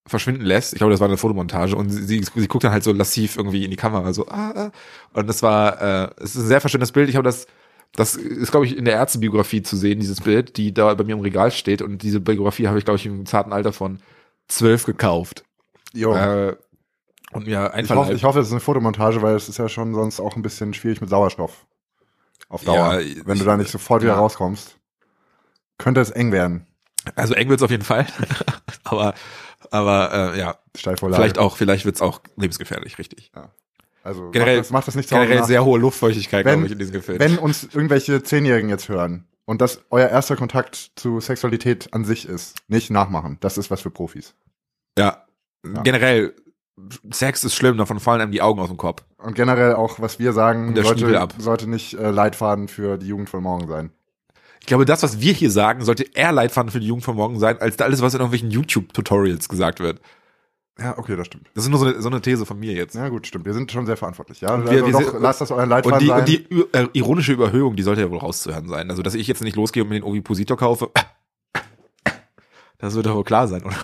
verschwinden 0.09 0.45
lässt. 0.45 0.73
Ich 0.73 0.79
glaube, 0.79 0.91
das 0.93 1.01
war 1.01 1.09
eine 1.09 1.17
Fotomontage 1.17 1.77
und 1.77 1.91
sie, 1.91 2.05
sie, 2.05 2.25
sie 2.35 2.49
guckt 2.49 2.65
dann 2.65 2.73
halt 2.73 2.85
so 2.85 2.93
lassiv 2.93 3.37
irgendwie 3.37 3.65
in 3.65 3.71
die 3.71 3.77
Kamera, 3.77 4.13
so, 4.13 4.27
ah, 4.29 4.51
ah. 4.55 4.71
Und 5.13 5.29
das 5.29 5.43
war, 5.43 5.81
äh, 5.81 6.11
es 6.19 6.35
ist 6.35 6.43
ein 6.43 6.47
sehr 6.49 6.61
verschwindendes 6.61 6.93
Bild. 6.93 7.09
Ich 7.09 7.17
habe 7.17 7.25
das, 7.25 7.47
das 7.95 8.17
ist, 8.17 8.51
glaube 8.51 8.67
ich, 8.67 8.77
in 8.77 8.85
der 8.85 8.95
Ärztebiografie 8.95 9.63
zu 9.63 9.77
sehen, 9.77 10.01
dieses 10.01 10.21
Bild, 10.21 10.57
die 10.57 10.73
da 10.75 10.95
bei 10.95 11.05
mir 11.05 11.15
im 11.15 11.21
Regal 11.21 11.51
steht. 11.51 11.83
Und 11.83 12.03
diese 12.03 12.21
Biografie 12.21 12.69
habe 12.69 12.79
ich, 12.79 12.85
glaube 12.85 12.97
ich, 12.99 13.07
im 13.07 13.27
zarten 13.27 13.53
Alter 13.53 13.73
von 13.73 14.01
zwölf 14.47 14.85
gekauft. 14.85 15.45
Jo. 15.93 16.15
Äh, 16.15 16.57
und 17.33 17.47
mir 17.47 17.67
ich, 17.67 17.73
einfach 17.73 17.97
hoffe, 17.97 18.13
ich 18.13 18.25
hoffe, 18.25 18.41
es 18.41 18.47
ist 18.47 18.53
eine 18.53 18.61
Fotomontage, 18.61 19.21
weil 19.23 19.35
es 19.35 19.49
ist 19.49 19.59
ja 19.59 19.69
schon 19.69 19.95
sonst 19.95 20.21
auch 20.21 20.37
ein 20.37 20.43
bisschen 20.43 20.75
schwierig 20.75 21.01
mit 21.01 21.11
Sauerstoff. 21.11 21.67
Auf 22.49 22.65
Dauer. 22.65 23.01
Ja, 23.01 23.15
Wenn 23.25 23.35
ich- 23.35 23.41
du 23.41 23.45
da 23.45 23.57
nicht 23.57 23.71
sofort 23.71 24.03
wieder 24.03 24.15
ja. 24.15 24.19
rauskommst, 24.19 24.77
könnte 25.77 26.01
es 26.01 26.11
eng 26.11 26.33
werden. 26.33 26.67
also 27.17 27.35
eng 27.35 27.49
wird's 27.49 27.63
auf 27.63 27.71
jeden 27.71 27.85
Fall. 27.85 28.07
aber 28.85 29.15
aber 29.71 30.35
äh, 30.35 30.39
ja, 30.39 30.57
Steilvorlage. 30.77 31.21
vielleicht 31.23 31.39
auch, 31.39 31.57
vielleicht 31.57 31.85
wird's 31.85 32.01
auch 32.03 32.21
lebensgefährlich, 32.37 32.99
richtig. 32.99 33.31
Also 34.03 34.31
Generell- 34.31 34.57
macht, 34.57 34.65
das, 34.67 34.71
macht 34.71 34.89
das 34.89 34.95
nicht 34.95 35.09
Generell 35.11 35.45
sehr 35.45 35.65
hohe 35.65 35.79
Luftfeuchtigkeit, 35.79 36.45
Wenn- 36.45 36.55
glaube 36.61 36.67
ich, 36.67 36.73
in 36.73 36.79
diesem 36.79 36.95
Gefilm. 36.95 37.19
Wenn 37.19 37.39
uns 37.39 37.65
irgendwelche 37.65 38.23
Zehnjährigen 38.23 38.71
jetzt 38.71 38.89
hören 38.89 39.27
und 39.45 39.61
das 39.61 39.83
euer 39.91 40.09
erster 40.09 40.37
Kontakt 40.37 40.93
zu 40.97 41.21
Sexualität 41.21 41.93
an 41.93 42.05
sich 42.05 42.27
ist, 42.29 42.57
nicht 42.69 42.91
nachmachen. 42.91 43.37
Das 43.41 43.59
ist 43.59 43.71
was 43.71 43.81
für 43.83 43.91
Profis. 43.91 44.35
ja. 44.99 45.25
Ja. 45.67 45.83
Generell, 45.83 46.35
Sex 47.11 47.43
ist 47.43 47.57
schlimm, 47.57 47.77
davon 47.79 47.99
fallen 47.99 48.21
einem 48.21 48.31
die 48.31 48.41
Augen 48.41 48.61
aus 48.61 48.69
dem 48.69 48.77
Kopf. 48.77 49.03
Und 49.17 49.35
generell 49.35 49.75
auch, 49.75 49.99
was 49.99 50.21
wir 50.21 50.33
sagen, 50.33 50.77
sollte, 50.81 51.29
sollte 51.39 51.69
nicht 51.69 51.95
äh, 51.95 52.11
Leitfaden 52.13 52.69
für 52.69 52.97
die 52.97 53.09
Jugend 53.09 53.29
von 53.29 53.43
morgen 53.43 53.67
sein. 53.67 53.91
Ich 54.69 54.71
glaube, 54.71 54.85
das, 54.85 55.03
was 55.03 55.19
wir 55.19 55.33
hier 55.33 55.51
sagen, 55.51 55.83
sollte 55.83 56.05
eher 56.13 56.31
Leitfaden 56.31 56.71
für 56.71 56.79
die 56.79 56.89
Jugend 56.89 57.03
von 57.03 57.17
morgen 57.17 57.39
sein, 57.39 57.59
als 57.59 57.79
alles, 57.79 58.03
was 58.03 58.13
in 58.13 58.21
irgendwelchen 58.21 58.51
YouTube-Tutorials 58.51 59.49
gesagt 59.49 59.81
wird. 59.81 59.99
Ja, 60.79 60.99
okay, 60.99 61.17
das 61.17 61.27
stimmt. 61.29 61.49
Das 61.55 61.65
ist 61.65 61.71
nur 61.71 61.79
so 61.79 61.87
eine, 61.87 62.03
so 62.03 62.11
eine 62.11 62.21
These 62.21 62.45
von 62.45 62.59
mir 62.59 62.75
jetzt. 62.75 62.95
Ja, 62.95 63.09
gut, 63.09 63.27
stimmt. 63.27 63.47
Wir 63.47 63.55
sind 63.55 63.73
schon 63.73 63.87
sehr 63.87 63.97
verantwortlich. 63.97 64.43
Ja, 64.43 64.51
also 64.51 64.71
wir- 64.71 64.85
wir 64.85 64.93
doch, 64.93 65.01
sind- 65.01 65.23
lasst 65.23 65.41
das 65.41 65.51
euer 65.53 65.65
Leitfaden 65.65 65.95
Und 65.95 66.03
die, 66.03 66.07
sein. 66.07 66.19
und 66.19 66.29
die 66.29 66.77
äh, 66.77 66.89
ironische 66.93 67.33
Überhöhung, 67.33 67.77
die 67.77 67.83
sollte 67.83 68.03
ja 68.03 68.11
wohl 68.11 68.19
rauszuhören 68.19 68.69
sein. 68.69 68.91
Also, 68.91 69.01
dass 69.01 69.15
ich 69.15 69.27
jetzt 69.27 69.41
nicht 69.43 69.57
losgehe 69.57 69.83
und 69.85 69.89
mir 69.89 69.95
den 69.95 70.05
Ovipositor 70.05 70.59
kaufe, 70.59 70.91
das 72.77 72.95
wird 72.95 73.07
doch 73.07 73.15
wohl 73.15 73.25
klar 73.25 73.49
sein, 73.49 73.63
oder? 73.65 73.75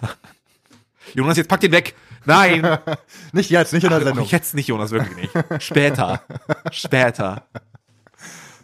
Jonas, 1.14 1.38
jetzt 1.38 1.48
pack 1.48 1.60
den 1.60 1.72
weg. 1.72 1.94
Nein. 2.26 2.60
nicht 3.32 3.48
jetzt, 3.48 3.72
nicht 3.72 3.84
in 3.84 3.88
der 3.88 4.00
Ach, 4.00 4.04
Sendung. 4.04 4.26
jetzt 4.26 4.54
nicht, 4.54 4.68
Jonas, 4.68 4.90
wirklich 4.90 5.16
nicht. 5.16 5.62
Später. 5.62 6.20
Später. 6.70 7.46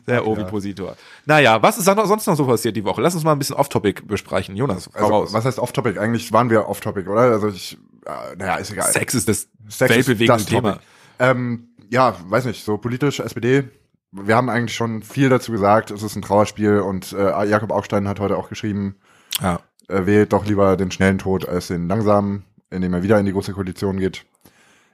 Der 0.07 0.27
Ovipositor. 0.27 0.97
Naja, 1.27 1.63
was 1.63 1.79
ist 1.79 1.85
sonst 1.85 2.27
noch 2.27 2.37
so 2.37 2.45
passiert 2.47 2.77
die 2.77 2.85
Woche? 2.85 3.01
Lass 3.03 3.15
uns 3.15 3.25
mal 3.25 3.33
ein 3.33 3.39
bisschen 3.39 3.57
off-topic 3.57 4.03
besprechen. 4.07 4.57
Jonas, 4.57 4.89
Also, 4.95 5.07
raus. 5.07 5.33
was 5.33 5.45
heißt 5.45 5.59
off-topic? 5.59 5.99
Eigentlich 5.99 6.33
waren 6.33 6.51
wir 6.51 6.69
off-topic, 6.69 7.09
oder? 7.09 7.21
Also 7.23 7.49
ich, 7.49 7.79
äh, 8.07 8.37
naja, 8.37 8.57
ist 8.57 8.71
egal. 8.73 8.91
Sex 8.91 9.15
ist 9.15 9.29
das 9.29 9.49
Sex 9.69 9.91
weltbewegende 9.95 10.45
Thema. 10.45 10.73
Topic. 10.73 10.85
Ähm, 11.19 11.69
ja, 11.91 12.15
weiß 12.29 12.45
nicht, 12.47 12.65
so 12.65 12.79
politisch, 12.79 13.21
SPD, 13.21 13.65
wir 14.13 14.35
haben 14.37 14.49
eigentlich 14.49 14.75
schon 14.75 15.03
viel 15.03 15.29
dazu 15.29 15.53
gesagt, 15.53 15.91
es 15.91 16.03
ist 16.03 16.17
ein 16.17 16.23
Trauerspiel 16.23 16.81
und 16.81 17.13
äh, 17.13 17.45
Jakob 17.47 17.71
Augstein 17.73 18.09
hat 18.09 18.19
heute 18.21 18.37
auch 18.37 18.49
geschrieben, 18.49 18.97
Ja. 19.41 19.61
er 19.89 20.07
wählt 20.07 20.33
doch 20.33 20.45
lieber 20.47 20.77
den 20.77 20.91
schnellen 20.91 21.19
Tod 21.19 21.49
als 21.49 21.69
den 21.69 21.89
langsamen, 21.89 22.45
indem 22.71 22.95
er 22.95 23.03
wieder 23.03 23.19
in 23.19 23.27
die 23.27 23.33
große 23.33 23.53
Koalition 23.53 23.99
geht. 23.99 24.25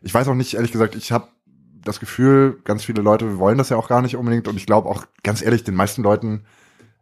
Ich 0.03 0.13
weiß 0.13 0.29
auch 0.29 0.35
nicht, 0.35 0.55
ehrlich 0.55 0.73
gesagt, 0.73 0.95
ich 0.95 1.13
habe 1.13 1.29
das 1.87 2.01
Gefühl, 2.01 2.59
ganz 2.65 2.85
viele 2.85 3.03
Leute 3.03 3.39
wollen 3.39 3.59
das 3.59 3.69
ja 3.71 3.77
auch 3.77 3.89
gar 3.89 4.03
nicht 4.03 4.17
unbedingt 4.17 4.49
und 4.49 4.57
ich 4.57 4.67
glaube 4.67 4.89
auch, 4.89 5.05
ganz 5.23 5.43
ehrlich, 5.43 5.65
den 5.65 5.75
meisten 5.75 6.03
Leuten 6.03 6.45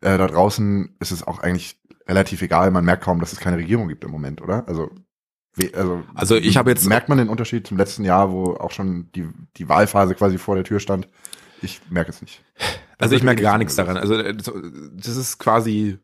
äh, 0.00 0.18
da 0.18 0.26
draußen 0.26 0.94
ist 1.00 1.10
es 1.12 1.26
auch 1.26 1.38
eigentlich 1.38 1.78
relativ 2.06 2.42
egal. 2.42 2.70
Man 2.70 2.84
merkt 2.84 3.02
kaum, 3.04 3.20
dass 3.20 3.32
es 3.32 3.40
keine 3.40 3.56
Regierung 3.56 3.88
gibt 3.88 4.04
im 4.04 4.10
Moment, 4.10 4.42
oder? 4.42 4.68
Also, 4.68 4.90
also, 5.72 6.02
Also 6.14 6.36
ich 6.36 6.56
habe 6.56 6.70
jetzt- 6.70 6.86
merkt 6.86 7.08
man 7.08 7.18
den 7.18 7.28
Unterschied 7.28 7.66
zum 7.66 7.76
letzten 7.78 8.04
Jahr, 8.04 8.30
wo 8.30 8.54
auch 8.54 8.70
schon 8.72 9.10
die 9.14 9.28
die 9.56 9.68
Wahlphase 9.68 10.14
quasi 10.14 10.36
vor 10.38 10.56
der 10.56 10.64
Tür 10.64 10.80
stand. 10.80 11.08
Ich 11.62 11.80
merke 11.90 12.10
es 12.10 12.20
nicht. 12.22 12.42
Also 12.96 13.16
ich 13.16 13.24
merke 13.24 13.42
gar 13.42 13.58
nichts 13.58 13.76
nichts 13.76 13.88
daran. 13.88 13.96
Also 14.00 14.14
äh, 14.14 14.34
das 14.34 15.16
ist 15.16 15.38
quasi 15.38 15.98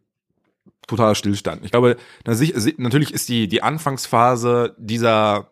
totaler 0.88 1.14
Stillstand. 1.14 1.64
Ich 1.64 1.71
glaube, 1.71 1.97
natürlich 2.25 3.14
ist 3.14 3.29
die, 3.29 3.47
die 3.47 3.62
Anfangsphase 3.62 4.75
dieser, 4.77 5.50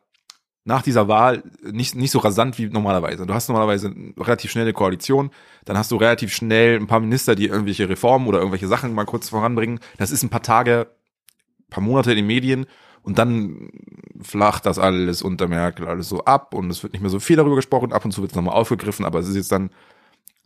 nach 0.68 0.82
dieser 0.82 1.08
Wahl 1.08 1.42
nicht, 1.62 1.94
nicht 1.94 2.10
so 2.10 2.18
rasant 2.18 2.58
wie 2.58 2.66
normalerweise. 2.66 3.24
Du 3.24 3.32
hast 3.32 3.48
normalerweise 3.48 3.90
relativ 4.18 4.50
schnell 4.50 4.64
eine 4.64 4.74
Koalition, 4.74 5.30
dann 5.64 5.78
hast 5.78 5.90
du 5.90 5.96
relativ 5.96 6.30
schnell 6.34 6.76
ein 6.76 6.86
paar 6.86 7.00
Minister, 7.00 7.34
die 7.34 7.46
irgendwelche 7.46 7.88
Reformen 7.88 8.26
oder 8.26 8.38
irgendwelche 8.38 8.68
Sachen 8.68 8.92
mal 8.92 9.06
kurz 9.06 9.30
voranbringen. 9.30 9.80
Das 9.96 10.10
ist 10.10 10.22
ein 10.22 10.28
paar 10.28 10.42
Tage, 10.42 10.88
paar 11.70 11.82
Monate 11.82 12.10
in 12.10 12.18
den 12.18 12.26
Medien 12.26 12.66
und 13.02 13.18
dann 13.18 13.70
flacht 14.20 14.66
das 14.66 14.78
alles 14.78 15.22
unter 15.22 15.48
Merkel 15.48 15.88
alles 15.88 16.10
so 16.10 16.24
ab 16.24 16.52
und 16.52 16.68
es 16.68 16.82
wird 16.82 16.92
nicht 16.92 17.00
mehr 17.00 17.10
so 17.10 17.18
viel 17.18 17.36
darüber 17.36 17.56
gesprochen. 17.56 17.94
Ab 17.94 18.04
und 18.04 18.12
zu 18.12 18.20
wird 18.20 18.32
es 18.32 18.36
nochmal 18.36 18.54
aufgegriffen, 18.54 19.06
aber 19.06 19.20
es 19.20 19.28
ist 19.28 19.36
jetzt 19.36 19.52
dann 19.52 19.70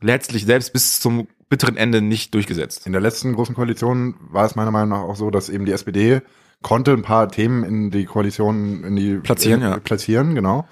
letztlich 0.00 0.44
selbst 0.44 0.72
bis 0.72 1.00
zum 1.00 1.26
bitteren 1.48 1.76
Ende 1.76 2.00
nicht 2.00 2.32
durchgesetzt. 2.34 2.86
In 2.86 2.92
der 2.92 3.02
letzten 3.02 3.34
großen 3.34 3.56
Koalition 3.56 4.14
war 4.30 4.44
es 4.44 4.54
meiner 4.54 4.70
Meinung 4.70 4.90
nach 4.90 5.00
auch 5.00 5.16
so, 5.16 5.30
dass 5.30 5.48
eben 5.48 5.64
die 5.64 5.72
SPD 5.72 6.22
konnte 6.62 6.92
ein 6.92 7.02
paar 7.02 7.28
Themen 7.28 7.64
in 7.64 7.90
die 7.90 8.04
Koalition 8.06 8.84
in 8.84 8.96
die 8.96 9.16
platzieren, 9.16 9.62
in, 9.62 9.68
ja. 9.70 9.78
platzieren, 9.78 10.34
genau. 10.34 10.66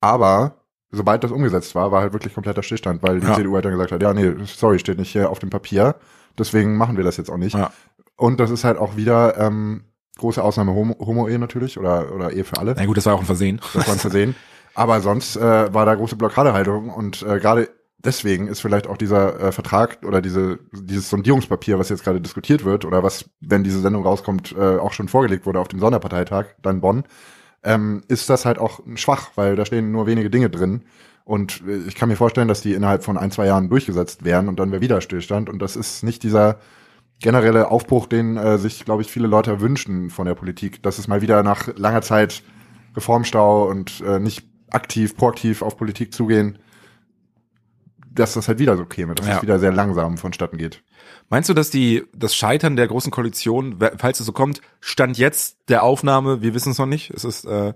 Aber 0.00 0.56
sobald 0.90 1.22
das 1.24 1.30
umgesetzt 1.30 1.74
war, 1.74 1.92
war 1.92 2.02
halt 2.02 2.12
wirklich 2.12 2.34
kompletter 2.34 2.62
Stillstand, 2.62 3.02
weil 3.02 3.20
die 3.20 3.26
Ja. 3.26 3.34
CDU 3.34 3.54
halt 3.54 3.64
dann 3.64 3.72
gesagt 3.72 3.92
hat, 3.92 4.02
ja, 4.02 4.12
nee, 4.12 4.32
sorry, 4.44 4.78
steht 4.78 4.98
nicht 4.98 5.10
hier 5.12 5.30
auf 5.30 5.38
dem 5.38 5.50
Papier, 5.50 5.94
deswegen 6.38 6.76
machen 6.76 6.96
wir 6.96 7.04
das 7.04 7.16
jetzt 7.16 7.30
auch 7.30 7.36
nicht. 7.36 7.54
Ja. 7.56 7.70
Und 8.16 8.40
das 8.40 8.50
ist 8.50 8.64
halt 8.64 8.78
auch 8.78 8.96
wieder 8.96 9.38
ähm, 9.38 9.84
große 10.18 10.42
Ausnahme 10.42 10.72
Homo- 10.72 10.98
Homo-Ehe 10.98 11.38
natürlich 11.38 11.78
oder, 11.78 12.12
oder 12.14 12.32
Ehe 12.32 12.44
für 12.44 12.58
alle. 12.58 12.74
Na 12.76 12.84
gut, 12.86 12.96
das 12.96 13.06
war 13.06 13.14
auch 13.14 13.20
ein 13.20 13.26
Versehen. 13.26 13.60
Das 13.72 13.86
war 13.86 13.94
ein 13.94 14.00
Versehen. 14.00 14.34
Aber 14.74 15.00
sonst 15.00 15.36
äh, 15.36 15.72
war 15.74 15.86
da 15.86 15.94
große 15.94 16.16
Blockadehaltung 16.16 16.90
und 16.90 17.22
äh, 17.22 17.38
gerade 17.40 17.68
deswegen 18.04 18.48
ist 18.48 18.60
vielleicht 18.60 18.86
auch 18.86 18.96
dieser 18.96 19.40
äh, 19.40 19.52
Vertrag 19.52 19.98
oder 20.04 20.20
diese 20.20 20.58
dieses 20.72 21.10
Sondierungspapier, 21.10 21.78
was 21.78 21.88
jetzt 21.88 22.04
gerade 22.04 22.20
diskutiert 22.20 22.64
wird 22.64 22.84
oder 22.84 23.02
was, 23.02 23.30
wenn 23.40 23.64
diese 23.64 23.80
Sendung 23.80 24.04
rauskommt, 24.04 24.52
äh, 24.52 24.78
auch 24.78 24.92
schon 24.92 25.08
vorgelegt 25.08 25.46
wurde 25.46 25.60
auf 25.60 25.68
dem 25.68 25.80
Sonderparteitag, 25.80 26.46
dann 26.62 26.80
Bonn, 26.80 27.04
ähm, 27.62 28.02
ist 28.08 28.30
das 28.30 28.44
halt 28.46 28.58
auch 28.58 28.80
schwach, 28.94 29.30
weil 29.34 29.56
da 29.56 29.64
stehen 29.66 29.92
nur 29.92 30.06
wenige 30.06 30.30
Dinge 30.30 30.50
drin. 30.50 30.82
Und 31.24 31.62
äh, 31.66 31.76
ich 31.86 31.94
kann 31.94 32.08
mir 32.08 32.16
vorstellen, 32.16 32.48
dass 32.48 32.62
die 32.62 32.74
innerhalb 32.74 33.04
von 33.04 33.16
ein, 33.16 33.30
zwei 33.30 33.46
Jahren 33.46 33.68
durchgesetzt 33.68 34.24
werden 34.24 34.48
und 34.48 34.58
dann 34.58 34.72
wäre 34.72 34.80
wieder 34.80 35.00
Stillstand. 35.00 35.48
Und 35.48 35.60
das 35.60 35.76
ist 35.76 36.02
nicht 36.02 36.22
dieser 36.22 36.58
generelle 37.20 37.70
Aufbruch, 37.70 38.06
den 38.06 38.36
äh, 38.36 38.58
sich, 38.58 38.84
glaube 38.84 39.02
ich, 39.02 39.10
viele 39.10 39.28
Leute 39.28 39.60
wünschen 39.60 40.10
von 40.10 40.26
der 40.26 40.34
Politik, 40.34 40.82
dass 40.82 40.98
es 40.98 41.06
mal 41.06 41.20
wieder 41.20 41.42
nach 41.42 41.68
langer 41.76 42.02
Zeit 42.02 42.42
Reformstau 42.96 43.68
und 43.68 44.00
äh, 44.00 44.18
nicht 44.18 44.44
aktiv, 44.70 45.16
proaktiv 45.16 45.62
auf 45.62 45.76
Politik 45.76 46.14
zugehen, 46.14 46.58
dass 48.20 48.34
das 48.34 48.46
halt 48.48 48.58
wieder 48.58 48.76
so 48.76 48.84
käme, 48.84 49.14
dass 49.14 49.26
Ja. 49.26 49.36
es 49.36 49.42
wieder 49.42 49.58
sehr 49.58 49.72
langsam 49.72 50.16
vonstatten 50.18 50.56
geht. 50.58 50.82
Meinst 51.28 51.48
du, 51.48 51.54
dass 51.54 51.70
die 51.70 52.04
das 52.14 52.34
Scheitern 52.34 52.76
der 52.76 52.86
großen 52.88 53.10
Koalition, 53.10 53.78
falls 53.98 54.20
es 54.20 54.26
so 54.26 54.32
kommt, 54.32 54.60
stand 54.80 55.18
jetzt 55.18 55.58
der 55.68 55.82
Aufnahme, 55.82 56.42
wir 56.42 56.54
wissen 56.54 56.72
es 56.72 56.78
noch 56.78 56.86
nicht, 56.86 57.10
es 57.10 57.24
ist 57.24 57.44
äh, 57.44 57.72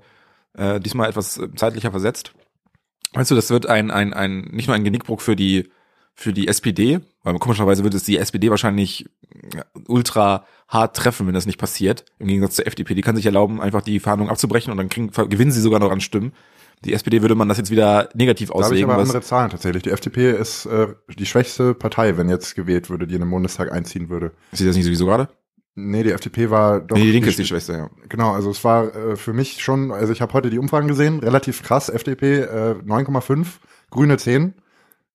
äh, 0.56 0.80
diesmal 0.80 1.08
etwas 1.08 1.38
äh, 1.38 1.48
zeitlicher 1.56 1.90
versetzt. 1.90 2.32
Meinst 3.14 3.30
du, 3.30 3.34
das 3.34 3.50
wird 3.50 3.66
ein, 3.66 3.90
ein, 3.90 4.12
ein 4.12 4.42
nicht 4.52 4.66
nur 4.66 4.74
ein 4.76 4.84
Genickbruch 4.84 5.20
für 5.20 5.36
die 5.36 5.70
für 6.16 6.32
die 6.32 6.46
SPD, 6.46 7.00
weil 7.24 7.36
komischerweise 7.40 7.82
wird 7.82 7.94
es 7.94 8.04
die 8.04 8.18
SPD 8.18 8.48
wahrscheinlich 8.48 9.06
ja, 9.52 9.64
ultra 9.88 10.46
hart 10.68 10.96
treffen, 10.96 11.26
wenn 11.26 11.34
das 11.34 11.44
nicht 11.46 11.58
passiert, 11.58 12.04
im 12.20 12.28
Gegensatz 12.28 12.54
zur 12.54 12.68
FDP. 12.68 12.94
Die 12.94 13.02
kann 13.02 13.16
sich 13.16 13.26
erlauben, 13.26 13.60
einfach 13.60 13.82
die 13.82 13.98
Verhandlungen 13.98 14.30
abzubrechen 14.30 14.70
und 14.70 14.76
dann 14.76 14.88
kriegen, 14.88 15.10
gewinnen 15.10 15.50
sie 15.50 15.60
sogar 15.60 15.80
noch 15.80 15.90
an 15.90 16.00
Stimmen. 16.00 16.32
Die 16.84 16.92
SPD 16.92 17.22
würde 17.22 17.34
man 17.34 17.48
das 17.48 17.58
jetzt 17.58 17.70
wieder 17.70 18.08
negativ 18.14 18.48
Da 18.48 18.54
habe 18.54 18.62
ich 18.62 18.66
auslegen. 18.66 18.90
aber 18.90 19.00
andere 19.02 19.22
Zahlen 19.22 19.50
tatsächlich. 19.50 19.82
Die 19.84 19.90
FDP 19.90 20.32
ist 20.32 20.66
äh, 20.66 20.88
die 21.18 21.26
schwächste 21.26 21.74
Partei, 21.74 22.16
wenn 22.16 22.28
jetzt 22.28 22.54
gewählt 22.54 22.90
würde, 22.90 23.06
die 23.06 23.14
in 23.14 23.20
den 23.20 23.30
Bundestag 23.30 23.72
einziehen 23.72 24.08
würde. 24.08 24.32
ist 24.52 24.58
sie 24.58 24.66
das 24.66 24.76
nicht 24.76 24.84
sowieso 24.84 25.06
gerade? 25.06 25.28
Nee, 25.76 26.02
die 26.04 26.12
FDP 26.12 26.50
war 26.50 26.80
doch. 26.80 26.96
Nee, 26.96 27.04
die 27.04 27.10
Linke 27.10 27.30
ist 27.30 27.38
die 27.38 27.46
Schwester, 27.46 27.76
ja. 27.76 27.90
Genau, 28.08 28.32
also 28.32 28.50
es 28.50 28.62
war 28.62 28.94
äh, 28.94 29.16
für 29.16 29.32
mich 29.32 29.60
schon, 29.62 29.90
also 29.90 30.12
ich 30.12 30.20
habe 30.20 30.32
heute 30.32 30.48
die 30.50 30.58
Umfragen 30.58 30.86
gesehen, 30.86 31.18
relativ 31.18 31.62
krass, 31.64 31.88
FDP 31.88 32.42
äh, 32.42 32.74
9,5, 32.86 33.46
Grüne 33.90 34.16
10, 34.16 34.54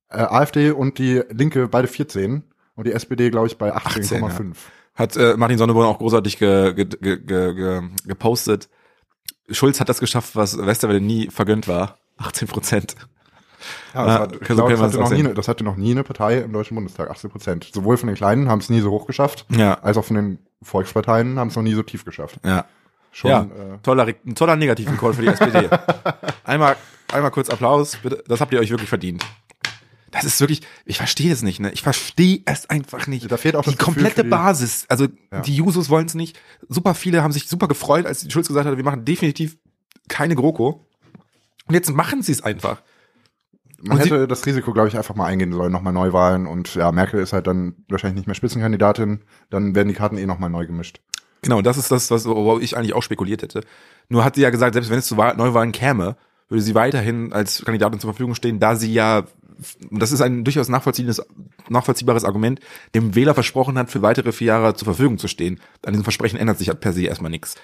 äh, 0.09 0.17
AfD 0.17 0.71
und 0.71 0.97
die 0.97 1.21
Linke 1.29 1.67
beide 1.69 1.87
14 1.87 2.43
und 2.75 2.87
die 2.87 2.91
SPD, 2.91 3.29
glaube 3.29 3.47
ich, 3.47 3.57
bei 3.57 3.73
18,5. 3.73 4.55
Hat 4.95 5.15
äh, 5.15 5.35
Martin 5.37 5.57
Sonneborn 5.57 5.85
auch 5.87 5.97
großartig 5.99 6.39
ge, 6.39 6.73
ge, 6.73 6.85
ge, 6.85 7.17
ge, 7.23 7.81
gepostet. 8.05 8.67
Schulz 9.51 9.79
hat 9.79 9.89
das 9.89 9.99
geschafft, 9.99 10.35
was 10.35 10.57
Westerwelle 10.57 11.01
nie 11.01 11.29
vergönnt 11.29 11.67
war. 11.67 11.97
18 12.17 12.47
Prozent. 12.47 12.95
Ja, 13.93 14.05
das, 14.05 14.19
hat, 14.19 14.33
ich 14.33 14.39
glaube, 14.41 14.73
kann 14.73 14.81
das, 14.81 14.81
hatte 14.81 14.99
noch 14.99 15.09
nie, 15.11 15.33
das 15.33 15.47
hatte 15.47 15.63
noch 15.63 15.75
nie 15.75 15.91
eine 15.91 16.03
Partei 16.03 16.37
im 16.39 16.53
Deutschen 16.53 16.75
Bundestag, 16.75 17.09
18 17.09 17.29
Prozent. 17.29 17.69
Sowohl 17.73 17.97
von 17.97 18.07
den 18.07 18.15
Kleinen 18.15 18.49
haben 18.49 18.59
es 18.59 18.69
nie 18.69 18.79
so 18.79 18.91
hoch 18.91 19.05
geschafft, 19.05 19.45
Ja. 19.49 19.75
als 19.81 19.97
auch 19.97 20.05
von 20.05 20.15
den 20.15 20.39
Volksparteien 20.61 21.39
haben 21.39 21.49
es 21.49 21.55
noch 21.55 21.63
nie 21.63 21.73
so 21.73 21.83
tief 21.83 22.05
geschafft. 22.05 22.39
Ja. 22.45 22.65
Schon, 23.11 23.31
ja, 23.31 23.41
äh, 23.41 23.77
toller, 23.81 24.05
ein 24.05 24.35
toller 24.35 24.55
Negativrekord 24.55 25.15
für 25.15 25.23
die 25.23 25.29
SPD. 25.29 25.67
einmal, 26.43 26.75
einmal 27.11 27.31
kurz 27.31 27.49
Applaus, 27.49 27.97
bitte. 27.97 28.23
Das 28.27 28.39
habt 28.39 28.53
ihr 28.53 28.59
euch 28.59 28.69
wirklich 28.69 28.89
verdient. 28.89 29.25
Das 30.11 30.23
ist 30.23 30.39
wirklich, 30.39 30.61
ich 30.85 30.97
verstehe 30.97 31.31
es 31.31 31.41
nicht, 31.43 31.59
ne? 31.59 31.71
Ich 31.71 31.81
verstehe 31.83 32.41
es 32.45 32.69
einfach 32.69 33.05
nicht. 33.07 33.31
Da 33.31 33.37
fehlt 33.37 33.55
auch 33.55 33.63
die 33.63 33.75
komplette 33.75 34.23
die- 34.23 34.29
Basis. 34.29 34.85
Also 34.89 35.07
Ja. 35.31 35.41
die 35.41 35.55
Jusos 35.55 35.89
wollen 35.89 36.07
es 36.07 36.15
nicht. 36.15 36.39
Super 36.67 36.95
viele 36.95 37.21
haben 37.21 37.31
sich 37.31 37.47
super 37.47 37.67
gefreut, 37.67 38.05
als 38.05 38.31
Schulz 38.31 38.47
gesagt 38.47 38.67
hat, 38.67 38.75
wir 38.77 38.83
machen 38.83 39.05
definitiv 39.05 39.57
keine 40.07 40.35
GroKo. 40.35 40.85
Und 41.67 41.73
jetzt 41.75 41.91
machen 41.91 42.23
sie 42.23 42.31
es 42.31 42.41
einfach. 42.43 42.81
Man 43.81 43.97
Und 43.97 44.03
hätte 44.03 44.27
das 44.27 44.45
Risiko, 44.45 44.73
glaube 44.73 44.89
ich, 44.89 44.97
einfach 44.97 45.15
mal 45.15 45.25
eingehen 45.27 45.53
sollen, 45.53 45.71
nochmal 45.71 45.93
Neuwahlen 45.93 46.47
und 46.47 46.73
ja, 46.75 46.91
Merkel 46.91 47.21
ist 47.21 47.31
halt 47.31 47.47
dann 47.47 47.75
wahrscheinlich 47.87 48.17
nicht 48.17 48.27
mehr 48.27 48.35
Spitzenkandidatin, 48.35 49.21
dann 49.49 49.73
werden 49.75 49.87
die 49.87 49.93
Karten 49.93 50.17
eh 50.17 50.25
nochmal 50.25 50.49
neu 50.49 50.65
gemischt. 50.65 50.99
Genau, 51.43 51.61
das 51.61 51.77
ist 51.77 51.89
das, 51.89 52.11
was 52.11 52.25
worauf 52.25 52.61
ich 52.61 52.75
eigentlich 52.75 52.93
auch 52.93 53.03
spekuliert 53.03 53.41
hätte. 53.43 53.61
Nur 54.09 54.25
hat 54.25 54.35
sie 54.35 54.41
ja 54.41 54.49
gesagt, 54.49 54.73
selbst 54.73 54.89
wenn 54.89 54.99
es 54.99 55.07
zu 55.07 55.15
Wahl- 55.15 55.37
Neuwahlen 55.37 55.71
käme, 55.71 56.17
würde 56.49 56.61
sie 56.61 56.75
weiterhin 56.75 57.31
als 57.31 57.63
Kandidatin 57.63 57.99
zur 58.01 58.09
Verfügung 58.11 58.35
stehen, 58.35 58.59
da 58.59 58.75
sie 58.75 58.91
ja, 58.91 59.23
das 59.91 60.11
ist 60.11 60.21
ein 60.21 60.43
durchaus 60.43 60.69
nachvollziehendes, 60.69 61.21
nachvollziehbares 61.69 62.23
Argument, 62.23 62.59
dem 62.95 63.15
Wähler 63.15 63.33
versprochen 63.33 63.77
hat, 63.77 63.91
für 63.91 64.01
weitere 64.01 64.31
vier 64.31 64.47
Jahre 64.47 64.75
zur 64.75 64.85
Verfügung 64.85 65.17
zu 65.17 65.27
stehen. 65.27 65.59
An 65.85 65.93
diesem 65.93 66.03
Versprechen 66.03 66.39
ändert 66.39 66.57
sich 66.57 66.69
halt 66.69 66.79
per 66.79 66.93
se 66.93 67.03
erstmal 67.03 67.31
nichts. 67.31 67.55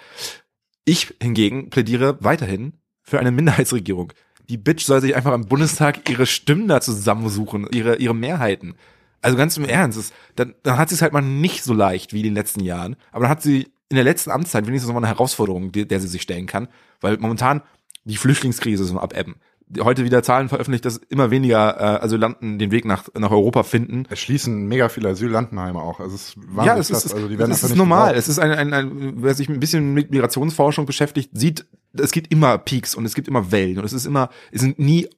Ich 0.86 1.16
hingegen 1.22 1.70
plädiere 1.70 2.18
weiterhin 2.22 2.74
für 3.02 3.20
eine 3.20 3.32
Minderheitsregierung. 3.32 4.14
Die 4.50 4.58
Bitch 4.58 4.86
soll 4.86 5.02
sich 5.02 5.16
einfach 5.16 5.34
im 5.34 5.48
Bundestag 5.48 6.10
ihre 6.10 6.26
Stimmen 6.26 6.68
da 6.68 6.82
zusammensuchen, 6.82 7.68
ihre, 7.72 7.96
ihre 7.96 8.14
Mehrheiten. 8.14 8.76
Also 9.22 9.38
ganz 9.38 9.58
im 9.58 9.66
Ernst, 9.66 9.98
es, 9.98 10.14
dann, 10.36 10.54
dann 10.62 10.78
hat 10.78 10.90
sie 10.90 10.96
es 10.96 11.02
halt 11.02 11.14
mal 11.14 11.22
nicht 11.22 11.64
so 11.64 11.74
leicht 11.74 12.14
wie 12.14 12.20
in 12.20 12.26
den 12.26 12.36
letzten 12.36 12.60
Jahren, 12.60 12.96
aber 13.12 13.24
dann 13.24 13.32
hat 13.32 13.42
sie 13.42 13.72
in 13.90 13.96
der 13.96 14.04
letzten 14.04 14.30
Amtszeit 14.30 14.68
wenigstens 14.68 14.88
noch 14.88 14.94
mal 14.94 15.06
eine 15.06 15.16
Herausforderung, 15.16 15.72
die, 15.72 15.88
der 15.88 16.00
sie 16.00 16.08
sich 16.08 16.22
stellen 16.22 16.46
kann, 16.46 16.68
weil 17.02 17.18
momentan 17.18 17.62
die 18.04 18.18
Flüchtlingskrise 18.18 18.84
ist 18.84 18.92
im 18.92 19.00
Abebben. 19.00 19.36
Heute 19.80 20.04
wieder 20.06 20.22
Zahlen 20.22 20.48
veröffentlicht, 20.48 20.86
dass 20.86 20.98
immer 20.98 21.32
weniger 21.32 21.76
äh, 21.80 22.04
Asylanten 22.04 22.60
den 22.60 22.70
Weg 22.72 22.86
nach, 22.86 23.06
nach 23.18 23.32
Europa 23.32 23.64
finden. 23.64 24.04
Es 24.12 24.20
schließen 24.20 24.68
mega 24.68 24.90
viele 24.90 25.10
Asylantenheime 25.10 25.80
auch. 25.82 26.00
Also 26.00 26.14
es 26.16 26.30
ist 26.30 26.38
wahnsinnig 26.38 26.66
Ja, 26.68 26.78
es 26.78 26.88
krass. 26.90 27.06
ist, 27.06 27.14
also 27.16 27.28
die 27.28 27.34
es 27.34 27.40
werden 27.40 27.52
ist 27.52 27.58
einfach 27.64 27.70
nicht 27.70 27.78
normal. 27.78 28.00
gebraucht. 28.10 28.20
Es 28.20 28.28
ist 28.30 28.38
ein, 28.40 28.52
ein, 28.52 28.74
ein, 28.74 29.14
wer 29.24 29.34
sich 29.34 29.50
ein 29.50 29.60
bisschen 29.60 29.94
mit 29.96 30.12
Migrationsforschung 30.12 30.86
beschäftigt, 30.86 31.32
sieht, 31.34 31.66
es 31.94 32.12
gibt 32.12 32.32
immer 32.32 32.60
Peaks 32.60 32.94
und 32.94 33.06
es 33.06 33.16
gibt 33.16 33.28
immer 33.28 33.52
Wellen 33.52 33.80
und 33.80 33.86
es 33.86 33.94
ist 33.94 34.06
immer, 34.06 34.30
es 34.52 34.62
sind 34.62 34.78
nie 34.78 35.10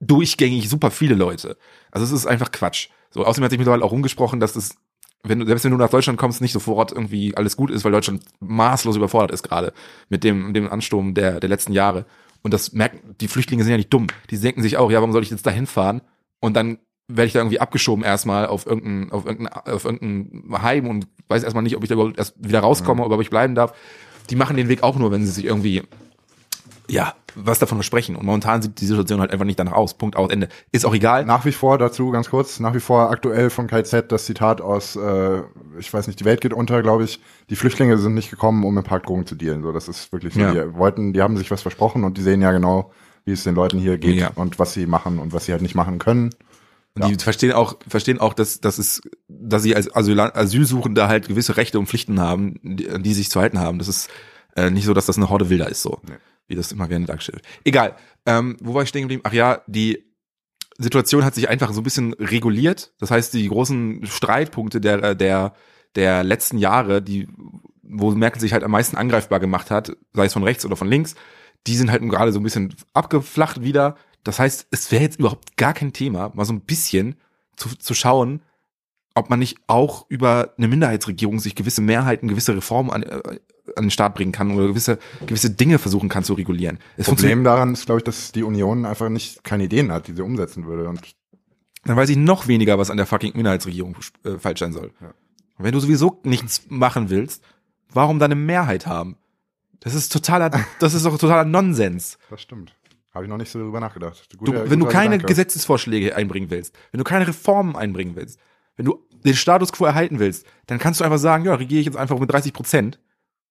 durchgängig 0.00 0.68
super 0.68 0.90
viele 0.92 1.14
Leute. 1.16 1.56
Also 1.90 2.04
es 2.04 2.12
ist 2.12 2.26
einfach 2.26 2.52
Quatsch. 2.52 2.88
So, 3.10 3.24
außerdem 3.24 3.44
hat 3.44 3.50
sich 3.50 3.58
mittlerweile 3.58 3.84
auch 3.84 3.92
rumgesprochen, 3.92 4.38
dass 4.38 4.54
es, 4.54 4.76
wenn 5.24 5.40
du, 5.40 5.46
selbst 5.46 5.64
wenn 5.64 5.72
du 5.72 5.78
nach 5.78 5.90
Deutschland 5.90 6.18
kommst, 6.18 6.40
nicht 6.42 6.52
sofort 6.52 6.92
irgendwie 6.92 7.36
alles 7.36 7.56
gut 7.56 7.70
ist, 7.70 7.84
weil 7.84 7.92
Deutschland 7.92 8.22
maßlos 8.40 8.96
überfordert 8.96 9.32
ist 9.32 9.42
gerade 9.42 9.72
mit 10.08 10.22
dem, 10.22 10.54
dem 10.54 10.70
Ansturm 10.70 11.14
der, 11.14 11.40
der 11.40 11.48
letzten 11.48 11.72
Jahre. 11.72 12.04
Und 12.46 12.54
das 12.54 12.72
merken, 12.72 13.16
die 13.20 13.26
Flüchtlinge 13.26 13.64
sind 13.64 13.72
ja 13.72 13.76
nicht 13.76 13.92
dumm. 13.92 14.06
Die 14.30 14.38
denken 14.38 14.62
sich 14.62 14.76
auch, 14.76 14.88
ja, 14.88 14.98
warum 14.98 15.10
soll 15.10 15.24
ich 15.24 15.30
jetzt 15.30 15.44
da 15.44 15.50
hinfahren? 15.50 16.00
Und 16.38 16.54
dann 16.54 16.78
werde 17.08 17.26
ich 17.26 17.32
da 17.32 17.40
irgendwie 17.40 17.58
abgeschoben 17.58 18.04
erstmal 18.04 18.46
auf 18.46 18.66
irgendein, 18.66 19.10
auf 19.10 19.26
irgendein, 19.26 19.52
auf 19.52 19.84
irgendein 19.84 20.62
Heim 20.62 20.86
und 20.86 21.08
weiß 21.26 21.42
erstmal 21.42 21.64
nicht, 21.64 21.76
ob 21.76 21.82
ich 21.82 21.88
da 21.88 21.94
überhaupt 21.94 22.16
erst 22.16 22.36
wieder 22.38 22.60
rauskomme 22.60 23.04
oder 23.04 23.16
ob 23.16 23.20
ich 23.20 23.30
bleiben 23.30 23.56
darf. 23.56 23.74
Die 24.30 24.36
machen 24.36 24.56
den 24.56 24.68
Weg 24.68 24.84
auch 24.84 24.94
nur, 24.94 25.10
wenn 25.10 25.26
sie 25.26 25.32
sich 25.32 25.44
irgendwie, 25.44 25.82
ja, 26.88 27.16
was 27.36 27.58
davon 27.58 27.78
versprechen. 27.78 28.16
Und 28.16 28.24
momentan 28.26 28.62
sieht 28.62 28.80
die 28.80 28.86
Situation 28.86 29.20
halt 29.20 29.30
einfach 29.30 29.44
nicht 29.44 29.58
danach 29.58 29.74
aus. 29.74 29.94
Punkt 29.94 30.16
aus, 30.16 30.30
Ende. 30.30 30.48
Ist 30.72 30.84
auch 30.86 30.94
egal. 30.94 31.24
Nach 31.24 31.44
wie 31.44 31.52
vor 31.52 31.78
dazu 31.78 32.10
ganz 32.10 32.30
kurz, 32.30 32.58
nach 32.58 32.74
wie 32.74 32.80
vor 32.80 33.10
aktuell 33.10 33.50
von 33.50 33.66
KZ 33.66 34.10
das 34.10 34.24
Zitat 34.24 34.60
aus, 34.60 34.96
äh, 34.96 35.42
ich 35.78 35.92
weiß 35.92 36.06
nicht, 36.06 36.18
die 36.18 36.24
Welt 36.24 36.40
geht 36.40 36.52
unter, 36.52 36.82
glaube 36.82 37.04
ich. 37.04 37.20
Die 37.50 37.56
Flüchtlinge 37.56 37.98
sind 37.98 38.14
nicht 38.14 38.30
gekommen, 38.30 38.64
um 38.64 38.74
mit 38.74 38.86
Parkdrogen 38.86 39.26
zu 39.26 39.34
dealen. 39.34 39.62
So, 39.62 39.72
das 39.72 39.86
ist 39.88 40.10
wirklich 40.12 40.34
so. 40.34 40.40
Ja. 40.40 40.52
Die 40.52 40.74
wollten, 40.74 41.12
die 41.12 41.22
haben 41.22 41.36
sich 41.36 41.50
was 41.50 41.62
versprochen 41.62 42.04
und 42.04 42.16
die 42.18 42.22
sehen 42.22 42.40
ja 42.42 42.52
genau, 42.52 42.90
wie 43.24 43.32
es 43.32 43.44
den 43.44 43.54
Leuten 43.54 43.78
hier 43.78 43.98
geht 43.98 44.16
Ja. 44.16 44.30
und 44.34 44.58
was 44.58 44.72
sie 44.72 44.86
machen 44.86 45.18
und 45.18 45.32
was 45.32 45.44
sie 45.44 45.52
halt 45.52 45.62
nicht 45.62 45.74
machen 45.74 45.98
können. 45.98 46.30
Und 46.94 47.08
die 47.08 47.22
verstehen 47.22 47.52
auch, 47.52 47.76
verstehen 47.86 48.18
auch, 48.20 48.32
dass, 48.32 48.60
dass 48.62 48.78
es, 48.78 49.02
dass 49.28 49.62
sie 49.62 49.76
als 49.76 49.94
Asyl 49.94 50.18
Asylsuchende 50.18 51.08
halt 51.08 51.28
gewisse 51.28 51.58
Rechte 51.58 51.78
und 51.78 51.88
Pflichten 51.88 52.20
haben, 52.20 52.58
die, 52.62 52.88
an 52.88 53.02
die 53.02 53.12
sich 53.12 53.30
zu 53.30 53.38
halten 53.38 53.58
haben. 53.60 53.78
Das 53.78 53.88
ist 53.88 54.08
äh, 54.56 54.70
nicht 54.70 54.86
so, 54.86 54.94
dass 54.94 55.04
das 55.04 55.18
eine 55.18 55.28
Horde 55.28 55.50
Wilder 55.50 55.68
ist, 55.68 55.82
so. 55.82 56.00
Nee. 56.08 56.14
Wie 56.48 56.54
das 56.54 56.72
immer 56.72 56.88
gerne 56.88 57.06
dargestellt 57.06 57.38
wird. 57.38 57.46
Egal. 57.64 57.96
Ähm, 58.24 58.56
wo 58.60 58.74
war 58.74 58.82
ich 58.82 58.88
stehen 58.88 59.02
geblieben? 59.02 59.22
Ach 59.24 59.32
ja, 59.32 59.62
die 59.66 60.04
Situation 60.78 61.24
hat 61.24 61.34
sich 61.34 61.48
einfach 61.48 61.72
so 61.72 61.80
ein 61.80 61.84
bisschen 61.84 62.12
reguliert. 62.14 62.92
Das 62.98 63.10
heißt, 63.10 63.34
die 63.34 63.48
großen 63.48 64.06
Streitpunkte 64.06 64.80
der, 64.80 65.14
der, 65.14 65.54
der 65.94 66.22
letzten 66.22 66.58
Jahre, 66.58 67.02
die, 67.02 67.28
wo 67.82 68.10
Merkel 68.10 68.40
sich 68.40 68.52
halt 68.52 68.64
am 68.64 68.70
meisten 68.70 68.96
angreifbar 68.96 69.40
gemacht 69.40 69.70
hat, 69.70 69.96
sei 70.12 70.26
es 70.26 70.32
von 70.32 70.44
rechts 70.44 70.64
oder 70.64 70.76
von 70.76 70.88
links, 70.88 71.14
die 71.66 71.76
sind 71.76 71.90
halt 71.90 72.02
gerade 72.02 72.32
so 72.32 72.40
ein 72.40 72.44
bisschen 72.44 72.74
abgeflacht 72.92 73.62
wieder. 73.62 73.96
Das 74.22 74.38
heißt, 74.38 74.68
es 74.70 74.92
wäre 74.92 75.02
jetzt 75.02 75.18
überhaupt 75.18 75.56
gar 75.56 75.72
kein 75.72 75.92
Thema, 75.92 76.30
mal 76.34 76.44
so 76.44 76.52
ein 76.52 76.60
bisschen 76.60 77.16
zu, 77.56 77.70
zu 77.76 77.94
schauen, 77.94 78.42
ob 79.14 79.30
man 79.30 79.38
nicht 79.38 79.58
auch 79.66 80.06
über 80.10 80.54
eine 80.58 80.68
Minderheitsregierung 80.68 81.38
sich 81.38 81.54
gewisse 81.54 81.80
Mehrheiten, 81.80 82.28
gewisse 82.28 82.54
Reformen 82.54 82.90
an, 82.90 83.02
äh, 83.02 83.38
an 83.74 83.84
den 83.84 83.90
Start 83.90 84.14
bringen 84.14 84.32
kann 84.32 84.52
oder 84.52 84.68
gewisse, 84.68 84.98
gewisse 85.26 85.50
Dinge 85.50 85.78
versuchen 85.78 86.08
kann 86.08 86.24
zu 86.24 86.34
regulieren. 86.34 86.78
Das 86.96 87.06
Problem 87.06 87.44
daran 87.44 87.72
ist, 87.72 87.86
glaube 87.86 88.00
ich, 88.00 88.04
dass 88.04 88.32
die 88.32 88.42
Union 88.42 88.84
einfach 88.84 89.08
nicht 89.08 89.42
keine 89.44 89.64
Ideen 89.64 89.90
hat, 89.90 90.06
die 90.08 90.12
sie 90.12 90.22
umsetzen 90.22 90.66
würde. 90.66 90.88
Und 90.88 91.00
dann 91.84 91.96
weiß 91.96 92.08
ich 92.08 92.16
noch 92.16 92.48
weniger, 92.48 92.78
was 92.78 92.90
an 92.90 92.96
der 92.96 93.06
fucking 93.06 93.32
Minderheitsregierung 93.34 93.96
äh, 94.24 94.38
falsch 94.38 94.60
sein 94.60 94.72
soll. 94.72 94.92
Ja. 95.00 95.14
Wenn 95.58 95.72
du 95.72 95.80
sowieso 95.80 96.20
nichts 96.24 96.62
machen 96.68 97.10
willst, 97.10 97.42
warum 97.92 98.18
dann 98.18 98.32
eine 98.32 98.40
Mehrheit 98.40 98.86
haben? 98.86 99.16
Das 99.80 99.94
ist 99.94 100.12
totaler, 100.12 100.50
das 100.80 100.94
ist 100.94 101.06
doch 101.06 101.16
totaler 101.18 101.44
Nonsens. 101.44 102.18
Das 102.30 102.42
stimmt. 102.42 102.74
Habe 103.14 103.24
ich 103.24 103.30
noch 103.30 103.38
nicht 103.38 103.50
so 103.50 103.58
drüber 103.58 103.80
nachgedacht. 103.80 104.28
Guter, 104.36 104.64
du, 104.64 104.70
wenn 104.70 104.78
du 104.78 104.86
keine 104.86 105.16
Gedanke. 105.16 105.28
Gesetzesvorschläge 105.28 106.14
einbringen 106.14 106.50
willst, 106.50 106.76
wenn 106.92 106.98
du 106.98 107.04
keine 107.04 107.26
Reformen 107.26 107.74
einbringen 107.74 108.14
willst, 108.14 108.38
wenn 108.76 108.84
du 108.84 109.06
den 109.24 109.34
Status 109.34 109.72
quo 109.72 109.86
erhalten 109.86 110.18
willst, 110.18 110.46
dann 110.66 110.78
kannst 110.78 111.00
du 111.00 111.04
einfach 111.04 111.18
sagen, 111.18 111.46
ja, 111.46 111.54
regiere 111.54 111.80
ich 111.80 111.86
jetzt 111.86 111.96
einfach 111.96 112.18
mit 112.18 112.30
30 112.30 112.52
Prozent 112.52 113.00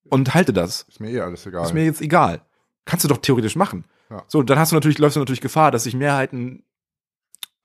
und 0.09 0.33
halte 0.33 0.53
das. 0.53 0.85
Ist 0.89 0.99
mir 0.99 1.11
eh 1.11 1.19
alles 1.19 1.45
egal. 1.45 1.65
Ist 1.65 1.73
mir 1.73 1.85
jetzt 1.85 2.01
egal. 2.01 2.41
Kannst 2.85 3.03
du 3.03 3.09
doch 3.09 3.17
theoretisch 3.17 3.55
machen. 3.55 3.85
Ja. 4.09 4.23
So, 4.27 4.43
dann 4.43 4.59
hast 4.59 4.71
du 4.71 4.75
natürlich, 4.75 4.99
läufst 4.99 5.15
du 5.15 5.19
natürlich 5.19 5.41
Gefahr, 5.41 5.71
dass 5.71 5.83
sich 5.83 5.95
Mehrheiten 5.95 6.63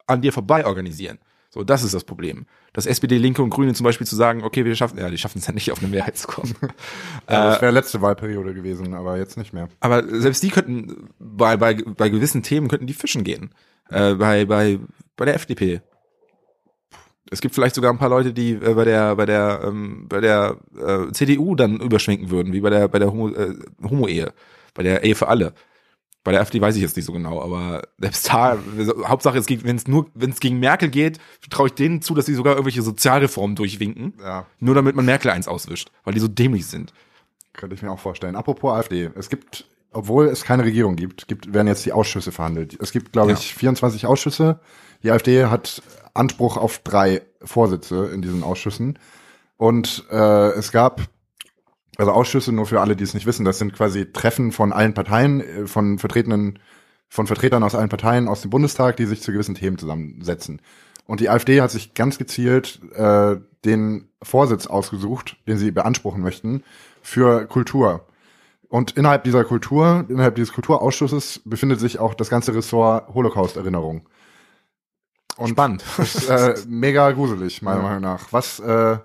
an 0.06 0.22
dir 0.22 0.32
vorbei 0.32 0.66
organisieren. 0.66 1.18
So, 1.52 1.64
das 1.64 1.82
ist 1.82 1.94
das 1.94 2.04
Problem. 2.04 2.46
Das 2.72 2.86
SPD, 2.86 3.18
Linke 3.18 3.42
und 3.42 3.50
Grüne 3.50 3.74
zum 3.74 3.82
Beispiel 3.82 4.06
zu 4.06 4.14
sagen, 4.14 4.44
okay, 4.44 4.64
wir 4.64 4.76
schaffen, 4.76 4.98
ja, 4.98 5.10
die 5.10 5.18
schaffen 5.18 5.38
es 5.38 5.48
ja 5.48 5.52
nicht, 5.52 5.72
auf 5.72 5.80
eine 5.80 5.88
Mehrheit 5.88 6.16
zu 6.16 6.28
kommen. 6.28 6.54
ja, 6.62 6.68
das 7.26 7.60
wäre 7.60 7.72
letzte 7.72 8.00
Wahlperiode 8.00 8.54
gewesen, 8.54 8.94
aber 8.94 9.18
jetzt 9.18 9.36
nicht 9.36 9.52
mehr. 9.52 9.68
Aber 9.80 10.04
selbst 10.20 10.42
die 10.44 10.50
könnten, 10.50 11.10
bei, 11.18 11.56
bei, 11.56 11.74
bei 11.74 12.08
gewissen 12.08 12.44
Themen 12.44 12.68
könnten 12.68 12.86
die 12.86 12.94
fischen 12.94 13.24
gehen. 13.24 13.52
Äh, 13.88 14.14
bei, 14.14 14.44
bei, 14.44 14.78
bei 15.16 15.24
der 15.24 15.34
FDP 15.34 15.82
es 17.30 17.40
gibt 17.40 17.54
vielleicht 17.54 17.76
sogar 17.76 17.92
ein 17.92 17.98
paar 17.98 18.08
Leute, 18.08 18.32
die 18.32 18.52
äh, 18.52 18.74
bei 18.74 18.84
der 18.84 19.16
bei 19.16 19.26
der 19.26 19.62
ähm, 19.64 20.06
bei 20.08 20.20
der 20.20 20.56
äh, 20.76 21.12
CDU 21.12 21.54
dann 21.54 21.80
überschwenken 21.80 22.30
würden, 22.30 22.52
wie 22.52 22.60
bei 22.60 22.70
der 22.70 22.88
bei 22.88 22.98
der 22.98 23.12
Homo, 23.12 23.28
äh, 23.28 23.54
Homo 23.82 24.08
Ehe, 24.08 24.32
bei 24.74 24.82
der 24.82 25.04
Ehe 25.04 25.14
für 25.14 25.28
alle. 25.28 25.54
Bei 26.22 26.32
der 26.32 26.42
AfD 26.42 26.60
weiß 26.60 26.76
ich 26.76 26.82
jetzt 26.82 26.96
nicht 26.96 27.06
so 27.06 27.12
genau, 27.12 27.40
aber 27.40 27.82
selbst 27.96 28.28
da 28.28 28.58
Hauptsache 29.06 29.38
es 29.38 29.46
geht, 29.46 29.64
wenn 29.64 29.76
es 29.76 29.88
nur 29.88 30.10
wenn 30.12 30.30
es 30.30 30.40
gegen 30.40 30.58
Merkel 30.58 30.90
geht, 30.90 31.18
traue 31.48 31.68
ich 31.68 31.72
denen 31.72 32.02
zu, 32.02 32.14
dass 32.14 32.26
sie 32.26 32.34
sogar 32.34 32.54
irgendwelche 32.54 32.82
Sozialreformen 32.82 33.56
durchwinken, 33.56 34.14
ja. 34.22 34.44
nur 34.58 34.74
damit 34.74 34.96
man 34.96 35.06
Merkel 35.06 35.30
eins 35.30 35.48
auswischt, 35.48 35.90
weil 36.04 36.12
die 36.12 36.20
so 36.20 36.28
dämlich 36.28 36.66
sind. 36.66 36.92
Könnte 37.54 37.74
ich 37.74 37.82
mir 37.82 37.90
auch 37.90 37.98
vorstellen. 37.98 38.36
Apropos 38.36 38.74
AfD, 38.74 39.10
es 39.14 39.30
gibt 39.30 39.69
obwohl 39.92 40.26
es 40.26 40.44
keine 40.44 40.64
Regierung 40.64 40.96
gibt, 40.96 41.28
gibt 41.28 41.52
werden 41.52 41.66
jetzt 41.66 41.84
die 41.84 41.92
Ausschüsse 41.92 42.32
verhandelt. 42.32 42.78
Es 42.80 42.92
gibt 42.92 43.12
glaube 43.12 43.32
ich 43.32 43.54
24 43.54 44.06
Ausschüsse. 44.06 44.60
Die 45.02 45.10
AfD 45.10 45.46
hat 45.46 45.82
Anspruch 46.14 46.56
auf 46.56 46.80
drei 46.80 47.22
Vorsitze 47.42 48.06
in 48.06 48.22
diesen 48.22 48.42
Ausschüssen. 48.42 48.98
Und 49.56 50.04
äh, 50.10 50.50
es 50.50 50.72
gab 50.72 51.02
also 51.96 52.12
Ausschüsse 52.12 52.52
nur 52.52 52.66
für 52.66 52.80
alle, 52.80 52.96
die 52.96 53.04
es 53.04 53.14
nicht 53.14 53.26
wissen. 53.26 53.44
Das 53.44 53.58
sind 53.58 53.74
quasi 53.74 54.10
Treffen 54.10 54.52
von 54.52 54.72
allen 54.72 54.94
Parteien, 54.94 55.40
äh, 55.40 55.66
von 55.66 55.98
vertretenen, 55.98 56.58
von 57.08 57.26
Vertretern 57.26 57.62
aus 57.62 57.74
allen 57.74 57.88
Parteien 57.88 58.28
aus 58.28 58.42
dem 58.42 58.50
Bundestag, 58.50 58.96
die 58.96 59.06
sich 59.06 59.22
zu 59.22 59.32
gewissen 59.32 59.54
Themen 59.54 59.78
zusammensetzen. 59.78 60.62
Und 61.06 61.20
die 61.20 61.28
AfD 61.28 61.60
hat 61.60 61.70
sich 61.70 61.94
ganz 61.94 62.18
gezielt 62.18 62.80
äh, 62.94 63.36
den 63.64 64.08
Vorsitz 64.22 64.66
ausgesucht, 64.66 65.36
den 65.46 65.58
sie 65.58 65.72
beanspruchen 65.72 66.22
möchten, 66.22 66.62
für 67.02 67.46
Kultur. 67.46 68.06
Und 68.70 68.92
innerhalb 68.92 69.24
dieser 69.24 69.42
Kultur, 69.42 70.06
innerhalb 70.08 70.36
dieses 70.36 70.52
Kulturausschusses 70.52 71.42
befindet 71.44 71.80
sich 71.80 71.98
auch 71.98 72.14
das 72.14 72.30
ganze 72.30 72.54
Ressort 72.54 73.12
Holocaust-Erinnerung. 73.12 74.08
Und 75.36 75.48
Spannend. 75.48 75.82
Ist, 75.98 76.30
äh, 76.30 76.54
mega 76.68 77.10
gruselig, 77.10 77.62
meiner 77.62 77.78
ja. 77.78 77.82
Meinung 77.82 78.02
nach. 78.02 78.32
Was, 78.32 78.60
äh, 78.60 78.98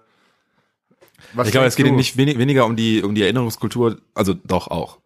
was 1.34 1.48
ich 1.48 1.52
glaube, 1.52 1.66
es 1.66 1.76
geht 1.76 1.88
ihnen 1.88 1.96
nicht 1.96 2.16
wenig, 2.16 2.38
weniger 2.38 2.68
um 2.68 2.76
die, 2.76 3.02
um 3.02 3.16
die 3.16 3.24
Erinnerungskultur, 3.24 4.00
also 4.14 4.36
doch 4.36 4.68
auch. 4.68 5.00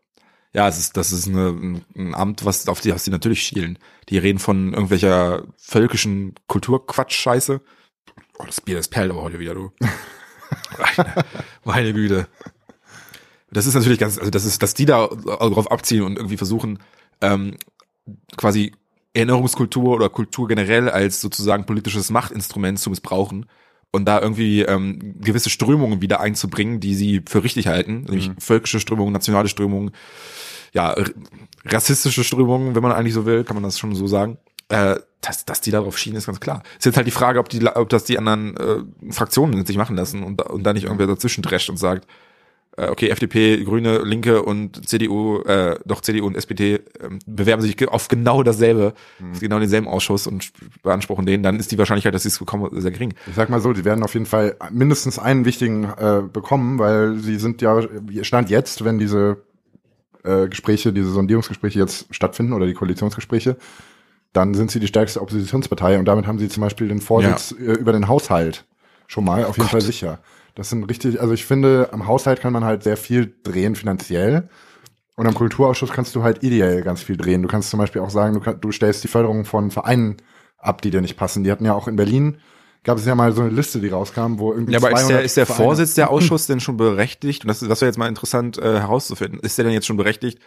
Ja, 0.51 0.68
es 0.68 0.78
ist, 0.78 0.97
das 0.97 1.14
ist 1.14 1.28
eine, 1.30 1.82
ein 1.95 2.14
Amt, 2.14 2.43
was, 2.43 2.68
auf 2.68 2.82
die, 2.82 2.91
auf 2.91 3.01
die 3.01 3.12
natürlich 3.12 3.43
schielen. 3.43 3.80
Die 4.10 4.18
reden 4.18 4.39
von 4.39 4.74
irgendwelcher 4.74 5.43
völkischen 5.55 6.36
Kulturquatsch-Scheiße. 6.47 7.62
Oh, 8.39 8.43
das 8.45 8.60
Bier, 8.60 8.76
das 8.76 8.89
perlt 8.89 9.12
aber 9.12 9.22
heute 9.22 9.39
wieder, 9.39 9.53
du. 9.53 9.72
meine, 10.78 11.26
meine 11.64 11.93
Güte. 11.93 12.28
Das 13.52 13.66
ist 13.66 13.74
natürlich 13.74 14.00
ganz, 14.00 14.18
also 14.18 14.30
das 14.30 14.45
ist, 14.45 14.62
dass 14.62 14.74
die 14.74 14.86
da 14.86 15.08
drauf 15.08 15.72
abziehen 15.72 16.04
und 16.04 16.18
irgendwie 16.18 16.38
versuchen, 16.38 16.80
ähm, 17.22 17.58
quasi 18.38 18.74
Erinnerungskultur 19.14 19.95
oder 19.95 20.10
Kultur 20.10 20.47
generell 20.47 20.89
als 20.89 21.22
sozusagen 21.22 21.66
politisches 21.66 22.10
Machtinstrument 22.12 22.80
zu 22.80 22.89
missbrauchen 22.89 23.47
und 23.91 24.06
da 24.06 24.22
irgendwie 24.22 24.62
ähm, 24.62 25.16
gewisse 25.20 25.50
Strömungen 25.50 26.02
wieder 26.02 26.20
einzubringen, 26.20 26.80
die 26.80 26.93
sie 26.93 27.24
für 27.28 27.43
richtig 27.43 27.68
halten, 27.68 28.04
nämlich 28.04 28.30
mhm. 28.30 28.38
völkische 28.39 28.80
Strömungen, 28.80 29.14
nationale 29.14 29.50
Strömungen, 29.50 29.91
ja, 30.74 30.95
rassistische 31.66 32.24
Strömungen, 32.24 32.76
wenn 32.76 32.84
man 32.84 32.91
eigentlich 32.91 33.16
so 33.16 33.26
will, 33.26 33.43
kann 33.43 33.56
man 33.56 33.64
das 33.64 33.80
schon 33.80 33.95
so 33.95 34.06
sagen. 34.06 34.38
Äh, 34.70 35.00
dass, 35.22 35.43
dass 35.43 35.62
die 35.62 35.72
darauf 35.72 35.97
schienen, 35.97 36.16
ist 36.16 36.28
ganz 36.28 36.39
klar. 36.39 36.64
Ist 36.78 36.86
jetzt 36.86 36.95
halt 36.95 37.08
die 37.08 37.12
Frage, 37.12 37.39
ob 37.39 37.50
die, 37.50 37.66
ob 37.66 37.89
das 37.89 38.04
die 38.04 38.18
anderen 38.18 38.56
äh, 38.56 39.12
Fraktionen 39.12 39.66
sich 39.66 39.76
machen 39.76 39.97
lassen 39.97 40.24
und, 40.24 40.41
und 40.43 40.64
da 40.64 40.74
nicht 40.74 40.84
irgendwer 40.84 41.08
dazwischen 41.08 41.41
drescht 41.41 41.70
und 41.70 41.78
sagt, 41.78 42.08
okay, 42.88 43.09
FDP, 43.09 43.63
Grüne, 43.63 43.99
Linke 44.03 44.43
und 44.43 44.88
CDU, 44.88 45.41
äh, 45.41 45.80
doch 45.86 46.01
CDU 46.01 46.27
und 46.27 46.36
SPD 46.36 46.75
äh, 46.75 46.82
bewerben 47.25 47.61
sich 47.61 47.88
auf 47.88 48.07
genau 48.07 48.43
dasselbe, 48.43 48.93
mhm. 49.19 49.39
genau 49.39 49.59
denselben 49.59 49.88
Ausschuss 49.88 50.27
und 50.27 50.51
beanspruchen 50.84 51.25
den, 51.25 51.43
dann 51.43 51.59
ist 51.59 51.71
die 51.71 51.77
Wahrscheinlichkeit, 51.77 52.13
dass 52.13 52.23
sie 52.23 52.30
es 52.30 52.39
bekommen, 52.39 52.69
sehr 52.80 52.91
gering. 52.91 53.13
Ich 53.27 53.36
sag 53.36 53.49
mal 53.49 53.61
so, 53.61 53.73
die 53.73 53.86
werden 53.86 54.03
auf 54.03 54.13
jeden 54.13 54.25
Fall 54.25 54.55
mindestens 54.71 55.19
einen 55.19 55.45
wichtigen 55.45 55.86
äh, 55.86 56.21
bekommen, 56.32 56.80
weil 56.80 57.17
sie 57.17 57.38
sind 57.38 57.61
ja, 57.61 57.82
Stand 58.21 58.49
jetzt, 58.49 58.86
wenn 58.86 58.99
diese 58.99 59.43
äh, 60.23 60.47
Gespräche, 60.47 60.93
diese 60.93 61.09
Sondierungsgespräche 61.09 61.80
jetzt 61.80 62.07
stattfinden 62.11 62.53
oder 62.53 62.65
die 62.65 62.73
Koalitionsgespräche, 62.73 63.57
dann 64.34 64.53
sind 64.53 64.71
sie 64.71 64.80
die 64.80 64.88
stärkste 64.88 65.21
Oppositionspartei 65.21 65.97
und 65.97 66.05
damit 66.05 66.27
haben 66.27 66.39
sie 66.39 66.49
zum 66.49 66.61
Beispiel 66.61 66.88
den 66.88 67.01
Vorsitz 67.01 67.55
ja. 67.59 67.73
äh, 67.73 67.77
über 67.77 67.93
den 67.93 68.07
Haushalt 68.07 68.65
schon 69.07 69.25
mal 69.25 69.43
auf 69.45 69.57
jeden 69.57 69.63
Gott. 69.63 69.71
Fall 69.71 69.82
sicher. 69.82 70.19
Das 70.60 70.68
sind 70.68 70.84
richtig, 70.84 71.22
also 71.22 71.34
ich 71.34 71.45
finde, 71.45 71.88
am 71.93 72.05
Haushalt 72.05 72.41
kann 72.41 72.51
man 72.51 72.66
halt 72.66 72.84
sehr 72.84 72.97
viel 72.97 73.34
drehen 73.43 73.76
finanziell. 73.76 74.49
Und 75.16 75.26
am 75.26 75.34
Kulturausschuss 75.34 75.93
kannst 75.93 76.14
du 76.18 76.24
halt 76.24 76.43
ideell 76.43 76.82
ganz 76.82 77.01
viel 77.01 77.16
drehen. 77.16 77.41
Du 77.41 77.47
kannst 77.47 77.70
zum 77.70 77.80
Beispiel 77.80 78.01
auch 78.01 78.10
sagen, 78.10 78.34
du, 78.34 78.41
kann, 78.41 78.60
du 78.60 78.70
stellst 78.74 79.01
die 79.05 79.07
Förderung 79.07 79.45
von 79.45 79.72
Vereinen 79.72 80.18
ab, 80.57 80.82
die 80.82 80.89
dir 80.91 80.99
nicht 80.99 81.16
passen. 81.16 81.45
Die 81.45 81.51
hatten 81.51 81.64
ja 81.64 81.76
auch 81.76 81.88
in 81.88 81.95
Berlin, 81.95 82.39
gab 82.84 82.97
es 82.97 83.05
ja 83.05 83.16
mal 83.16 83.32
so 83.32 83.41
eine 83.41 83.51
Liste, 83.51 83.80
die 83.80 83.88
rauskam, 83.88 84.38
wo 84.38 84.51
irgendwie. 84.51 84.74
Ja, 84.74 84.80
aber 84.80 84.91
ist 84.91 85.07
der, 85.07 85.22
ist 85.24 85.38
der 85.38 85.45
Vorsitz 85.45 85.93
der 85.93 86.10
Ausschuss 86.12 86.45
denn 86.45 86.60
schon 86.60 86.76
berechtigt? 86.76 87.45
Und 87.45 87.47
das, 87.47 87.62
das 87.62 87.80
wäre 87.80 87.88
jetzt 87.88 87.97
mal 87.97 88.10
interessant 88.10 88.57
äh, 88.57 88.80
herauszufinden. 88.82 89.39
Ist 89.39 89.57
der 89.57 89.64
denn 89.64 89.74
jetzt 89.74 89.88
schon 89.88 89.95
berechtigt, 89.95 90.39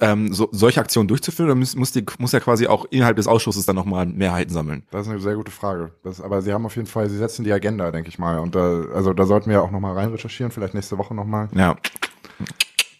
ähm, 0.00 0.32
so, 0.32 0.48
solche 0.52 0.80
Aktionen 0.80 1.08
durchzuführen 1.08 1.50
oder 1.50 1.54
muss, 1.54 1.76
muss, 1.76 1.92
die, 1.92 2.04
muss 2.18 2.32
er 2.32 2.40
quasi 2.40 2.66
auch 2.66 2.86
innerhalb 2.90 3.16
des 3.16 3.26
Ausschusses 3.26 3.66
dann 3.66 3.76
nochmal 3.76 4.06
Mehrheiten 4.06 4.52
sammeln? 4.52 4.82
Das 4.90 5.06
ist 5.06 5.12
eine 5.12 5.20
sehr 5.20 5.34
gute 5.34 5.50
Frage. 5.50 5.92
Das, 6.02 6.20
aber 6.20 6.42
sie 6.42 6.52
haben 6.52 6.66
auf 6.66 6.76
jeden 6.76 6.88
Fall, 6.88 7.08
sie 7.10 7.18
setzen 7.18 7.44
die 7.44 7.52
Agenda, 7.52 7.90
denke 7.90 8.08
ich 8.08 8.18
mal. 8.18 8.38
Und 8.38 8.54
da, 8.54 8.82
also 8.94 9.12
da 9.12 9.26
sollten 9.26 9.50
wir 9.50 9.62
auch 9.62 9.70
nochmal 9.70 9.94
rein 9.94 10.10
recherchieren, 10.10 10.50
vielleicht 10.50 10.74
nächste 10.74 10.98
Woche 10.98 11.14
nochmal. 11.14 11.48
Ja. 11.54 11.76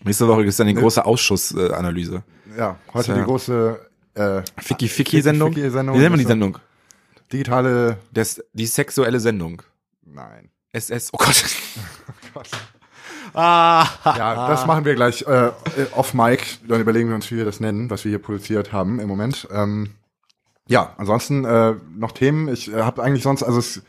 Nächste 0.05 0.28
Woche 0.28 0.44
ist 0.44 0.59
dann 0.59 0.66
die 0.66 0.74
große 0.74 1.05
Ausschussanalyse. 1.05 2.22
ja, 2.57 2.76
heute 2.94 3.12
ja. 3.12 3.18
die 3.18 3.24
große 3.24 3.80
äh, 4.14 4.42
Ficky-Ficky-Sendung. 4.59 5.53
Ficky 5.53 5.72
Wie 5.72 5.76
nennen 5.76 6.12
wir 6.12 6.16
die 6.16 6.24
Sendung? 6.24 6.59
Digitale. 7.32 7.98
Das, 8.12 8.42
die 8.53 8.66
sexuelle 8.66 9.20
Sendung. 9.20 9.62
Nein. 10.05 10.51
SS, 10.72 11.11
oh 11.12 11.18
Gott. 11.18 11.44
oh 11.78 12.28
Gott. 12.34 12.48
Ah, 13.35 13.87
ja, 14.05 14.49
das 14.49 14.66
machen 14.66 14.85
wir 14.85 14.95
gleich 14.95 15.22
äh, 15.22 15.51
off 15.95 16.14
Mic. 16.14 16.59
Dann 16.66 16.81
überlegen 16.81 17.09
wir 17.09 17.14
uns, 17.14 17.31
wie 17.31 17.37
wir 17.37 17.45
das 17.45 17.61
nennen, 17.61 17.91
was 17.91 18.05
wir 18.05 18.11
hier 18.11 18.18
produziert 18.18 18.72
haben 18.72 19.01
im 19.01 19.09
Moment. 19.09 19.49
Ähm, 19.53 19.91
ja, 20.66 20.95
ansonsten 20.99 21.45
äh, 21.45 21.74
noch 21.97 22.12
Themen. 22.12 22.49
Ich 22.49 22.72
äh, 22.72 22.83
habe 22.83 23.03
eigentlich 23.03 23.24
sonst, 23.24 23.43
also 23.43 23.59
es, 23.59 23.83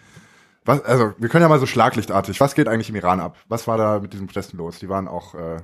was, 0.66 0.84
also 0.84 1.14
wir 1.18 1.30
können 1.30 1.44
ja 1.44 1.50
mal 1.50 1.60
so 1.60 1.66
schlaglichtartig. 1.66 2.40
Was 2.40 2.56
geht 2.56 2.68
eigentlich 2.68 2.90
im 2.90 2.96
Iran 2.96 3.20
ab? 3.20 3.38
Was 3.48 3.68
war 3.68 3.78
da 3.78 4.00
mit 4.00 4.14
diesen 4.14 4.28
Protesten 4.28 4.58
los? 4.58 4.80
Die 4.80 4.90
waren 4.90 5.08
auch. 5.08 5.36
Äh, 5.36 5.58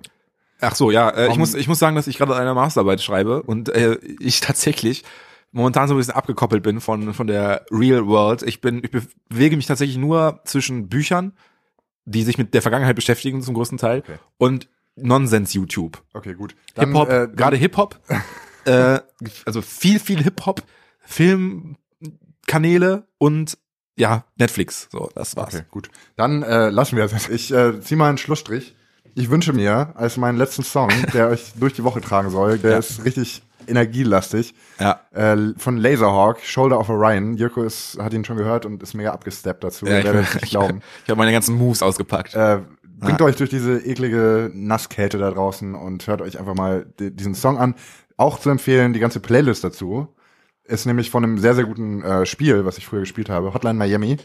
Ach 0.61 0.75
so, 0.75 0.91
ja. 0.91 1.09
Äh, 1.09 1.30
ich 1.30 1.38
muss, 1.38 1.53
ich 1.53 1.67
muss 1.67 1.80
sagen, 1.80 1.95
dass 1.95 2.07
ich 2.07 2.17
gerade 2.17 2.36
eine 2.36 2.53
Masterarbeit 2.53 3.01
schreibe 3.01 3.43
und 3.43 3.69
äh, 3.69 3.95
ich 4.19 4.39
tatsächlich 4.41 5.03
momentan 5.51 5.88
so 5.88 5.93
ein 5.93 5.97
bisschen 5.97 6.15
abgekoppelt 6.15 6.61
bin 6.63 6.82
von 6.82 7.13
von 7.13 7.28
der 7.28 7.65
Real 7.71 8.05
World. 8.07 8.43
Ich 8.43 8.61
bin, 8.61 8.84
ich 8.84 8.91
bewege 9.30 9.55
mich 9.55 9.65
tatsächlich 9.65 9.97
nur 9.97 10.41
zwischen 10.45 10.88
Büchern 10.88 11.34
die 12.07 12.23
sich 12.23 12.37
mit 12.37 12.53
der 12.53 12.61
Vergangenheit 12.61 12.95
beschäftigen 12.95 13.41
zum 13.41 13.53
größten 13.53 13.77
Teil 13.77 13.99
okay. 13.99 14.15
und 14.37 14.69
Nonsens-YouTube. 14.95 16.01
Okay, 16.13 16.33
gut. 16.33 16.55
Hip-Hop, 16.75 17.09
äh, 17.09 17.27
gerade 17.27 17.57
Hip-Hop, 17.57 17.99
äh, 18.65 18.99
also 19.45 19.61
viel, 19.61 19.99
viel 19.99 20.23
Hip-Hop, 20.23 20.63
Filmkanäle 21.01 23.07
und 23.17 23.57
ja, 23.97 24.23
Netflix. 24.37 24.87
So, 24.91 25.09
das 25.15 25.35
war's. 25.35 25.53
Okay, 25.53 25.65
gut. 25.69 25.89
Dann 26.15 26.43
äh, 26.43 26.69
lassen 26.69 26.95
wir 26.95 27.07
das. 27.07 27.29
Ich 27.29 27.51
äh, 27.51 27.79
zieh 27.81 27.95
mal 27.95 28.09
einen 28.09 28.17
Schlussstrich. 28.17 28.75
Ich 29.15 29.29
wünsche 29.29 29.53
mir 29.53 29.93
als 29.95 30.17
meinen 30.17 30.37
letzten 30.37 30.63
Song, 30.63 30.89
der 31.13 31.27
euch 31.29 31.53
durch 31.55 31.73
die 31.73 31.83
Woche 31.83 32.01
tragen 32.01 32.29
soll, 32.29 32.59
der 32.59 32.71
Ja. 32.71 32.77
ist 32.77 33.03
richtig 33.03 33.41
energielastig. 33.68 34.53
Ja. 34.80 35.01
Äh, 35.13 35.53
von 35.57 35.78
Laserhawk, 35.78 36.41
Shoulder 36.41 36.80
of 36.80 36.89
Orion. 36.89 37.36
Jirko 37.38 37.63
ist, 37.63 37.97
hat 37.99 38.13
ihn 38.13 38.26
schon 38.26 38.38
gehört 38.38 38.65
und 38.65 38.82
ist 38.84 38.93
mega 38.93 39.11
abgesteppt 39.11 39.63
dazu. 39.63 39.86
Ja, 39.86 39.99
ich, 39.99 40.36
ich, 40.36 40.43
ich, 40.43 40.55
habe 40.55 40.82
meine 41.15 41.32
ganzen 41.32 41.55
Moves 41.55 41.82
ausgepackt. 41.82 42.34
Äh, 42.36 42.59
bringt 42.99 43.22
Ah. 43.22 43.26
euch 43.26 43.36
durch 43.36 43.49
diese 43.49 43.78
eklige 43.86 44.49
Nasskälte 44.53 45.18
da 45.18 45.30
draußen 45.32 45.76
und 45.76 46.07
hört 46.07 46.22
euch 46.22 46.39
einfach 46.39 46.55
mal 46.55 46.86
di- 46.99 47.11
diesen 47.11 47.36
Song 47.36 47.57
an. 47.57 47.76
Auch 48.18 48.39
zu 48.39 48.49
empfehlen, 48.49 48.93
die 48.93 48.99
ganze 48.99 49.20
Playlist 49.20 49.63
dazu 49.63 50.07
ist 50.63 50.86
nämlich 50.86 51.11
von 51.11 51.24
einem 51.24 51.38
sehr, 51.38 51.53
sehr 51.55 51.63
guten 51.65 52.01
äh, 52.01 52.26
Spiel, 52.26 52.65
was 52.65 52.78
ich 52.78 52.86
früher 52.88 53.01
gespielt 53.01 53.30
habe, 53.30 53.53
Hotline 53.53 53.76
Miami. 53.78 54.18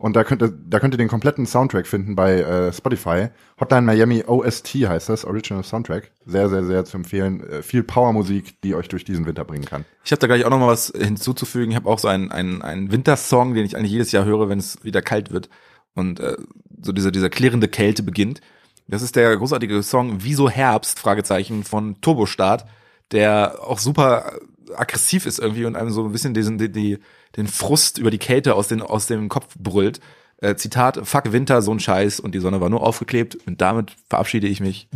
Und 0.00 0.16
da 0.16 0.24
könnt 0.24 0.42
ihr, 0.42 0.48
da 0.48 0.80
könnt 0.80 0.94
ihr 0.94 0.98
den 0.98 1.08
kompletten 1.08 1.44
Soundtrack 1.44 1.86
finden 1.86 2.16
bei 2.16 2.40
äh, 2.40 2.72
Spotify. 2.72 3.28
Hotline 3.60 3.82
Miami 3.82 4.24
OST 4.26 4.68
heißt 4.88 5.10
das, 5.10 5.26
Original 5.26 5.62
Soundtrack. 5.62 6.10
Sehr, 6.24 6.48
sehr, 6.48 6.64
sehr 6.64 6.86
zu 6.86 6.96
empfehlen. 6.96 7.46
Äh, 7.46 7.62
viel 7.62 7.82
Powermusik, 7.82 8.62
die 8.62 8.74
euch 8.74 8.88
durch 8.88 9.04
diesen 9.04 9.26
Winter 9.26 9.44
bringen 9.44 9.66
kann. 9.66 9.84
Ich 10.02 10.10
habe 10.10 10.18
da 10.20 10.26
gleich 10.26 10.46
auch 10.46 10.50
noch 10.50 10.58
mal 10.58 10.68
was 10.68 10.90
hinzuzufügen. 10.96 11.72
Ich 11.72 11.76
habe 11.76 11.86
auch 11.86 11.98
so 11.98 12.08
einen, 12.08 12.32
einen, 12.32 12.62
einen 12.62 12.90
Wintersong, 12.90 13.52
den 13.52 13.66
ich 13.66 13.76
eigentlich 13.76 13.92
jedes 13.92 14.10
Jahr 14.10 14.24
höre, 14.24 14.48
wenn 14.48 14.58
es 14.58 14.82
wieder 14.82 15.02
kalt 15.02 15.32
wird 15.32 15.50
und 15.94 16.18
äh, 16.18 16.38
so 16.80 16.92
dieser 16.92 17.10
dieser 17.10 17.28
klirrende 17.28 17.68
Kälte 17.68 18.02
beginnt. 18.02 18.40
Das 18.88 19.02
ist 19.02 19.16
der 19.16 19.36
großartige 19.36 19.82
Song 19.82 20.16
Wieso 20.20 20.48
Herbst 20.48 20.98
Fragezeichen 20.98 21.62
von 21.62 22.00
Turbostart, 22.00 22.64
der 23.12 23.58
auch 23.60 23.78
super 23.78 24.32
aggressiv 24.74 25.26
ist 25.26 25.40
irgendwie 25.40 25.66
und 25.66 25.76
einem 25.76 25.90
so 25.90 26.06
ein 26.06 26.12
bisschen 26.12 26.32
diesen 26.32 26.56
die, 26.56 26.72
die, 26.72 26.98
den 27.36 27.46
Frust 27.46 27.98
über 27.98 28.10
die 28.10 28.18
Kälte 28.18 28.54
aus 28.54 28.68
den 28.68 28.82
aus 28.82 29.06
dem 29.06 29.28
Kopf 29.28 29.54
brüllt. 29.58 30.00
Äh, 30.38 30.56
Zitat: 30.56 31.00
Fuck 31.04 31.32
Winter, 31.32 31.62
so 31.62 31.72
ein 31.72 31.80
Scheiß 31.80 32.20
und 32.20 32.34
die 32.34 32.40
Sonne 32.40 32.60
war 32.60 32.70
nur 32.70 32.82
aufgeklebt 32.82 33.38
und 33.46 33.60
damit 33.60 33.96
verabschiede 34.08 34.46
ich 34.46 34.60
mich 34.60 34.88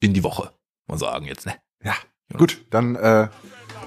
in 0.00 0.14
die 0.14 0.24
Woche. 0.24 0.52
Mal 0.86 0.98
sagen 0.98 1.26
jetzt 1.26 1.46
ne. 1.46 1.54
Ja. 1.84 1.94
Gut, 2.36 2.62
dann 2.70 2.94
äh, 2.96 3.28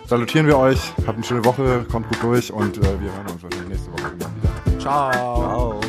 salutieren 0.08 0.48
wir 0.48 0.58
euch. 0.58 0.80
Habt 1.06 1.18
eine 1.18 1.24
schöne 1.24 1.46
Woche, 1.46 1.86
kommt 1.90 2.08
gut 2.10 2.24
durch 2.24 2.52
und 2.52 2.78
äh, 2.78 2.82
wir 2.82 3.14
hören 3.14 3.28
uns 3.30 3.44
wahrscheinlich 3.44 3.70
nächste 3.70 3.92
Woche 3.92 4.14
wieder. 4.16 4.32
Ciao. 4.80 5.12
Ciao. 5.12 5.81